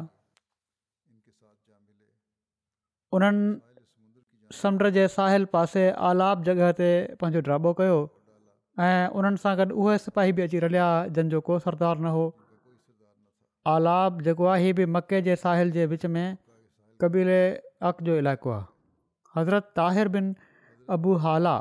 उन्हनि 3.18 3.50
समुंड 4.62 4.92
जे 5.00 5.08
साहिल 5.18 5.48
पासे 5.58 5.84
आलाप 6.12 6.46
जॻह 6.50 6.76
ते 6.82 6.92
पंहिंजो 7.24 7.42
ड्राबो 7.50 7.74
कयो 7.82 7.98
ऐं 8.88 9.08
उन्हनि 9.20 9.40
सां 9.44 9.52
गॾु 9.60 9.66
उहे 9.84 9.98
सिपाही 10.02 10.32
बि 10.36 10.42
अची 10.42 10.60
रलिया 10.64 10.86
जंहिंजो 11.16 11.40
को 11.48 11.56
सरदार 11.64 11.98
न 12.04 12.12
हो 12.18 12.22
आलाब 13.72 14.22
जेको 14.28 14.46
आहे 14.52 14.64
हीअ 14.66 14.76
बि 14.78 14.86
मके 14.96 15.20
जे 15.26 15.36
साहिल 15.42 15.72
जे 15.78 15.86
विच 15.94 16.06
में 16.18 16.38
कबीले 17.04 17.40
अक़ 17.90 18.04
जो 18.10 18.16
इलाइक़ो 18.24 18.52
आहे 18.58 19.32
हज़रत 19.40 19.68
ताहिर 19.80 20.08
बिन 20.14 20.30
अबूला 20.98 21.56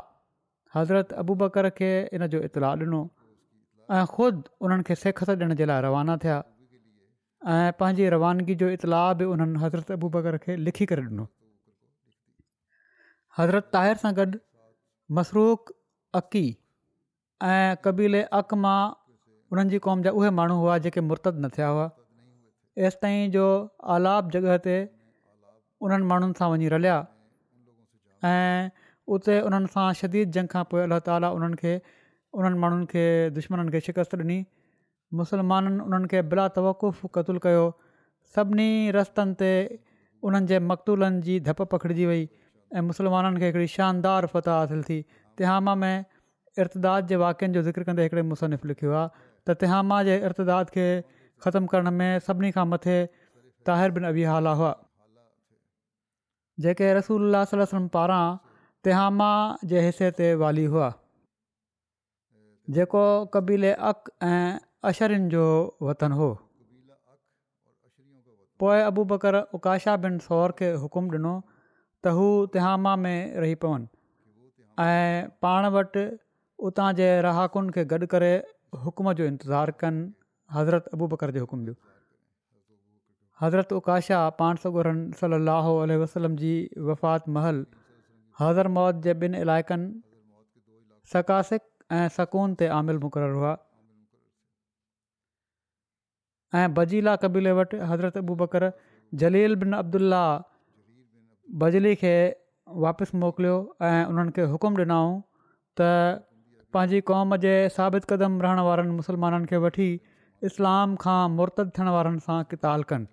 हज़रत 0.75 1.11
अबू 1.23 1.35
बकर 1.43 1.69
खे 1.81 1.89
इन 2.19 2.25
जो 2.35 2.41
इतलाउ 2.49 2.77
ॾिनो 2.87 3.01
ऐं 3.97 4.05
ख़ुदि 4.13 4.55
उन्हनि 4.67 4.83
खे 4.91 4.95
सिखस 5.03 5.29
ॾियण 5.35 5.53
जे 5.63 5.69
लाइ 5.73 5.81
रवाना 5.87 6.17
थिया 6.25 6.37
ऐं 7.55 7.73
पंहिंजी 7.83 8.09
रवानगी 8.15 8.55
जो 8.63 8.69
इतलाउ 8.77 9.13
बि 9.23 9.29
उन्हनि 9.35 9.59
हज़रत 9.65 9.91
अबू 9.97 10.09
बकर 10.15 10.37
खे 10.47 10.55
लिखी 10.69 10.85
करे 10.93 11.05
ॾिनो 11.11 11.27
हज़रत 13.41 13.69
ताहिर 13.77 14.01
सां 14.07 14.15
गॾु 14.21 15.47
अक़ी 16.19 16.47
ऐं 17.47 17.75
कबीले 17.83 18.21
अक़ 18.37 18.53
मां 18.63 18.79
उन्हनि 19.51 19.69
जी 19.73 19.79
क़ौम 19.83 20.01
जा 20.05 20.11
उहे 20.19 20.29
माण्हू 20.39 20.55
हुआ 20.61 20.77
जेके 20.85 21.01
मुर्तद 21.11 21.37
न 21.45 21.49
थिया 21.57 21.67
हुआ 21.75 21.85
एसिताईं 22.87 23.31
जो 23.35 23.45
आलाब 23.95 24.31
जॻह 24.35 24.57
ते 24.65 24.75
उन्हनि 25.87 26.09
माण्हुनि 26.11 26.37
सां 26.39 26.49
वञी 26.53 26.69
रलिया 26.75 26.97
ऐं 28.31 28.91
उते 29.17 29.39
उन्हनि 29.51 29.71
सां 29.77 29.87
शदीद 30.01 30.35
जंग 30.39 30.53
खां 30.55 30.65
पोइ 30.73 30.81
अलाह 30.87 31.03
ताली 31.07 31.31
उन्हनि 31.37 31.61
खे 31.63 31.73
उन्हनि 32.39 32.61
माण्हुनि 32.65 32.89
खे 32.95 33.05
दुश्मननि 33.39 33.73
खे 33.77 33.83
शिकस्त 33.87 34.19
ॾिनी 34.25 34.39
मुसलमाननि 35.23 35.87
उन्हनि 35.87 36.11
खे 36.15 36.23
तवक़ुफ़ 36.59 37.01
क़तलु 37.17 37.45
कयो 37.49 37.65
सभिनी 38.35 38.69
रस्तनि 38.99 39.39
ते 39.45 39.53
उन्हनि 40.29 40.53
जे 40.53 40.61
मक़तूलनि 40.75 41.25
जी 41.29 41.39
धप 41.49 41.65
पखिड़िजी 41.75 42.11
वई 42.13 42.27
ऐं 42.77 42.85
मुसलमाननि 42.93 43.43
खे 43.45 43.51
हिकिड़ी 43.53 43.73
शानदार 43.79 44.31
फत 44.35 44.53
हासिलु 44.55 44.83
थी 44.91 44.99
तिहामा 45.39 45.75
में 45.85 45.93
इर्तदाद 46.63 47.07
जे 47.09 47.15
वाकिअनि 47.23 47.53
जो 47.57 47.61
ज़िक्र 47.67 47.83
कंदे 47.87 48.03
हिकिड़े 48.03 48.21
मुसनफ़ 48.33 48.65
लिखियो 48.71 48.91
आहे 48.99 49.07
त 49.49 49.55
त्हामा 49.63 49.97
जे 50.09 50.15
इर्तद 50.29 50.69
खे 50.75 50.85
ख़तमु 51.43 51.67
करण 51.73 51.89
में 51.99 52.19
सभिनी 52.27 52.51
खां 52.57 52.65
मथे 52.73 52.95
ताहिर 53.69 53.91
बिन 53.97 54.07
अभि 54.11 54.23
हाला 54.31 54.51
हुआ 54.61 54.71
जेके 56.65 56.91
रसूल 56.99 57.37
पारां 57.95 58.23
तिहामा 58.87 59.31
जे 59.71 59.79
हिस्से 59.87 60.09
ते 60.19 60.27
वाली 60.43 60.65
हुआ 60.75 60.89
जेको 62.77 63.03
कबीले 63.33 63.71
अक़ 63.91 64.11
ऐं 64.31 64.59
अशरनि 64.91 65.29
जो 65.35 65.45
वतन 65.89 66.11
हो 66.21 66.27
पोइ 68.63 68.81
अबू 68.91 69.03
बकर 69.13 69.35
उशा 69.59 69.95
बिन 70.07 70.17
सौर 70.27 70.55
खे 70.61 70.71
हुकुम 70.85 71.05
ॾिनो 71.15 71.33
त 72.03 72.17
हू 72.19 72.27
तिहामा 72.55 72.95
में 73.05 73.17
रही 73.43 73.55
पवनि 73.63 73.87
ऐं 74.87 75.29
पाण 75.45 75.67
वटि 75.77 76.03
उतां 76.67 76.87
जे 76.99 77.05
रहाकुनि 77.25 77.71
खे 77.75 77.83
गॾु 77.93 78.07
करे 78.15 78.31
हुकुम 78.85 79.11
जो 79.19 79.25
इंतज़ारु 79.33 79.73
कनि 79.83 80.01
हज़रत 80.55 80.89
अबू 80.97 81.07
बकर 81.13 81.31
जो 81.37 81.41
हुकुम 81.45 81.63
जो 81.67 81.75
हज़रत 83.43 83.71
उकाशा 83.79 84.19
पाण 84.41 84.61
सौ 84.63 84.69
ॻोरन 84.79 84.99
सली 85.21 85.97
वसलम 86.03 86.35
जी 86.43 86.51
वफ़ात 86.89 87.29
महल 87.37 87.63
हज़र 88.41 88.67
मौत 88.79 89.01
जे 89.07 89.13
ॿिनि 89.27 89.41
इलाइक़नि 89.47 89.93
सकासिक 91.13 91.95
ऐं 91.99 92.07
सकून 92.19 92.55
ते 92.61 92.67
आमिल 92.81 92.97
मुक़ररु 93.07 93.39
हुआ 93.43 93.55
ऐं 96.59 96.67
बजीला 96.81 97.15
कबीले 97.25 97.51
वटि 97.61 97.79
हज़रत 97.93 98.17
अबू 98.25 98.35
बकर 98.43 98.69
जलील 99.23 99.55
बिन 99.63 99.73
अब्दुल्ला 99.83 100.21
बजली 101.63 101.95
खे 102.03 102.13
वापसि 102.85 103.17
मोकिलियो 103.23 103.57
ऐं 103.91 103.99
उन्हनि 104.13 104.31
खे 104.39 104.49
हुकुम 104.55 104.77
ॾिनऊं 104.83 105.13
त 105.81 105.89
पंहिंजी 106.73 106.99
कौम 107.09 107.35
जे 107.43 107.51
साबित 107.75 108.03
क़दम 108.09 108.33
रहण 108.45 108.59
वारनि 108.65 108.91
मुस्लमाननि 108.95 109.47
खे 109.51 109.57
वठी 109.61 109.85
इस्लाम 110.49 110.95
खां 111.03 111.21
मुर्त 111.37 111.61
थियण 111.77 111.89
वारनि 111.95 112.19
सां 112.25 112.35
किताल 112.51 112.83
कनि 112.91 113.07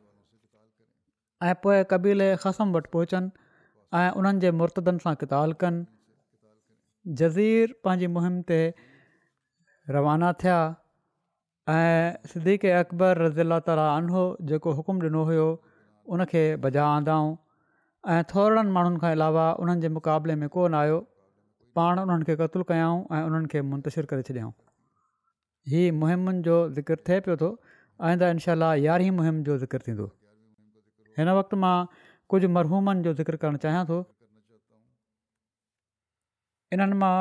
ऐं 1.51 1.55
पोइ 1.67 1.79
कबीले 1.93 2.27
ख़सम 2.43 2.75
वटि 2.79 2.93
पहुचनि 2.97 3.31
ऐं 4.03 4.11
उन्हनि 4.23 4.43
जे 4.45 4.51
मुर्तदनि 4.59 5.05
सां 5.07 5.15
किताल 5.25 5.57
कनि 5.65 7.15
जज़ीर 7.23 7.75
पंहिंजी 7.87 8.13
मुहिम 8.19 8.37
ते 8.53 8.61
रवाना 9.99 10.33
थिया 10.45 10.59
ऐं 11.79 12.77
अकबर 12.85 13.25
रज़ीला 13.27 13.61
ताला 13.73 13.91
आनो 13.97 14.27
जेको 14.53 14.77
हुकुम 14.83 15.03
ॾिनो 15.09 15.25
हुयो 15.33 15.49
उनखे 16.17 16.45
बजा 16.69 16.85
आंदाऊं 17.01 17.35
ऐं 18.15 18.23
थोरनि 18.35 18.77
माण्हुनि 18.81 19.05
खां 19.07 19.15
अलावा 19.21 19.49
उन्हनि 19.65 19.97
मुक़ाबले 20.01 20.35
में 20.45 20.49
कोन 20.61 20.77
आयो 20.87 21.01
पाण 21.77 21.99
उन्हनि 22.03 22.25
खे 22.27 22.35
क़तलु 22.41 22.65
कयऊं 22.73 22.99
ऐं 23.15 23.21
उन्हनि 23.29 23.49
खे 23.53 23.59
मुंतशिरु 23.71 24.07
करे 24.11 24.23
छॾियाऊं 24.29 24.51
हीअ 25.73 25.95
मुहिमनि 26.03 26.41
जो 26.49 26.55
ज़िक्र 26.77 26.97
थिए 27.09 27.17
पियो 27.27 27.37
थो 27.43 27.49
आईंदा 28.09 28.27
त 28.29 28.29
इनशा 28.37 28.71
यारहीं 28.87 29.11
मुहिम 29.17 29.41
जो 29.49 29.57
ज़िक्र 29.65 29.81
थींदो 29.89 30.07
हिन 31.19 31.31
वक़्तु 31.39 31.57
मां 31.65 31.75
कुझु 32.35 32.49
मरहूमनि 32.57 33.03
जो 33.07 33.13
ज़िक्र 33.21 33.41
करणु 33.43 33.61
चाहियां 33.65 33.83
थो 33.91 33.99
इन्हनि 36.79 37.01
मां 37.03 37.13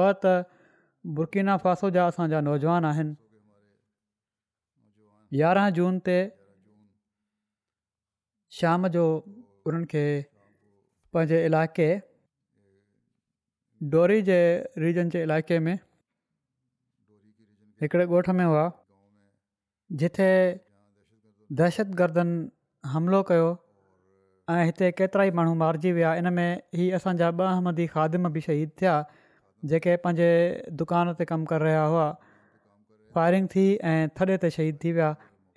ॿ 0.00 1.22
त 1.44 1.44
फासो 1.66 1.90
जा 1.98 2.08
असांजा 2.14 2.38
नौजवान 2.48 2.88
आहिनि 2.94 3.14
यारहं 5.42 5.74
जून 5.76 5.94
ते 6.08 6.18
शाम 8.58 8.88
जो 8.96 9.04
उन्हनि 9.70 10.04
पंहिंजे 11.18 11.38
इलाइक़े 11.50 11.90
डोरी 13.92 14.18
जे 14.26 14.36
रीजन 14.82 15.08
जे 15.14 15.22
इलाइक़े 15.26 15.58
में 15.66 15.78
हिकिड़े 17.82 18.04
ॻोठ 18.18 18.28
में 18.40 18.44
हुआ 18.44 18.62
जिथे 20.02 20.28
दहशतगर्दनि 21.58 22.36
हमिलो 22.94 23.20
कयो 23.32 23.48
ऐं 24.54 24.60
हिते 24.70 24.90
केतिरा 25.02 25.24
ई 25.30 25.34
माण्हू 25.40 25.54
मारिजी 25.64 25.92
विया 25.98 26.14
इन 26.22 26.32
में 26.38 26.62
हीअ 26.78 26.96
असांजा 27.00 27.30
ॿ 27.42 27.42
अहमदी 27.54 27.86
खादिम 27.98 28.28
बि 28.38 28.46
शहीद 28.46 28.70
थिया 28.80 28.94
जेके 29.72 29.96
पंहिंजे 30.08 30.28
दुकान 30.82 31.12
ते 31.18 31.26
कमु 31.34 31.50
करे 31.54 31.64
रहिया 31.68 31.82
हुआ 31.96 32.06
फायरिंग 33.16 33.50
थी 33.58 33.64
ऐं 33.90 33.98
थधे 34.20 34.38
ते 34.46 34.50
शहीद 34.60 34.80
थी 34.88 34.94
विया 35.00 35.10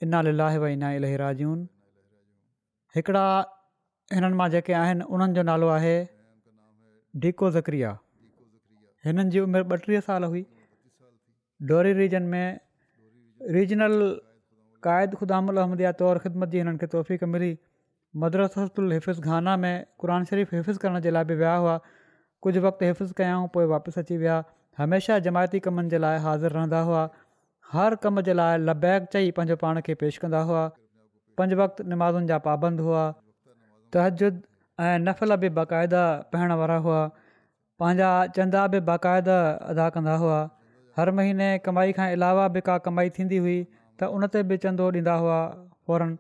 इन 0.08 0.22
लाइ 0.44 0.62
व 0.66 0.74
नाहे 0.86 1.02
इलाही 1.02 1.22
राजून 1.28 1.62
हिकिड़ा 2.98 3.26
हिननि 4.14 4.36
मां 4.40 4.50
जेके 4.54 4.74
आहिनि 4.78 5.04
उन्हनि 5.16 5.34
जो 5.40 5.44
नालो 5.50 5.68
आहे 5.76 5.94
डिको 7.26 7.50
ज़क्रिया 7.58 7.92
हिननि 9.08 9.24
जी 9.36 9.40
उमिरि 9.44 9.64
ॿटीह 9.76 10.00
साल 10.08 10.24
हुई 10.34 10.42
डोरी 11.70 11.94
रीजन 12.00 12.24
में 12.34 12.60
रीजनल 13.58 13.96
क़ाइद 14.90 15.16
ख़ुदाम 15.20 15.92
तौरु 16.02 16.20
ख़िदमत 16.26 16.50
जी 16.56 16.64
हिननि 16.64 16.78
खे 16.84 16.88
तौफ़ 16.96 17.14
मिली 17.38 17.50
मदरसुल 18.26 18.94
हफ़िज़ 18.96 19.22
गाना 19.30 19.56
में 19.64 19.74
क़रान 20.04 20.26
शरीफ़ 20.34 20.56
हिफ़िज़ 20.56 20.80
करण 20.84 21.00
जे 21.08 21.12
लाइ 21.18 21.24
बि 21.32 21.36
विया 21.44 21.56
हुआ 21.66 21.80
कुझु 22.46 22.62
वक़्तु 22.68 22.86
हिफ़िज़ 22.86 23.14
कयाऊं 23.20 23.48
पोइ 23.54 23.66
वापसि 23.74 24.00
अची 24.02 24.18
विया 24.24 24.44
हमेशह 24.80 25.20
जमायती 25.28 25.60
कमनि 25.68 25.90
जे 25.94 25.98
लाइ 26.06 26.18
हाज़ुरु 26.26 26.54
रहंदा 26.56 26.82
हुआ 26.90 27.08
हर 27.72 27.96
कम 28.06 28.22
जे 28.30 28.34
लाइ 28.40 28.58
लबैक 28.68 29.06
चई 29.14 29.32
पंहिंजो 29.40 29.56
पाण 29.66 29.82
खे 29.88 29.96
पेश 30.04 30.18
कंदा 30.24 30.40
हुआ 30.52 30.68
पंज 31.42 31.54
वक़्तु 31.64 31.84
निमाज़ुनि 31.96 32.28
जा 32.32 32.38
पाबंद 32.50 32.80
हुआ 32.88 33.04
तहजद 33.96 34.36
ऐं 34.88 35.00
नफ़ल 35.06 35.36
बि 35.44 35.50
बाक़ाइदा 35.60 36.04
पाइण 36.34 36.52
वारा 36.62 36.76
हुआ 36.88 37.00
पंहिंजा 37.84 38.10
चंदा 38.38 38.62
बि 38.76 38.80
बाक़ाइदा 38.90 39.38
अदा 39.74 39.88
कंदा 39.98 40.16
हुआ 40.24 40.38
हर 41.00 41.12
महीने 41.20 41.48
कमाई 41.68 41.96
खां 42.00 42.08
अलावा 42.20 42.48
बि 42.58 42.62
का 42.70 42.78
कमाई 42.88 43.14
थींदी 43.18 43.42
हुई 43.48 43.58
त 43.66 44.12
उन 44.18 44.28
ते 44.36 44.44
बि 44.52 44.58
चंदो 44.66 44.88
ॾींदा 44.98 45.16
हुआ 45.24 45.40
फ़ौरन 45.56 46.18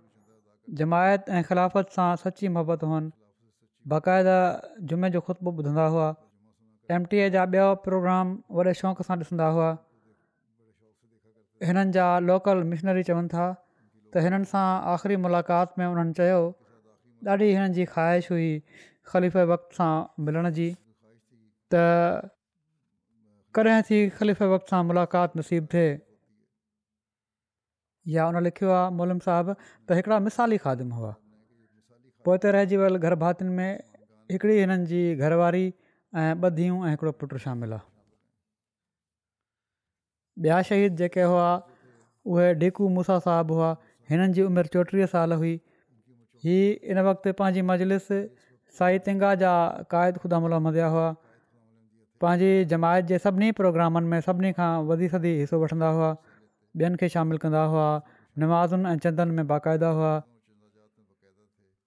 जमायत 0.82 1.22
ऐं 1.40 1.44
ख़िलाफ़त 1.52 1.98
सां 2.00 2.10
सची 2.26 2.52
मोहबत 2.58 2.86
हुअनि 2.92 3.12
बाक़ाइदा 3.96 4.38
जुमे 4.92 5.12
जो 5.18 5.24
ख़ुतबु 5.30 5.56
ॿुधंदा 5.62 5.88
हुआ 5.96 6.10
एम 6.98 7.10
टी 7.14 7.18
ए 7.24 7.30
जा 7.38 7.46
ॿिया 7.56 7.68
प्रोग्राम 7.88 8.36
वॾे 8.60 8.76
शौक़ 8.82 9.02
सां 9.10 9.18
ॾिसंदा 9.26 9.50
हुआ 9.58 9.72
हिननि 11.72 11.98
जा 12.00 12.08
लोकल 12.30 12.66
मिशनरी 12.74 13.08
चवनि 13.12 13.34
था 13.36 13.46
त 13.58 14.26
हिननि 14.28 14.50
सां 14.54 14.66
आख़िरी 14.96 15.20
मुलाक़ात 15.28 15.82
में 15.82 15.86
हुननि 15.90 16.32
ॾाढी 17.30 17.48
हिननि 17.54 17.74
जी 17.74 17.84
ख़्वाहिश 17.86 18.30
हुई 18.32 18.48
ख़लीफ़ 19.12 19.38
वक़्त 19.50 19.74
सां 19.78 19.94
मिलण 20.28 20.50
जी 20.60 20.70
त 21.74 21.82
कॾहिं 23.58 23.82
थी 23.90 24.00
ख़लीफ़ 24.18 24.44
सां 24.72 24.84
मुलाक़ात 24.92 25.38
नसीब 25.38 25.68
थिए 25.74 25.90
या 28.14 28.28
उन 28.32 28.42
लिखियो 28.44 28.70
आहे 28.80 28.90
मोलम 29.02 29.20
साहबु 29.28 29.54
त 29.64 30.00
हिकिड़ा 30.02 30.20
मिसाली 30.28 30.58
ख़ादिम 30.66 30.98
हुआ 31.00 31.14
पोइ 32.26 32.38
त 32.42 32.54
रहिजी 32.60 32.80
वियल 32.84 32.98
गरभातियुनि 33.08 33.54
में 33.62 33.80
हिकिड़ी 34.36 34.58
हिननि 34.60 34.92
जी 34.94 35.02
घरवारी 35.16 35.66
ऐं 35.70 36.36
ॿ 36.46 36.52
धीअ 36.60 36.84
ऐं 36.90 36.92
हिकिड़ो 36.96 37.12
पुटु 37.24 37.44
शामिल 37.48 37.78
आहे 37.82 37.90
ॿिया 40.46 40.62
शहीद 40.72 40.96
जेके 41.04 41.24
हुआ 41.34 41.48
उहे 42.34 42.70
मूसा 42.98 43.18
साहबु 43.30 43.62
हुआ 43.64 43.72
हिननि 44.14 44.34
जी 44.40 44.52
उमिरि 44.52 44.72
चोटीह 44.78 45.06
साल 45.16 45.44
हुई 45.44 45.60
इहे 46.46 46.72
इन 46.94 47.00
वक़्ति 47.08 47.32
पंहिंजी 47.38 47.62
मजलिस 47.62 48.08
साई 48.78 49.00
तिंगा 49.06 49.34
जा 49.42 49.52
क़ाइद 49.92 50.18
ख़ुदा 50.18 50.40
मुला 50.40 50.60
मधिया 50.68 50.86
हुआ 50.94 51.10
पंहिंजी 52.22 52.66
जमायत 52.74 53.06
जे 53.14 53.18
सभिनी 53.20 53.52
प्रोग्रामनि 53.60 54.08
में 54.10 54.20
सभिनी 54.22 54.52
खां 54.58 54.72
वधी 54.88 55.08
सदी 55.14 55.34
हिसो 55.40 55.60
वठंदा 55.64 55.88
हुआ 55.98 56.10
ॿियनि 56.82 56.98
खे 56.98 57.08
शामिलु 57.14 57.38
कंदा 57.46 57.64
हुआ 57.74 57.86
नमाज़ुनि 58.42 58.90
ऐं 58.92 58.98
चंदनि 59.06 59.32
में 59.38 59.48
बाक़ाइदा 59.54 59.88
हुआ 60.00 60.12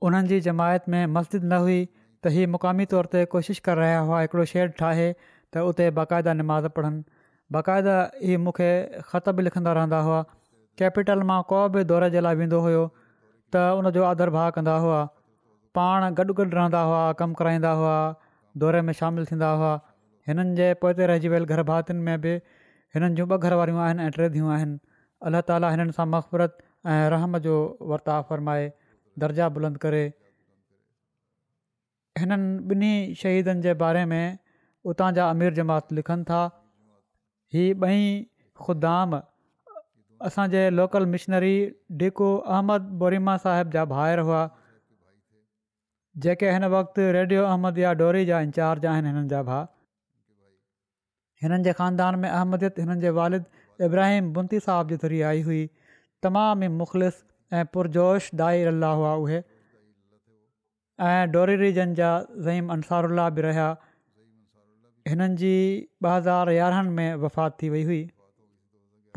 उन्हनि 0.08 0.40
जमायत 0.48 0.88
में 0.94 1.06
मस्जिद 1.18 1.44
न 1.52 1.60
हुई 1.66 1.78
त 2.22 2.28
इहे 2.34 2.44
मुक़ामी 2.56 2.84
तौर 2.94 3.08
ते 3.14 3.24
कोशिशि 3.36 3.64
करे 3.68 3.80
रहिया 3.84 4.00
हुआ 4.10 4.20
हिकिड़ो 4.26 4.44
शहर 4.52 4.74
ठाहे 4.80 5.08
त 5.20 5.66
उते 5.72 5.88
बाक़ाइदा 6.00 6.34
निमाज़ 6.42 6.68
पढ़नि 6.78 7.00
बाक़ाइदा 7.56 7.96
हीअ 8.24 8.42
मूंखे 8.48 8.68
ख़तबु 9.12 9.46
लिखंदा 9.48 9.72
रहंदा 9.80 10.04
हुआ 10.10 10.20
कैपिटल 10.82 11.22
मां 11.32 11.42
को 11.54 11.64
बि 11.78 11.82
दौर 11.94 12.08
जे 12.16 12.20
लाइ 12.28 12.36
वेंदो 12.44 12.60
हुओ 12.68 12.84
त 13.54 13.62
हुन 13.78 13.86
आदर 14.12 14.30
भाव 14.36 14.48
कंदा 14.58 14.74
हुआ 14.84 14.98
पाण 15.78 16.04
गॾु 16.20 16.34
गॾु 16.38 16.46
रहंदा 16.58 16.80
हुआ 16.88 17.00
कमु 17.20 17.34
कराईंदा 17.40 17.72
हुआ 17.80 17.94
दौरे 18.62 18.80
में 18.88 18.92
शामिलु 19.00 19.24
थींदा 19.30 19.50
हुआ 19.60 19.72
हिननि 20.30 20.52
जे 20.60 20.68
पोइते 20.84 21.06
रहिजी 21.10 21.30
वियल 21.34 21.92
में 22.08 22.12
बि 22.24 22.34
हिननि 22.96 23.14
जूं 23.20 23.26
ॿ 23.32 23.36
घर 23.44 23.56
वारियूं 23.60 23.80
आहिनि 23.86 24.04
ऐं 24.06 24.10
टे 24.16 24.26
दियूं 24.36 24.50
आहिनि 24.56 24.74
अलाह 25.30 25.42
ताला 25.50 25.70
हिननि 25.76 25.94
सां 25.98 26.06
ऐं 26.94 26.98
रहम 27.14 27.36
जो 27.46 27.54
वर्ताव 27.92 28.26
फ़रमाए 28.30 28.64
दर्जा 29.24 29.48
बुलंद 29.58 29.78
करे 29.84 30.02
हिननि 32.22 32.76
ॿिन्ही 32.76 32.94
शहीदनि 33.22 33.66
जे 33.68 33.74
बारे 33.84 34.04
में 34.14 34.22
उतां 34.92 35.10
जा 35.20 35.28
अमीर 35.36 35.54
जमात 35.60 35.94
लिखनि 36.00 36.28
था 36.32 36.40
ही 37.56 37.66
ॿई 37.92 38.02
ख़ुदाम 38.66 39.20
असांजे 40.26 40.68
लोकल 40.76 41.04
मिशनरी 41.14 41.56
डीको 42.02 42.26
अहमद 42.56 42.84
बोरिमा 43.00 43.32
साहिब 43.46 43.72
जा 43.74 43.84
भाउर 43.90 44.20
हुआ 44.28 44.38
जेके 46.26 46.52
हिन 46.56 46.64
वक़्तु 46.74 47.06
रेडियो 47.16 47.42
अहमद 47.48 47.80
या 47.82 47.90
डोरी 48.02 48.22
जा 48.30 48.38
इंचार्ज 48.46 48.86
आहिनि 48.92 49.10
हिननि 49.12 49.32
जा 49.32 49.40
भाउ 49.48 49.66
हिननि 51.44 51.66
जे 51.68 51.74
ख़ानदान 51.80 52.18
में 52.24 52.28
अहमदियत 52.30 52.80
हिननि 52.84 53.00
जे 53.04 53.12
वालिद 53.18 53.44
इब्राहिम 53.88 54.32
बुंती 54.38 54.62
साहिब 54.68 54.94
जी 54.94 54.98
ज़रिए 55.04 55.26
आई 55.32 55.44
हुई 55.50 55.60
तमामु 56.28 56.68
ई 56.70 56.72
मुख़लिस 56.78 57.20
ऐं 57.60 57.64
पुरजोश 57.78 58.30
दाई 58.42 58.64
अल्लाह 58.72 58.96
हुआ 59.02 59.12
उहे 59.26 59.42
ऐं 61.10 61.32
डोरी 61.36 61.58
रीजन 61.66 61.94
जा 62.02 62.12
ज़ईम 62.48 62.74
अंसारु 62.78 63.12
बि 63.40 63.48
रहिया 63.50 63.68
हिननि 65.14 65.30
जी 65.46 65.54
ॿ 65.60 66.12
हज़ार 66.16 66.56
यारहनि 66.60 66.96
में 67.00 67.24
वफ़ात 67.28 67.62
थी 67.62 67.74
वई 67.76 67.84
हुई 67.92 68.02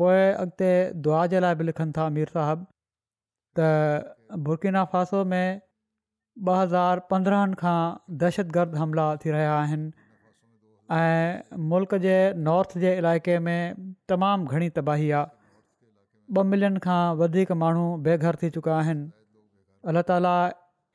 पोइ 0.00 0.18
अॻिते 0.42 0.66
दुआ 1.06 1.20
जे 1.32 1.40
लाइ 1.44 1.54
बि 1.60 1.64
लिखनि 1.70 1.92
था 1.96 2.08
मीर 2.16 2.34
साहब 2.34 2.66
त 3.58 4.36
बुर्किना 4.48 4.84
फ़ासो 4.92 5.22
में 5.32 5.48
ॿ 6.48 6.54
हज़ार 6.58 7.00
पंद्रहनि 7.12 7.56
खां 7.62 7.78
दहशतगर्द 8.22 8.76
हमला 8.80 9.06
थी 9.24 9.30
रहिया 9.36 9.54
आहिनि 9.62 11.56
मुल्क 11.72 11.94
जे 12.04 12.12
नॉर्थ 12.48 12.76
जे 12.84 12.92
इलाइक़े 12.98 13.38
में 13.46 13.80
तमामु 14.12 14.54
घणी 14.58 14.68
तबाही 14.78 15.10
आहे 15.22 15.36
ॿ 16.38 16.44
मिलियन 16.52 16.78
खां 16.86 17.00
वधीक 17.22 17.52
माण्हू 17.64 17.88
बेघर 18.08 18.40
थी 18.42 18.50
चुका 18.58 18.78
आहिनि 18.84 19.10
अलाह 19.92 20.06
ताला 20.12 20.36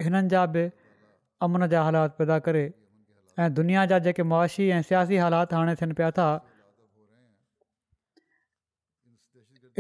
हिननि 0.08 0.34
जा 0.36 0.46
बि 0.56 0.66
अमन 1.50 1.68
जा 1.76 1.84
हालात 1.90 2.18
पैदा 2.24 2.40
करे 2.48 2.64
ऐं 3.44 3.50
दुनिया 3.60 3.86
जा 3.94 4.00
जेके 4.10 4.28
मुआशी 4.32 4.70
ऐं 4.80 4.82
सियासी 4.92 5.22
हालात 5.26 5.58
हाणे 5.60 5.76
थियनि 5.82 6.00
पिया 6.02 6.10
था 6.20 6.30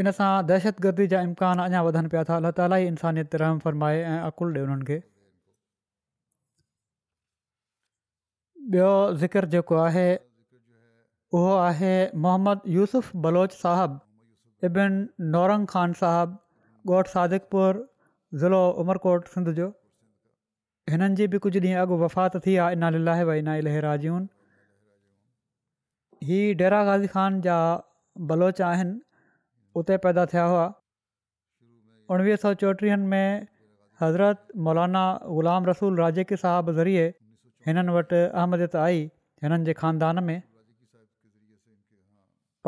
इन 0.02 0.10
सां 0.18 0.30
दहशतगर्दी 0.50 1.06
जा 1.14 1.18
इम्कान 1.30 1.64
अञा 1.64 1.82
वधनि 1.88 2.10
पिया 2.14 2.22
था 2.28 2.36
अला 2.42 2.50
त 2.52 2.64
अलाही 2.70 2.86
इंसानियत 2.92 3.36
रहम 3.42 3.60
फ़रमाए 3.66 3.98
ऐं 4.12 4.16
अकुलु 4.30 4.54
ॾिए 4.56 4.64
उन्हनि 4.68 4.88
खे 4.88 4.96
ॿियो 8.78 8.88
ज़िकिर 9.24 9.46
जेको 9.56 9.78
आहे 9.82 10.06
उहो 11.42 11.54
आहे 11.68 11.92
मोहम्मद 12.26 12.66
यूसुफ़ 12.78 13.14
बलोच 13.28 13.56
साहबु 13.60 14.68
इबिन 14.72 14.98
नौरंग 15.38 15.70
ख़ान 15.76 15.96
साहबु 16.02 16.96
ॻोठ 16.98 17.14
सादिकपुर 17.14 17.84
ज़िलो 18.46 18.64
उमरकोट 18.86 19.30
सिंध 19.38 19.54
जो 19.64 19.70
हिननि 20.96 21.20
जी 21.24 21.30
बि 21.38 21.44
कुझु 21.48 21.66
ॾींहं 21.70 21.80
अॻु 21.86 22.02
वफ़ात 22.08 22.40
थी 22.50 22.58
आहे 22.68 22.82
इना 22.82 22.94
व 23.32 23.38
इना 23.46 23.60
इलहरा 23.66 23.96
जून 24.10 24.28
ही 26.32 26.42
डेरा 26.64 26.84
गाज़ी 26.94 27.16
ख़ान 27.18 27.42
जा 27.50 27.62
बलोच 28.34 28.62
आहिनि 28.74 29.00
उते 29.80 29.96
पैदा 30.06 30.26
थिया 30.34 30.44
हुआ 30.52 30.66
उणिवीह 32.14 32.36
सौ 32.46 32.50
चोटीहनि 32.62 33.06
में 33.14 33.48
हज़रत 34.02 34.44
मौलाना 34.66 35.04
ग़ुलाम 35.38 35.66
रसूल 35.72 35.98
राजिकी 36.04 36.38
साहब 36.44 36.72
ज़रिए 36.80 37.06
हिननि 37.68 37.94
वटि 37.98 38.20
अहमदियत 38.42 38.76
आई 38.86 39.00
हिननि 39.44 39.66
जे 39.70 39.74
खानदान 39.84 40.24
में 40.30 40.36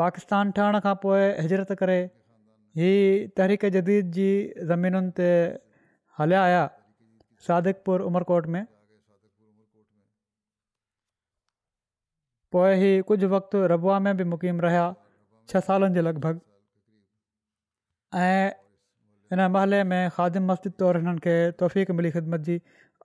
पाकिस्तान 0.02 0.50
ठहण 0.56 0.80
खां 0.86 0.94
पोइ 1.04 1.20
हिजरत 1.46 1.72
करे 1.82 1.98
हीअ 2.80 3.02
तहरीक़ 3.40 3.68
जदीद 3.76 4.10
जी 4.18 4.26
ज़मीनुनि 4.72 5.14
ते 5.20 5.28
हलिया 6.20 6.42
हुया 6.48 6.64
सादिकपुर 7.46 8.08
उमरकोट 8.08 8.50
में 8.56 8.62
पोइ 12.56 12.74
हीउ 12.82 13.06
कुझु 13.12 13.30
वक़्तु 13.36 13.62
रबवा 13.74 13.98
में 14.08 14.12
बि 14.20 14.28
मुक़ीम 14.34 14.60
रहिया 14.68 14.84
छह 15.52 15.64
सालनि 15.70 15.94
जे 15.98 16.04
लॻभॻि 16.08 16.38
ऐं 18.14 18.48
हिन 19.32 19.46
महले 19.52 19.82
में 19.84 20.10
ख़ादिम 20.16 20.46
मस्जिद 20.50 20.72
तौरु 20.78 20.98
हिननि 21.00 21.18
खे 21.20 21.32
तौफ़ीक़ 21.60 21.90
मिली 21.92 22.10
ख़िदमत 22.14 22.40
जी 22.48 22.58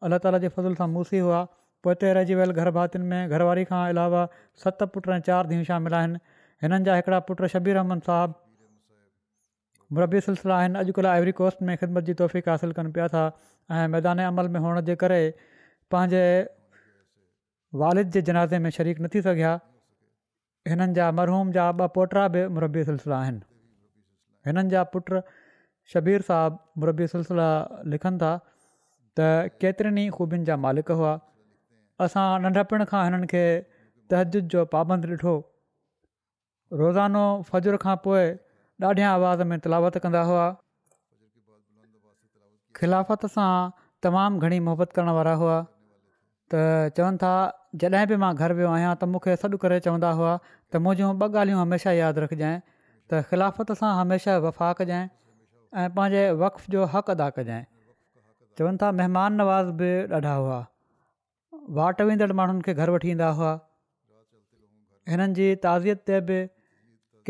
अलाह 0.06 0.20
ताला 0.26 0.38
जे 0.44 0.48
फज़ुल 0.58 0.76
सां 0.82 0.88
मूसी 0.92 1.20
हुआ 1.26 1.42
पोइ 1.84 1.92
हिते 1.92 2.12
रहिजी 2.18 2.36
वियल 2.40 2.52
घर 2.62 2.70
भातियुनि 2.76 3.08
में 3.10 3.30
घरवारी 3.34 3.64
खां 3.72 3.82
अलावा 3.94 4.28
सत 4.64 4.84
पुट 4.94 5.10
ऐं 5.10 5.20
चारि 5.30 5.48
धीअ 5.54 5.64
शामिल 5.72 5.94
आहिनि 6.02 6.20
हिननि 6.64 6.84
जा 6.90 6.96
हिकिड़ा 7.02 7.20
पुट 7.32 7.44
शबीर 7.56 7.82
अहमद 7.84 8.06
साहबु 8.12 8.40
मुरबी 9.98 10.22
सिलसिला 10.30 10.56
आहिनि 10.62 10.80
अॼुकल्ह 10.86 11.16
एवरी 11.18 11.32
कोस्ट 11.44 11.62
में 11.72 11.76
ख़िदमत 11.78 12.10
जी 12.12 12.14
तौफ़ीक़ 12.24 12.50
हासिलु 12.50 12.78
कनि 12.80 12.92
पिया 13.00 13.08
था 13.18 13.26
ऐं 13.82 13.88
मैदान 13.98 14.22
अमल 14.30 14.54
में 14.54 14.60
हुअण 14.60 14.82
जे 14.92 14.96
करे 15.06 15.22
पंहिंजे 15.92 16.24
वारिद 17.86 18.10
जे 18.18 18.22
जनाज़े 18.32 18.60
में 18.64 18.70
शरीक 18.82 19.02
न 19.02 19.14
थी 19.16 19.22
सघिया 19.30 19.60
हिननि 20.74 20.94
जा 21.02 21.12
मरहूम 21.22 21.52
जा 21.60 21.70
ॿ 21.72 21.96
पोटा 22.00 22.28
बि 22.38 22.46
मुरबी 22.60 22.84
सिलसिला 22.92 23.20
आहिनि 23.26 23.50
हिननि 24.48 24.70
जा 24.74 24.84
पुट 24.96 25.10
शबीर 25.94 26.22
साहब 26.30 26.58
मुरबी 26.84 27.08
सिलसिला 27.14 27.50
लिखनि 27.94 28.18
था 28.24 28.32
त 29.20 29.28
केतिरनि 29.64 30.04
ई 30.08 30.14
ख़ूबियुनि 30.18 30.48
जा 30.50 30.58
मालिक 30.66 30.92
हुआ 31.02 31.14
असां 32.08 32.26
नंढपण 32.46 32.86
खां 32.94 33.02
हिननि 33.10 33.30
खे 33.34 33.44
तहजिद 34.14 34.52
जो 34.56 34.64
पाबंद 34.78 35.10
ॾिठो 35.14 35.34
रोज़ानो 36.84 37.24
फ़जुर 37.52 37.80
खां 37.86 37.96
पोइ 38.08 38.26
ॾाढियां 38.90 39.12
आवाज़ 39.20 39.44
में 39.52 39.58
तिलावत 39.68 40.00
कंदा 40.08 40.24
हुआ 40.32 40.46
ख़िलाफ़त 42.80 43.30
सां 43.38 43.52
तमामु 44.06 44.46
घणी 44.48 44.60
मोहबत 44.68 44.98
करण 45.00 45.14
वारा 45.20 45.34
हुआ 45.44 45.58
त 46.54 46.64
चवनि 47.00 47.22
था 47.26 47.34
जॾहिं 47.82 48.08
बि 48.14 48.18
मां 48.26 48.30
घरु 48.44 48.56
वियो 48.62 48.72
आहियां 48.78 48.94
त 49.02 49.10
मूंखे 49.16 49.36
सॾु 49.44 49.60
करे 49.66 49.78
चवंदा 49.90 50.10
हुआ 50.22 50.32
त 50.46 50.82
मुंहिंजूं 50.86 51.12
ॿ 51.20 51.36
ॻाल्हियूं 51.36 51.60
हमेशह 51.66 51.96
यादि 52.00 52.24
रखजांइ 52.28 52.58
त 53.12 53.20
ख़िलाफ़त 53.30 53.72
सां 53.78 53.88
हमेशह 53.96 54.38
वफ़ाक़ 54.44 54.78
कजांइ 54.82 55.08
ऐं 55.80 55.88
पंहिंजे 55.96 56.20
वक़्त 56.42 56.68
जो 56.76 56.84
हक़ 56.92 57.10
अदा 57.14 57.30
कजांइ 57.40 57.64
चवनि 58.60 58.78
था 58.84 58.92
महिमान 59.00 59.34
नवाज़ 59.40 59.72
बि 59.82 59.90
ॾाढा 60.20 60.36
हुआ 60.42 60.60
वाट 61.80 62.02
वेंदड़ 62.10 62.32
माण्हुनि 62.42 62.62
खे 62.68 62.74
घर 62.84 62.90
वठी 62.96 63.12
ईंदा 63.16 63.30
हुआ 63.40 63.52
हिननि 65.16 65.34
जी 65.40 65.50
ताज़ियत 65.66 66.06
ते 66.12 66.20
बि 66.30 66.38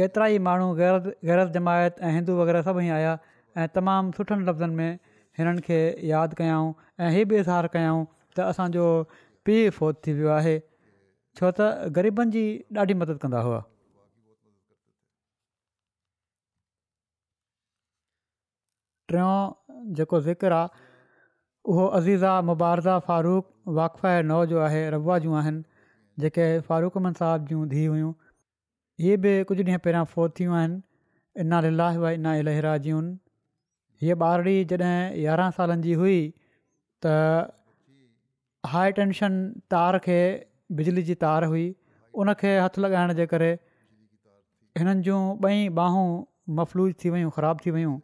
केतिरा 0.01 0.27
ई 0.37 0.43
माण्हू 0.49 0.67
गैर 0.81 0.99
गैरज 1.31 1.49
जमायत 1.57 2.05
ऐं 2.11 2.13
हिंदू 2.19 2.37
वग़ैरह 2.41 2.65
सभई 2.69 2.93
आया 2.99 3.17
ऐं 3.63 3.67
तमामु 3.79 4.15
सुठनि 4.19 4.47
लफ़्ज़नि 4.51 4.79
में 4.81 4.99
हिननि 5.41 5.65
खे 5.69 5.81
यादि 6.11 6.39
कयाऊं 6.43 6.69
ऐं 7.07 7.09
इहा 7.15 7.25
बि 7.33 7.41
इज़हार 7.47 7.71
कयूं 7.79 7.97
त 8.37 8.47
असांजो 8.53 8.85
पीउ 9.49 9.75
फौत 9.81 10.01
थी 10.07 10.17
वियो 10.21 10.31
आहे 10.37 10.55
छो 10.63 11.53
त 11.59 11.91
ग़रीबनि 11.99 12.37
जी 12.39 12.45
ॾाढी 12.85 13.01
मदद 13.03 13.21
कंदा 13.27 13.45
हुआ 13.49 13.63
टियों 19.11 19.93
जेको 19.97 20.19
ज़िक्र 20.27 20.51
आहे 20.53 20.67
उहो 21.71 21.85
अज़ीज़ा 21.99 22.31
मुबारज़ा 22.49 22.97
फारूख़ 23.05 23.45
वाक़फा 23.77 24.11
ऐं 24.17 24.23
नओ 24.31 24.45
जो 24.51 24.59
आहे 24.67 24.81
रव 24.93 25.17
जूं 25.25 25.35
आहिनि 25.39 25.63
जेके 26.21 26.45
फारूख 26.67 26.97
मन 27.05 27.13
साहब 27.19 27.47
जूं 27.49 27.67
धीउ 27.73 27.91
हुयूं 27.91 28.13
इहे 28.99 29.17
बि 29.25 29.33
कुझु 29.51 29.63
ॾींहं 29.65 29.81
पहिरियां 29.87 30.05
फोत 30.13 30.35
थियूं 30.39 30.55
आहिनि 30.59 30.81
इना 31.45 31.59
लीलाह 31.67 31.99
इना 32.11 32.33
इलेराह 32.43 32.77
जूं 32.87 33.01
आहिनि 33.01 34.05
हीअ 34.05 34.17
ॿारी 34.27 34.55
जॾहिं 34.73 35.23
यारहं 35.25 35.53
सालनि 35.59 35.85
जी 35.87 35.93
हुई 36.03 36.17
त 37.05 38.75
हाई 38.75 38.91
टेंशन 39.01 39.37
तार 39.75 39.97
खे 40.07 40.17
बिजली 40.79 41.03
जी 41.11 41.15
तार 41.25 41.49
हुई 41.53 41.67
उन 42.23 42.35
हथु 42.47 42.85
लॻाइण 42.87 43.13
जे 43.21 43.25
करे 43.35 43.51
हिननि 44.79 45.09
जूं 45.09 45.21
ॿई 45.51 45.67
बाहूं 45.81 46.07
मफ़लूज 46.61 46.95
थी 47.03 47.09
वियूं 47.17 47.53
थी 47.65 47.73
वियूं 47.77 47.99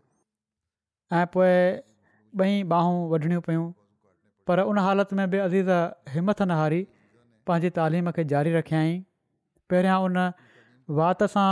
ऐं 1.13 1.25
पोइ 1.33 1.79
ॿई 2.43 2.63
बाहूं 2.71 3.09
वढणियूं 3.09 3.41
पियूं 3.41 3.65
पर 4.47 4.59
उन 4.71 4.77
हालति 4.79 5.15
में 5.15 5.29
बि 5.29 5.37
अज़ीज़ 5.45 5.67
त 5.69 6.11
हिमथ 6.15 6.41
न 6.41 6.57
हारी 6.59 6.81
पंहिंजी 7.47 7.69
तालीम 7.79 8.09
खे 8.17 8.23
जारी 8.33 8.51
रखियई 8.55 8.93
पहिरियां 9.69 9.95
उन 10.07 10.17
वात 10.99 11.23
सां 11.35 11.47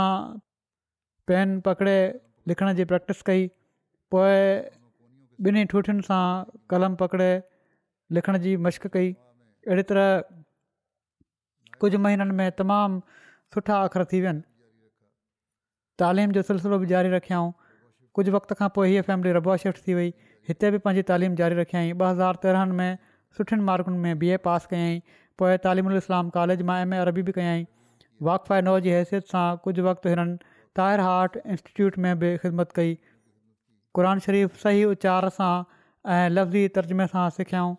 पेन 1.30 1.58
पकिड़े 1.68 1.96
लिखण 2.52 2.72
जी 2.80 2.84
प्रैक्टिस 2.92 3.22
कई 3.30 3.48
पोइ 4.14 4.36
ॿिन्ही 5.48 5.64
ठूठियुनि 5.72 6.02
सां 6.12 6.20
कलम 6.74 6.98
पकिड़े 7.04 7.30
लिखण 8.18 8.38
जी 8.46 8.56
मश्क़ 8.68 8.86
कई 8.98 9.10
अहिड़ी 9.68 9.82
तरह 9.92 10.08
कुझु 11.84 11.98
महीननि 12.06 12.36
में 12.38 12.46
तमामु 12.60 13.02
सुठा 13.56 13.80
अख़र 13.88 14.04
थी 14.12 14.20
विया 14.24 14.30
आहिनि 14.30 16.00
तालीम 16.04 16.32
जो 16.38 16.42
सिलसिलो 16.50 16.78
बि 16.84 16.86
जारी 16.92 17.10
रखियाऊं 17.16 17.52
कुझु 18.16 18.32
वक़्त 18.34 18.52
खां 18.58 18.66
पोइ 18.76 18.90
हीअ 18.92 19.00
फैमिली 19.06 19.32
रबुआ 19.36 19.54
शेफ्ट 19.62 19.80
थी 19.86 19.94
वई 19.96 20.12
हिते 20.50 20.68
बि 20.74 20.78
पंहिंजी 20.84 21.02
तालीम 21.08 21.34
जारी 21.40 21.56
रखियई 21.58 21.88
ॿ 21.90 22.06
हज़ार 22.10 22.38
तेरहंनि 22.44 22.76
में 22.78 22.98
सुठियुनि 23.38 23.64
मार्कुनि 23.70 23.98
में 24.04 24.20
बी 24.22 24.28
ए 24.30 24.38
पास 24.46 24.70
कयई 24.70 24.94
पोइ 25.42 25.58
तालीम 25.66 25.90
इस्लाम 25.98 26.30
कॉलेज 26.38 26.62
मां 26.70 26.76
एम 26.86 26.94
ए 26.94 27.02
अरबी 27.06 27.24
बि 27.28 27.34
कयाईं 27.40 27.66
वाक 28.30 28.46
फ़ाइनो 28.50 28.76
जी 28.88 28.94
हैसियत 28.96 29.30
सां 29.34 29.42
कुझु 29.68 29.84
वक़्तु 29.88 30.14
हिननि 30.14 30.54
ताहिर 30.80 31.04
हाट 31.10 31.36
इंस्टिट्यूट 31.56 32.00
में 32.06 32.10
बि 32.24 32.32
ख़िदमत 32.44 32.74
कई 32.80 32.96
क़ुर 34.00 34.08
शरीफ़ 34.28 34.60
सही 34.66 34.88
उचार 34.94 35.28
सां 35.40 35.50
ऐं 36.16 36.20
लफ़्ज़ी 36.40 36.64
तर्जुमे 36.78 37.10
सां 37.14 37.26
सिखियऊं 37.38 37.78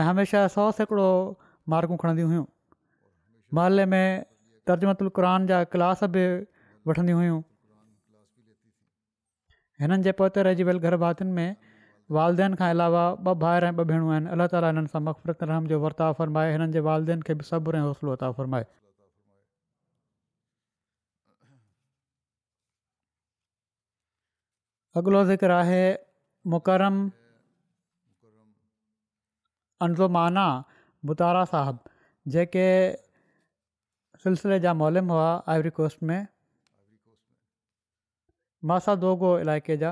ऐं 0.00 0.06
हमेशह 0.12 0.48
सौ 0.58 0.68
सेकड़ो 0.82 1.08
मार्कूं 1.76 2.02
खणंदियूं 2.04 2.32
हुयूं 2.34 2.48
महले 3.60 3.90
में 3.96 4.24
तर्जमतुल 4.70 5.46
जा 5.54 5.64
क्लास 5.76 6.08
बि 6.18 6.28
वठंदियूं 6.92 7.20
हुयूं 7.26 7.44
हिननि 9.82 10.02
जे 10.04 10.12
पौते 10.18 10.42
रजी 10.46 10.62
वियल 10.68 10.78
गर्भातियुनि 10.84 11.32
में 11.38 11.50
वालदेन 12.16 12.54
खां 12.60 12.68
अलावा 12.74 13.02
ॿ 13.26 13.34
भाउर 13.42 13.64
ऐं 13.66 13.72
ॿ 13.72 13.84
भेणूं 13.90 14.10
आहिनि 14.14 14.30
अलाह 14.36 14.46
ताली 14.52 14.68
हिननि 14.72 14.90
सां 14.94 15.00
मक़फ़रत 15.08 15.42
रहम 15.50 15.66
जो 15.72 15.78
वर्ताफ़रमाए 15.82 16.52
हिननि 16.52 16.72
जे 16.76 16.80
वालदेन 16.86 17.22
खे 17.28 17.34
बि 17.42 17.44
सब्रे 17.50 17.78
ऐं 17.78 17.84
हौसलो 17.88 18.10
वरता 18.10 18.30
फर्माए 18.40 18.64
अॻिलो 25.02 25.22
ज़िक्र 25.30 25.50
आहे 25.58 25.84
मुरम 26.54 26.98
अंज़ोमाना 29.86 30.46
बतारा 31.12 31.44
साहिब 31.52 31.78
जेके 32.36 32.66
सिलसिले 34.24 34.60
जा 34.66 34.74
मोलम 34.84 35.14
हुआ 35.16 35.28
आइवरी 35.54 35.70
कोस्ट 35.80 36.02
में 36.10 36.20
मासादोगो 38.66 39.30
इलाइक़े 39.40 39.76
जा 39.82 39.90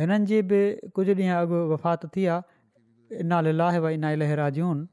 हिननि 0.00 0.26
जी 0.30 0.40
बि 0.50 0.58
कुझु 0.96 1.14
ॾींहं 1.14 1.36
अॻु 1.36 1.60
वफ़ात 1.70 2.04
थी 2.16 2.24
आहे 2.34 3.18
इना 3.24 3.40
लीलाहे 3.46 3.78
व 3.84 3.88
इना 3.96 4.10
लहराजून 4.22 4.86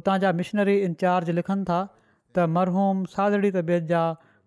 उतां 0.00 0.18
जा 0.24 0.32
मिशनरी 0.42 0.76
इंचार्ज 0.88 1.30
लिखनि 1.38 1.64
था 1.70 1.78
त 2.34 2.46
मरहूम 2.58 3.04
सादड़ी 3.16 3.50
तबियत 3.56 3.86
जा 3.90 4.04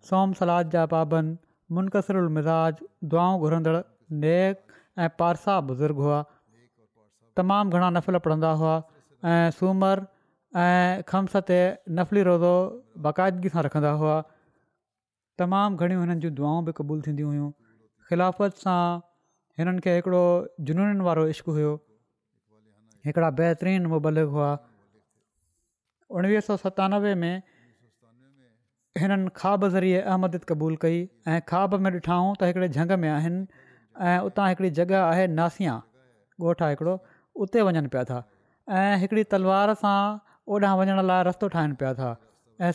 सोम 0.08 0.32
सलाद 0.40 0.70
जा 0.76 0.86
पाबंद 0.94 1.36
मुनक़सरु 1.78 2.24
मिज़ाज 2.36 2.84
दुआऊं 3.12 3.40
घुरंदड़ु 3.46 3.80
नेक 4.24 4.78
ऐं 5.04 5.08
पारसा 5.20 5.60
बुज़ुर्ग 5.72 6.02
हुआ 6.06 6.22
तमामु 7.40 7.76
घणा 7.78 7.90
नफ़िल 7.98 8.18
पढ़ंदा 8.28 8.52
हुआ 8.62 8.74
ऐं 9.32 9.52
सूमरु 9.60 10.06
ऐं 10.64 11.02
खम्स 11.12 11.36
ते 11.52 11.58
नफ़ली 12.00 12.22
रोज़ो 12.32 12.54
बाक़ाइदगी 13.06 13.56
सां 13.56 13.62
रखंदा 13.68 13.92
हुआ 14.02 14.16
तमामु 15.40 15.78
घणियूं 15.84 16.00
हिननि 16.04 16.20
जी 16.22 16.30
दुआऊं 16.38 16.64
बि 16.68 16.72
क़बूल 16.78 17.00
थींदियूं 17.06 17.28
हुयूं 17.32 17.48
ख़िलाफ़त 18.10 18.56
सां 18.64 18.78
हिननि 19.60 19.80
खे 19.86 19.92
हिकिड़ो 19.98 20.22
जूनून 20.70 21.00
वारो 21.08 21.26
इश्क़ु 21.34 21.52
हिकिड़ा 23.08 23.30
बहितरीनु 23.40 24.00
हुआ 24.34 24.48
उणिवीह 26.18 26.40
सौ 26.48 26.56
सतानवे 26.64 27.14
में 27.22 27.32
हिननि 29.02 29.30
खाॿ 29.40 29.54
ज़रिए 29.76 30.00
अहमद 30.10 30.34
क़बूल 30.52 30.74
कई 30.84 30.98
ऐं 31.34 31.40
खाॿ 31.52 31.64
में 31.86 31.90
ॾिठाऊं 31.94 32.32
त 32.40 32.48
हिकिड़े 32.52 32.68
झंग 32.68 32.92
में 33.02 33.08
आहिनि 33.10 33.42
ऐं 34.12 34.18
उतां 34.30 34.48
हिकिड़ी 34.54 34.70
जॻह 34.78 34.96
आहे 35.02 35.26
नासिया 35.38 35.74
ॻोठा 36.48 36.68
हिकिड़ो 36.72 36.94
उते 37.44 37.62
वञनि 37.68 37.88
पिया 37.94 38.02
था 38.10 38.18
ऐं 38.80 38.96
हिकिड़ी 39.04 39.24
तलवार 39.34 39.74
सां 39.84 39.96
ओॾांहुं 40.54 40.78
वञण 40.80 41.00
लाइ 41.12 41.22
रस्तो 41.28 41.48
ठाहिनि 41.54 41.78
पिया 41.82 41.92
था 42.00 42.10
ऐं 42.68 42.72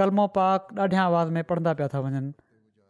कलमो 0.00 0.24
पाक 0.38 0.68
ॾाढियां 0.80 1.04
आवाज़ 1.10 1.30
में 1.36 1.44
पढ़ंदा 1.52 1.72
पिया 1.80 1.88
था 1.94 2.00
वञनि 2.06 2.32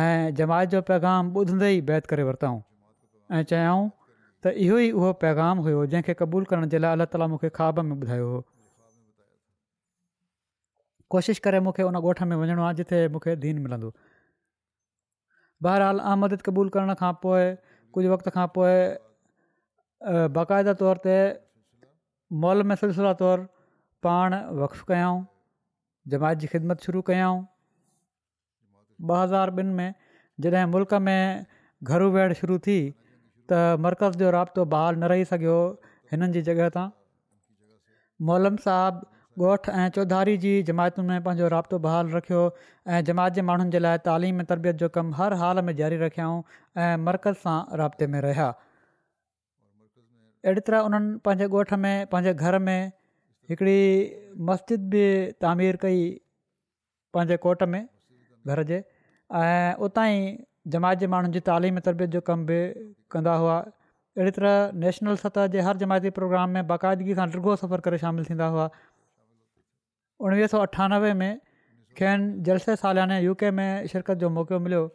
ऐं 0.00 0.36
जमायत 0.40 0.70
जो 0.76 0.80
पैगाम 0.92 1.32
ॿुधंदे 1.42 1.70
ई 1.74 1.80
बैत 1.90 2.06
करे 2.12 2.26
वरितऊं 2.30 2.58
ऐं 3.36 3.42
चयाऊं 3.52 3.86
त 3.90 4.54
इहो 4.66 4.78
ई 4.84 4.90
उहो 5.00 5.10
पैगाम 5.26 5.64
हुयो 5.66 5.80
जंहिंखे 5.94 6.16
क़बूलु 6.22 6.50
करण 6.54 6.68
जे 6.74 6.80
लाइ 6.86 6.98
अलाह 6.98 7.10
ताला 7.16 7.28
मूंखे 7.34 7.50
ख्वाब 7.60 7.84
में 7.90 7.98
ॿुधायो 8.04 8.28
हुओ 8.34 8.40
कोशिशि 11.14 11.40
करे 11.44 11.60
मूंखे 11.66 11.82
उन 11.90 11.96
ॻोठ 11.96 12.22
में 12.30 12.36
वञिणो 12.36 12.62
आहे 12.64 12.74
जिथे 12.80 13.00
मूंखे 13.12 13.34
दीन 13.44 13.58
मिलंदो 13.66 13.92
बहरहाल 15.66 16.00
आमद 16.12 16.34
क़बूल 16.48 16.68
करण 16.74 16.94
खां 17.02 17.12
पोइ 17.24 17.46
कुझु 17.96 18.08
वक़्त 18.14 18.28
खां 18.36 18.46
पोइ 18.58 18.74
बाक़ाइदा 20.38 20.74
तौर 20.82 21.00
ते 21.06 21.14
मॉल 22.44 22.62
में 22.70 22.74
सिलसिला 22.82 23.12
तौरु 23.22 23.46
पाण 24.06 24.36
वक्फ 24.60 24.84
कयाऊं 24.92 25.24
जमायत 26.14 26.44
जी 26.44 26.52
ख़िदमत 26.56 26.88
शुरू 26.90 27.02
कयाऊं 27.12 27.40
ॿ 29.08 29.16
हज़ार 29.22 29.50
ॿिनि 29.62 29.72
में 29.74 29.94
जॾहिं 30.44 30.66
मुल्क 30.70 30.92
में 31.08 31.46
घरु 31.92 32.10
वेहण 32.14 32.32
शुरू 32.38 32.56
थी 32.66 32.78
त 33.50 33.58
मर्कज़ 33.86 34.16
जो 34.22 34.30
राब्तो 34.36 34.64
बहाल 34.72 34.96
न 35.02 35.10
रही 35.12 35.24
सघियो 35.32 35.58
हिननि 36.12 36.30
जी 36.36 36.42
जॻह 36.48 36.70
तां 36.76 36.86
मॉल 38.30 38.50
साहबु 38.64 39.06
ॻोठु 39.46 39.70
ऐं 39.80 39.88
चौधारी 39.96 40.36
जी 40.42 40.52
जमायतुनि 40.68 41.08
में 41.08 41.22
पंहिंजो 41.24 41.48
राब्तो 41.54 41.78
बहाल 41.86 42.10
रखियो 42.16 42.38
ऐं 42.94 43.00
जमायत 43.10 43.32
जे 43.34 43.42
माण्हुनि 43.50 43.70
जे 43.74 43.78
लाइ 43.84 43.98
तालीम 44.08 44.40
ऐं 44.40 44.46
तरबियत 44.52 44.76
जो 44.84 44.88
कमु 44.96 45.14
हर 45.18 45.32
हाल 45.42 45.60
में 45.68 45.74
जारी 45.80 45.96
रखियाऊं 46.00 46.40
ऐं 46.82 46.96
मरकज़ 47.08 47.36
सां 47.42 47.56
राब्ते 47.82 48.06
में 48.14 48.20
रहिया 48.26 48.46
अहिड़ी 50.48 50.64
तरह 50.70 50.88
उन्हनि 50.88 51.14
पंहिंजे 51.28 51.48
ॻोठ 51.60 51.74
में 51.86 52.06
पंहिंजे 52.14 52.34
घर 52.34 52.58
में 52.70 52.92
हिकिड़ी 53.52 53.84
मस्जिद 54.50 54.90
बि 54.96 55.04
तामीर 55.46 55.78
कई 55.86 56.02
पंहिंजे 57.16 57.36
कोट 57.46 57.62
में 57.76 57.80
घर 58.52 58.64
जे 58.74 58.82
ऐं 59.44 59.72
उतां 59.88 60.08
ई 60.18 60.36
जमायत 60.76 61.04
जे 61.04 61.12
माण्हुनि 61.16 61.34
जी 61.40 61.44
तालीम 61.52 61.78
तरबियत 61.92 62.18
जो 62.20 62.24
कमु 62.32 62.50
बि 62.52 62.60
कंदा 63.16 63.38
हुआ 63.46 63.56
अहिड़ी 64.18 64.36
तरह 64.40 64.78
नेशनल 64.84 65.22
सतह 65.24 65.50
जे 65.56 65.64
हर 65.70 65.82
जमायती 65.86 66.16
प्रोग्राम 66.22 66.58
में 66.58 66.62
बाक़ाइदगी 66.74 67.20
सां 67.22 67.28
नृो 67.34 67.58
सफ़र 67.66 67.88
करे 67.90 67.98
शामिलु 68.06 68.30
थींदा 68.34 68.48
हुआ 68.58 68.64
उणिवीह 70.26 70.46
सौ 70.52 70.58
अठानवे 70.58 71.12
में 71.14 71.36
खेन 71.96 72.42
जलसे 72.46 72.76
میں 73.08 73.20
यू 73.20 73.34
के 73.34 73.50
में 73.50 73.86
शिरकत 73.92 74.14
जो 74.22 74.30
मौक़ो 74.30 74.58
मिलियो 74.64 74.86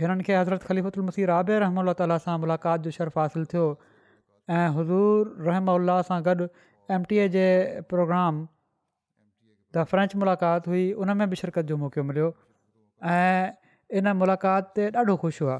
हिननि 0.00 0.22
खे 0.24 0.34
हज़रत 0.36 0.62
ख़लीफ़ु 0.66 0.88
उलमसी 1.00 1.24
राब 1.30 1.50
रहम 1.62 1.92
ताल 2.00 2.12
मुलाक़ात 2.44 2.80
जो 2.86 2.90
शरफ़ 2.96 3.18
हासिलु 3.18 3.44
थियो 3.52 3.66
ऐं 4.50 4.70
हज़ूर 4.76 5.36
रहम 5.48 5.68
उल्हास 5.74 6.08
सां 6.08 6.22
गॾु 6.28 6.46
M 6.96 7.04
T 7.12 7.16
A 7.18 7.28
J 7.36 7.44
programme 7.92 8.40
the 9.76 9.84
French 9.92 10.16
मुलाक़ात 10.24 10.66
हुई 10.72 10.84
उन 11.04 11.16
में 11.22 11.28
बि 11.30 11.36
शिरकत 11.42 11.70
जो 11.72 11.76
मौक़ो 11.84 12.02
मिलियो 12.10 12.28
ऐं 13.12 13.52
इन 14.02 14.12
मुलाक़ात 14.24 14.74
ते 14.80 14.88
ॾाढो 15.04 15.16
ख़ुशि 15.26 15.44
हुआ 15.44 15.58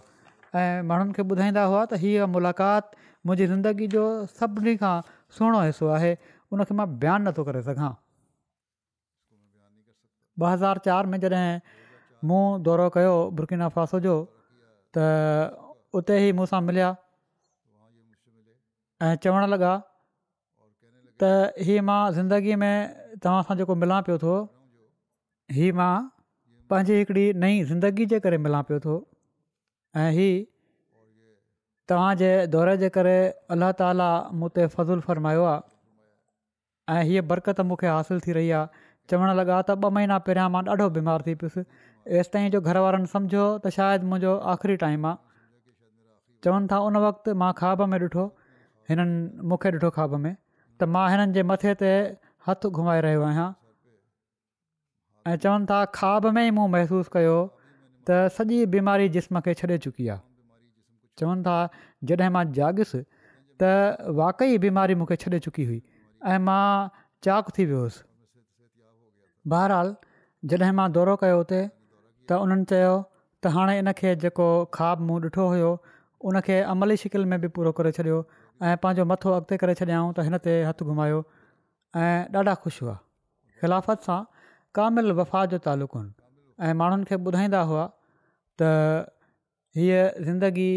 ऐं 0.64 0.82
माण्हुनि 0.90 1.12
खे 1.20 1.28
ॿुधाईंदा 1.36 1.64
हुआ 1.72 1.84
त 1.86 2.02
हीअ 2.06 2.28
मुलाक़ात 2.34 2.98
मुंहिंजी 3.04 3.50
ज़िंदगी 3.54 3.90
जो 3.96 4.04
सभिनी 4.38 4.76
खां 4.84 4.92
सुहिणो 5.38 5.62
हिसो 5.68 5.92
आहे 6.00 6.12
उनखे 6.56 6.78
मां 6.82 6.88
बयानु 7.06 7.30
नथो 7.30 7.46
करे 7.52 7.64
सघां 7.70 7.92
ॿ 10.46 10.50
हज़ार 10.52 10.78
चारि 10.86 11.08
में 11.12 11.18
जॾहिं 11.24 11.58
मूं 12.30 12.42
दौरो 12.68 12.86
कयो 12.96 13.14
बुर्किना 13.38 13.68
फासो 13.76 13.98
जो 14.06 14.14
त 14.98 15.06
उते 16.00 16.14
ई 16.26 16.32
मूंसां 16.40 16.60
मिलिया 16.66 16.88
ऐं 19.06 19.12
चवण 19.24 19.46
लॻा 19.54 19.72
त 21.22 21.64
हीअ 21.68 21.82
मां 21.88 22.02
ज़िंदगीअ 22.18 22.56
में 22.64 22.74
तव्हां 23.22 23.40
सां 23.48 23.56
जेको 23.62 23.74
मिलां 23.84 23.98
पियो 24.08 24.18
थो 24.26 24.34
हीअ 25.58 25.74
मां 25.80 25.90
पंहिंजी 26.72 26.98
हिकिड़ी 27.00 27.24
नई 27.46 27.58
ज़िंदगी 27.72 28.06
जे 28.14 28.20
करे 28.28 28.38
मिलां 28.46 28.62
पियो 28.70 28.80
थो 28.86 28.96
ऐं 30.04 30.08
हीअ 30.18 30.36
तव्हांजे 31.90 32.30
दौर 32.54 32.70
जे 32.84 32.88
करे 32.98 33.18
अलाह 33.56 33.70
ताला 33.82 34.08
मूं 34.40 34.48
ते 34.58 34.66
फज़लु 34.76 35.06
फरमायो 35.10 35.44
आहे 35.54 36.96
ऐं 37.00 37.04
हीअ 37.12 37.22
बरकत 37.34 37.60
मूंखे 37.70 37.88
हासिलु 37.96 38.24
थी 38.28 38.32
रही 38.40 38.50
आहे 38.60 38.86
चवणु 39.10 39.32
लॻा 39.40 39.58
त 39.68 39.76
ॿ 39.82 39.90
महीना 39.96 40.16
पहिरियां 40.24 40.46
मां 40.54 40.62
ॾाढो 40.72 40.86
बीमारु 40.96 41.22
थी 41.26 41.34
पियुसि 41.42 41.62
ऐसि 42.22 42.30
ताईं 42.32 42.50
जो 42.54 42.60
घर 42.68 42.78
वारनि 42.86 43.06
सम्झो 43.14 43.44
त 43.44 43.66
शायदि 43.76 44.06
मुंहिंजो 44.08 44.32
आख़िरी 44.54 44.76
टाइम 44.82 45.06
आहे 45.10 45.16
चवनि 46.44 46.66
था 46.72 46.78
उन 46.88 46.96
वक़्तु 47.04 47.34
मां 47.42 47.50
खाॿ 47.60 47.70
में 47.92 47.98
ॾिठो 48.00 48.24
हिननि 48.90 49.46
मूंखे 49.52 49.68
ॾिठो 49.76 49.90
खाॿ 49.98 50.06
में 50.22 50.32
त 50.32 50.88
मां 50.96 51.04
हिननि 51.14 51.32
जे 51.36 51.42
मथे 51.50 51.72
ते 51.82 51.92
हथु 52.48 52.70
घुमाए 52.80 53.00
रहियो 53.06 53.22
आहियां 53.30 53.46
ऐं 55.30 55.36
चवनि 55.44 55.64
था 55.72 55.78
खाॿ 56.00 56.12
में 56.38 56.42
ई 56.46 56.50
मूं 56.58 56.66
महिसूसु 56.74 57.08
कयो 57.16 57.36
त 57.36 58.18
सॼी 58.40 58.60
बीमारी 58.76 59.08
जिस्म 59.16 59.44
खे 59.46 59.54
छॾे 59.62 59.78
चुकी 59.86 60.10
आहे 60.16 61.22
चवनि 61.22 61.42
था 61.48 61.56
जॾहिं 62.12 62.28
मां 62.36 62.44
जाॻियुसि 62.60 63.00
त 63.62 63.72
वाक़ई 64.20 64.60
बीमारी 64.66 65.00
मूंखे 65.04 65.18
छॾे 65.24 65.40
चुकी 65.48 65.66
हुई 65.72 65.80
ऐं 66.34 66.38
मां 66.50 66.62
चाक 67.28 67.50
थी 67.58 67.66
बहरहाल 69.54 69.90
जॾहिं 70.52 70.74
मां 70.80 70.86
दौरो 70.96 71.16
कयो 71.24 71.36
हुते 71.42 71.60
त 71.60 72.40
उन्हनि 72.46 72.66
चयो 72.72 72.90
त 72.96 73.54
हाणे 73.56 73.76
इन 73.82 73.92
खे 74.00 74.12
जेको 74.24 74.48
ख़्वाबु 74.76 75.06
मूं 75.10 75.18
ॾिठो 75.28 75.46
हुयो 75.54 75.70
उन 76.30 76.40
अमली 76.72 76.96
शिकिल 77.04 77.28
में 77.32 77.38
बि 77.44 77.48
पूरो 77.58 77.72
करे 77.80 77.92
छॾियो 77.98 78.18
ऐं 78.68 78.76
पंहिंजो 78.84 79.04
मथो 79.12 79.34
अॻिते 79.40 79.58
करे 79.64 79.74
छॾियाऊं 79.80 80.08
त 80.18 80.26
हिन 80.28 80.38
ते 80.46 80.54
हथु 80.70 80.88
घुमायो 80.92 81.20
ऐं 82.04 82.38
ॾाढा 82.42 82.54
ख़ुशि 82.64 82.82
हुआ 82.84 82.96
ख़िलाफ़त 83.62 84.08
सां 84.10 84.18
कामिल 84.80 85.12
वफ़ा 85.20 85.44
जो 85.54 85.62
तालुक़ 85.68 85.98
ऐं 86.66 86.74
माण्हुनि 86.82 87.10
खे 87.10 87.18
ॿुधाईंदा 87.32 87.62
हुआ 87.72 87.84
त 88.62 89.06
हीअ 89.80 90.00
ज़िंदगी 90.30 90.70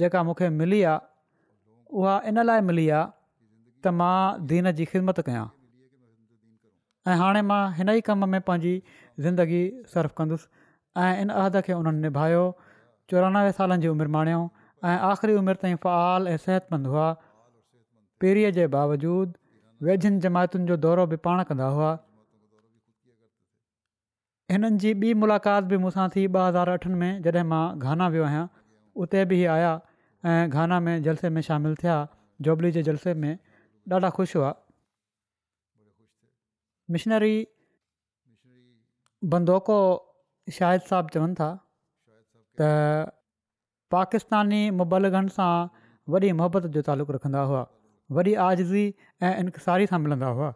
जेका 0.00 0.20
मूंखे 0.30 0.48
मिली 0.62 0.82
आहे 0.94 1.94
उहा 1.98 2.14
इन 2.32 2.44
लाइ 2.50 2.64
मिली 2.70 2.88
आहे 3.00 3.10
त 3.86 3.98
मां 4.00 4.16
दीन 4.54 4.70
जी 4.80 4.88
ख़िदमत 4.94 5.20
कयां 5.28 5.46
ऐं 7.08 7.14
हाणे 7.20 7.40
मां 7.48 7.60
हिन 7.76 7.88
ई 7.88 8.00
कम 8.06 8.24
में 8.30 8.40
पंहिंजी 8.46 8.72
ज़िंदगी 9.24 9.62
सर्फ 9.92 10.12
कंदुसि 10.20 10.46
ऐं 11.02 11.12
इन 11.22 11.28
अहद 11.34 11.56
खे 11.66 11.72
हुननि 11.72 12.00
निभायो 12.06 12.44
चोरानवें 13.10 13.50
सालनि 13.58 13.82
जी 13.84 13.88
उमिरि 13.94 14.10
माणियो 14.16 14.40
ऐं 14.84 14.96
आख़िरी 15.10 15.34
उमिरि 15.42 15.58
ताईं 15.64 15.76
फ़आल 15.84 16.22
ऐं 16.30 16.36
सिहतमंद 16.46 16.86
हुआ 16.94 17.04
पीढ़ीअ 18.24 18.50
जे 18.58 18.66
बावजूद 18.74 19.36
वेझनि 19.90 20.18
जमायतुनि 20.26 20.66
जो 20.72 20.76
दौरो 20.86 21.06
बि 21.14 21.20
पाण 21.28 21.42
कंदा 21.52 21.66
हुआ 21.78 21.90
हिननि 24.56 24.76
जी 24.86 24.92
ॿी 25.06 25.14
मुलाक़ात 25.22 25.70
बि 25.72 25.76
मूंसां 25.86 26.08
थी 26.16 26.26
ॿ 26.28 26.42
हज़ार 26.48 26.68
अठनि 26.76 26.94
में 27.04 27.10
जॾहिं 27.28 27.46
मां 27.54 27.64
घाना 27.88 28.06
वियो 28.16 28.24
आहियां 28.32 28.44
उते 29.06 29.24
बि 29.30 29.42
आया 29.56 29.72
ऐं 30.32 30.38
गाना 30.58 30.78
में 30.88 30.94
जलसे 31.08 31.28
में 31.38 31.42
शामिलु 31.54 31.74
थिया 31.84 31.96
जोबली 32.46 32.70
जे 32.78 32.82
जलसे 32.90 33.14
में 33.22 33.32
ॾाढा 33.90 34.10
ख़ुशि 34.18 34.38
हुआ 34.38 34.52
मिशनरी 36.94 37.36
बंदोक़ो 39.34 39.78
शाहिद 40.58 40.80
साहबु 40.90 41.08
चवनि 41.14 41.34
था 41.40 41.48
त 42.60 42.68
पाकिस्तानी 43.94 44.60
मुबलगनि 44.80 45.34
सां 45.38 45.50
वॾी 46.14 46.30
मोहबत 46.40 46.68
जो 46.76 46.82
तालुक़ु 46.88 47.14
रखंदा 47.16 47.40
हुआ 47.52 47.62
वॾी 48.18 48.34
आज़ज़ी 48.48 49.26
ऐं 49.28 49.34
इंकसारी 49.44 49.86
सां 49.92 50.00
मिलंदा 50.04 50.28
हुआ 50.40 50.50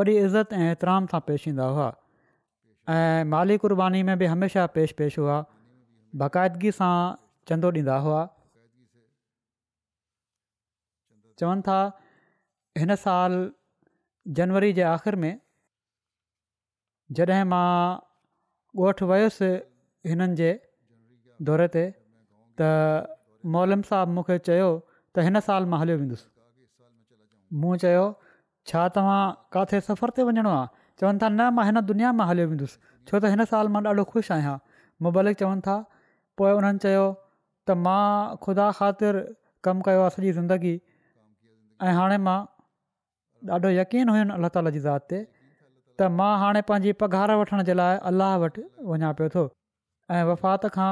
वॾी 0.00 0.16
इज़त 0.24 0.52
ऐं 0.58 0.66
एतिराम 0.74 1.06
सां 1.14 1.20
पेश 1.30 1.48
ईंदा 1.52 1.68
हुआ 1.76 1.88
ऐं 2.96 3.24
माली 3.36 3.56
क़ुर्बानी 3.64 4.02
में 4.10 4.14
बि 4.24 4.28
हमेशह 4.34 4.66
पेश 4.76 4.92
पेश 5.00 5.18
हुआ 5.22 5.38
बाक़ाइदगी 6.24 6.72
सां 6.80 6.92
चंदो 7.52 7.72
ॾींदा 7.82 7.96
हुआ 8.08 8.20
चवनि 11.44 11.62
था 11.70 11.78
हिन 12.82 12.94
साल 13.06 13.38
जनवरी 14.38 14.72
जे 14.78 14.82
آخر 14.88 15.14
में 15.22 15.32
जॾहिं 17.18 17.44
मां 17.52 17.70
ॻोठु 18.82 19.06
वयुसि 19.10 19.46
हिननि 20.10 20.36
जे 20.40 20.50
दौरे 21.48 21.66
ते 21.76 21.82
त 22.60 22.68
मौलम 23.54 23.82
साहबु 23.88 24.14
मूंखे 24.18 24.36
चयो 24.48 24.68
त 24.88 25.24
हिन 25.28 25.40
साल 25.46 25.66
मां 25.72 25.80
हलियो 25.82 25.96
वेंदुसि 26.02 26.26
मूं 27.62 27.72
चयो 27.84 28.04
छा 28.72 28.82
तव्हां 28.98 29.18
किथे 29.56 29.80
सफ़र 29.88 30.14
ते 30.18 30.28
वञिणो 30.28 30.52
आहे 30.58 30.68
चवनि 31.00 31.18
था 31.24 31.28
न 31.38 31.48
मां 31.58 31.64
हिन 31.70 31.80
दुनिया 31.90 32.12
मां 32.20 32.26
हलियो 32.30 32.52
वेंदुसि 32.52 32.78
छो 32.84 33.14
त 33.16 33.32
हिन 33.34 33.44
साल 33.54 33.72
मां 33.78 33.82
ॾाढो 33.88 34.04
ख़ुशि 34.12 34.34
आहियां 34.36 34.54
मुबलिक 35.08 35.42
चवनि 35.42 35.66
था 35.70 35.76
पोइ 36.42 36.52
हुननि 36.60 36.84
चयो 36.86 37.04
त 37.16 37.78
मां 37.88 38.06
ख़ुदा 38.44 38.70
ख़ातिर 38.78 39.20
कमु 39.68 39.80
कयो 39.90 40.00
आहे 40.06 40.14
सॼी 40.18 40.32
ज़िंदगी 40.40 40.76
ऐं 41.88 41.94
हाणे 42.00 42.18
मां 42.28 42.38
ॾाढो 43.48 43.68
यकीन 43.72 44.08
हुयनि 44.12 44.32
अलाह 44.36 44.48
ताला 44.54 44.70
जी 44.72 44.78
ज़ात 44.86 45.06
ते 45.10 45.18
त 45.98 46.08
मां 46.16 46.32
हाणे 46.40 46.62
पंहिंजी 46.70 46.92
पघार 47.02 47.32
वठण 47.42 47.62
जे 47.68 47.74
लाइ 47.80 47.96
अलाह 48.10 48.34
वटि 48.42 48.64
वञा 48.90 49.12
पियो 49.20 49.28
थो 49.34 49.44
ऐं 50.16 50.24
वफ़ात 50.30 50.66
खां 50.76 50.88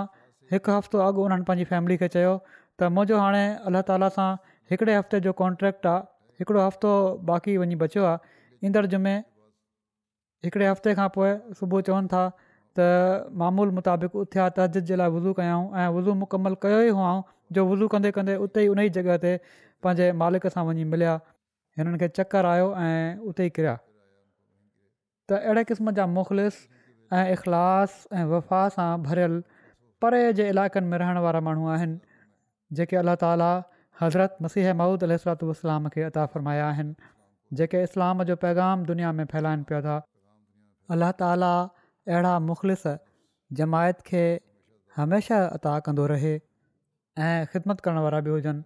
हिकु 0.54 0.72
हफ़्तो 0.76 0.98
अॻु 1.06 1.24
उन्हनि 1.26 1.46
पंहिंजी 1.50 1.64
फैमिली 1.74 1.96
खे 2.04 2.08
चयो 2.16 2.32
त 2.48 2.90
मुंहिंजो 2.96 3.20
हाणे 3.24 3.42
अलाह 3.72 3.84
ताला 3.92 4.08
सां 4.16 4.28
हिकिड़े 4.72 4.94
हफ़्ते 5.00 5.20
जो 5.28 5.32
कॉन्ट्रेक्ट 5.42 5.86
आहे 5.92 6.42
हिकिड़ो 6.42 6.64
हफ़्तो 6.66 6.92
बाक़ी 7.32 7.56
वञी 7.64 7.80
बचियो 7.84 8.08
आहे 8.12 8.36
ईंदड़ 8.70 8.84
जुमे 8.96 9.14
हिकिड़े 10.48 10.66
हफ़्ते 10.72 10.96
खां 11.00 11.08
पोइ 11.18 11.32
सुबुह 11.62 11.84
चवनि 11.90 12.12
था 12.16 12.24
त 12.80 12.90
मामूल 13.42 13.76
मुताबिक़ 13.80 14.16
उथिया 14.26 14.48
तज़िद 14.58 14.90
जे 14.92 15.00
लाइ 15.02 15.14
वुज़ू 15.18 15.38
कयाऊं 15.40 15.72
ऐं 15.84 15.88
वुज़ू 15.98 16.16
मुकमल 16.26 16.58
कयो 16.68 16.82
ई 16.90 16.96
हुआ 17.00 17.12
जो 17.56 17.64
वुज़ू 17.72 17.88
कंदे 17.96 18.12
कंदे 18.20 18.36
उते 18.48 18.64
ई 18.64 18.68
उन 18.74 18.84
ई 18.86 18.88
जॻह 18.98 19.16
ते 19.26 19.36
पंहिंजे 19.84 20.12
मालिक 20.24 20.46
सां 20.56 20.64
वञी 20.70 20.84
मिलिया 20.94 21.16
हिननि 21.78 21.98
खे 22.00 22.08
चकर 22.18 22.46
आयो 22.52 22.66
ऐं 22.76 23.18
उते 23.30 23.42
ई 23.46 23.50
किरिया 23.56 23.74
त 23.80 25.30
अहिड़े 25.48 25.62
क़िस्म 25.70 25.92
जा 25.98 26.06
मुख़लिस 26.18 26.54
ऐं 27.18 27.24
इख़लास 27.34 27.90
ऐं 28.18 28.24
वफ़ा 28.32 28.60
सां 28.76 28.86
भरियल 29.06 29.34
परे 30.04 30.22
जे 30.40 30.48
इलाइक़नि 30.54 30.86
में 30.92 30.96
रहण 31.02 31.20
वारा 31.26 31.40
माण्हू 31.48 31.68
आहिनि 31.74 31.98
जेके 32.80 32.98
अल्लाह 33.02 33.14
ताला 33.24 33.50
हज़रत 34.02 34.44
मसीह 34.46 34.72
महूद 34.80 35.04
अलाम 35.10 35.88
खे 35.96 36.02
अता 36.08 36.24
फ़रमाया 36.34 36.64
आहिनि 36.70 37.10
जेके 37.60 37.82
इस्लाम 37.90 38.22
जो 38.32 38.36
पैगाम 38.46 38.84
दुनिया 38.90 39.12
में 39.20 39.24
फैलाइनि 39.34 39.66
पिया 39.70 39.80
था 39.88 39.96
अलाह 40.96 41.12
ताली 41.22 41.52
अहिड़ा 41.52 42.32
मुख़लस 42.50 42.96
जमायत 43.62 44.02
खे 44.10 44.24
हमेशह 44.98 45.46
अता 45.60 45.76
कंदो 45.90 46.08
रहे 46.14 46.34
ऐं 47.28 47.32
ख़िदमत 47.54 47.86
करण 47.86 48.02
वारा 48.08 48.20
बि 48.26 48.36
हुजनि 48.36 48.64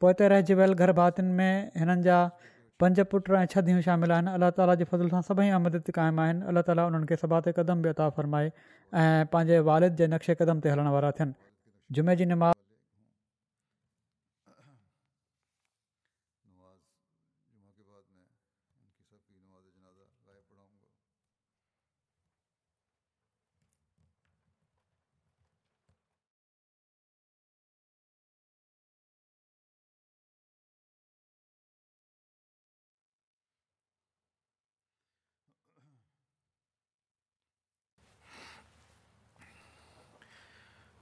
पोइ 0.00 0.10
हिते 0.10 0.28
रहिजी 0.32 0.54
वियल 0.60 0.74
में 1.40 1.72
हिननि 1.78 2.02
जा 2.02 2.20
पंज 2.80 3.00
पुट 3.14 3.30
ऐं 3.38 3.44
छह 3.54 3.60
धियूं 3.66 3.80
शामिल 3.88 4.12
आहिनि 4.18 4.30
अलाह 4.38 4.50
ताला 4.60 4.76
फज़ल 4.92 5.10
सां 5.14 5.20
सभई 5.30 5.48
अमद 5.60 5.76
क़ाइमु 5.98 6.22
आहिनि 6.26 6.46
अलाह 6.54 6.64
ताला 6.70 6.86
उन्हनि 6.92 7.08
खे 7.12 7.18
सभा 7.24 7.40
ते 7.48 7.54
क़दम 7.60 7.82
बि 7.86 7.90
अता 7.94 8.08
फ़रमाए 8.20 8.46
ऐं 8.46 9.26
पंहिंजे 9.36 9.58
वालिद 9.72 10.00
जे 10.02 10.08
नक्शे 10.16 10.38
क़दम 10.44 10.64
ते 10.68 10.72
हलण 10.76 10.88
वारा 10.98 11.12
थियनि 11.20 12.00
जुमे 12.00 12.16
जी 12.22 12.30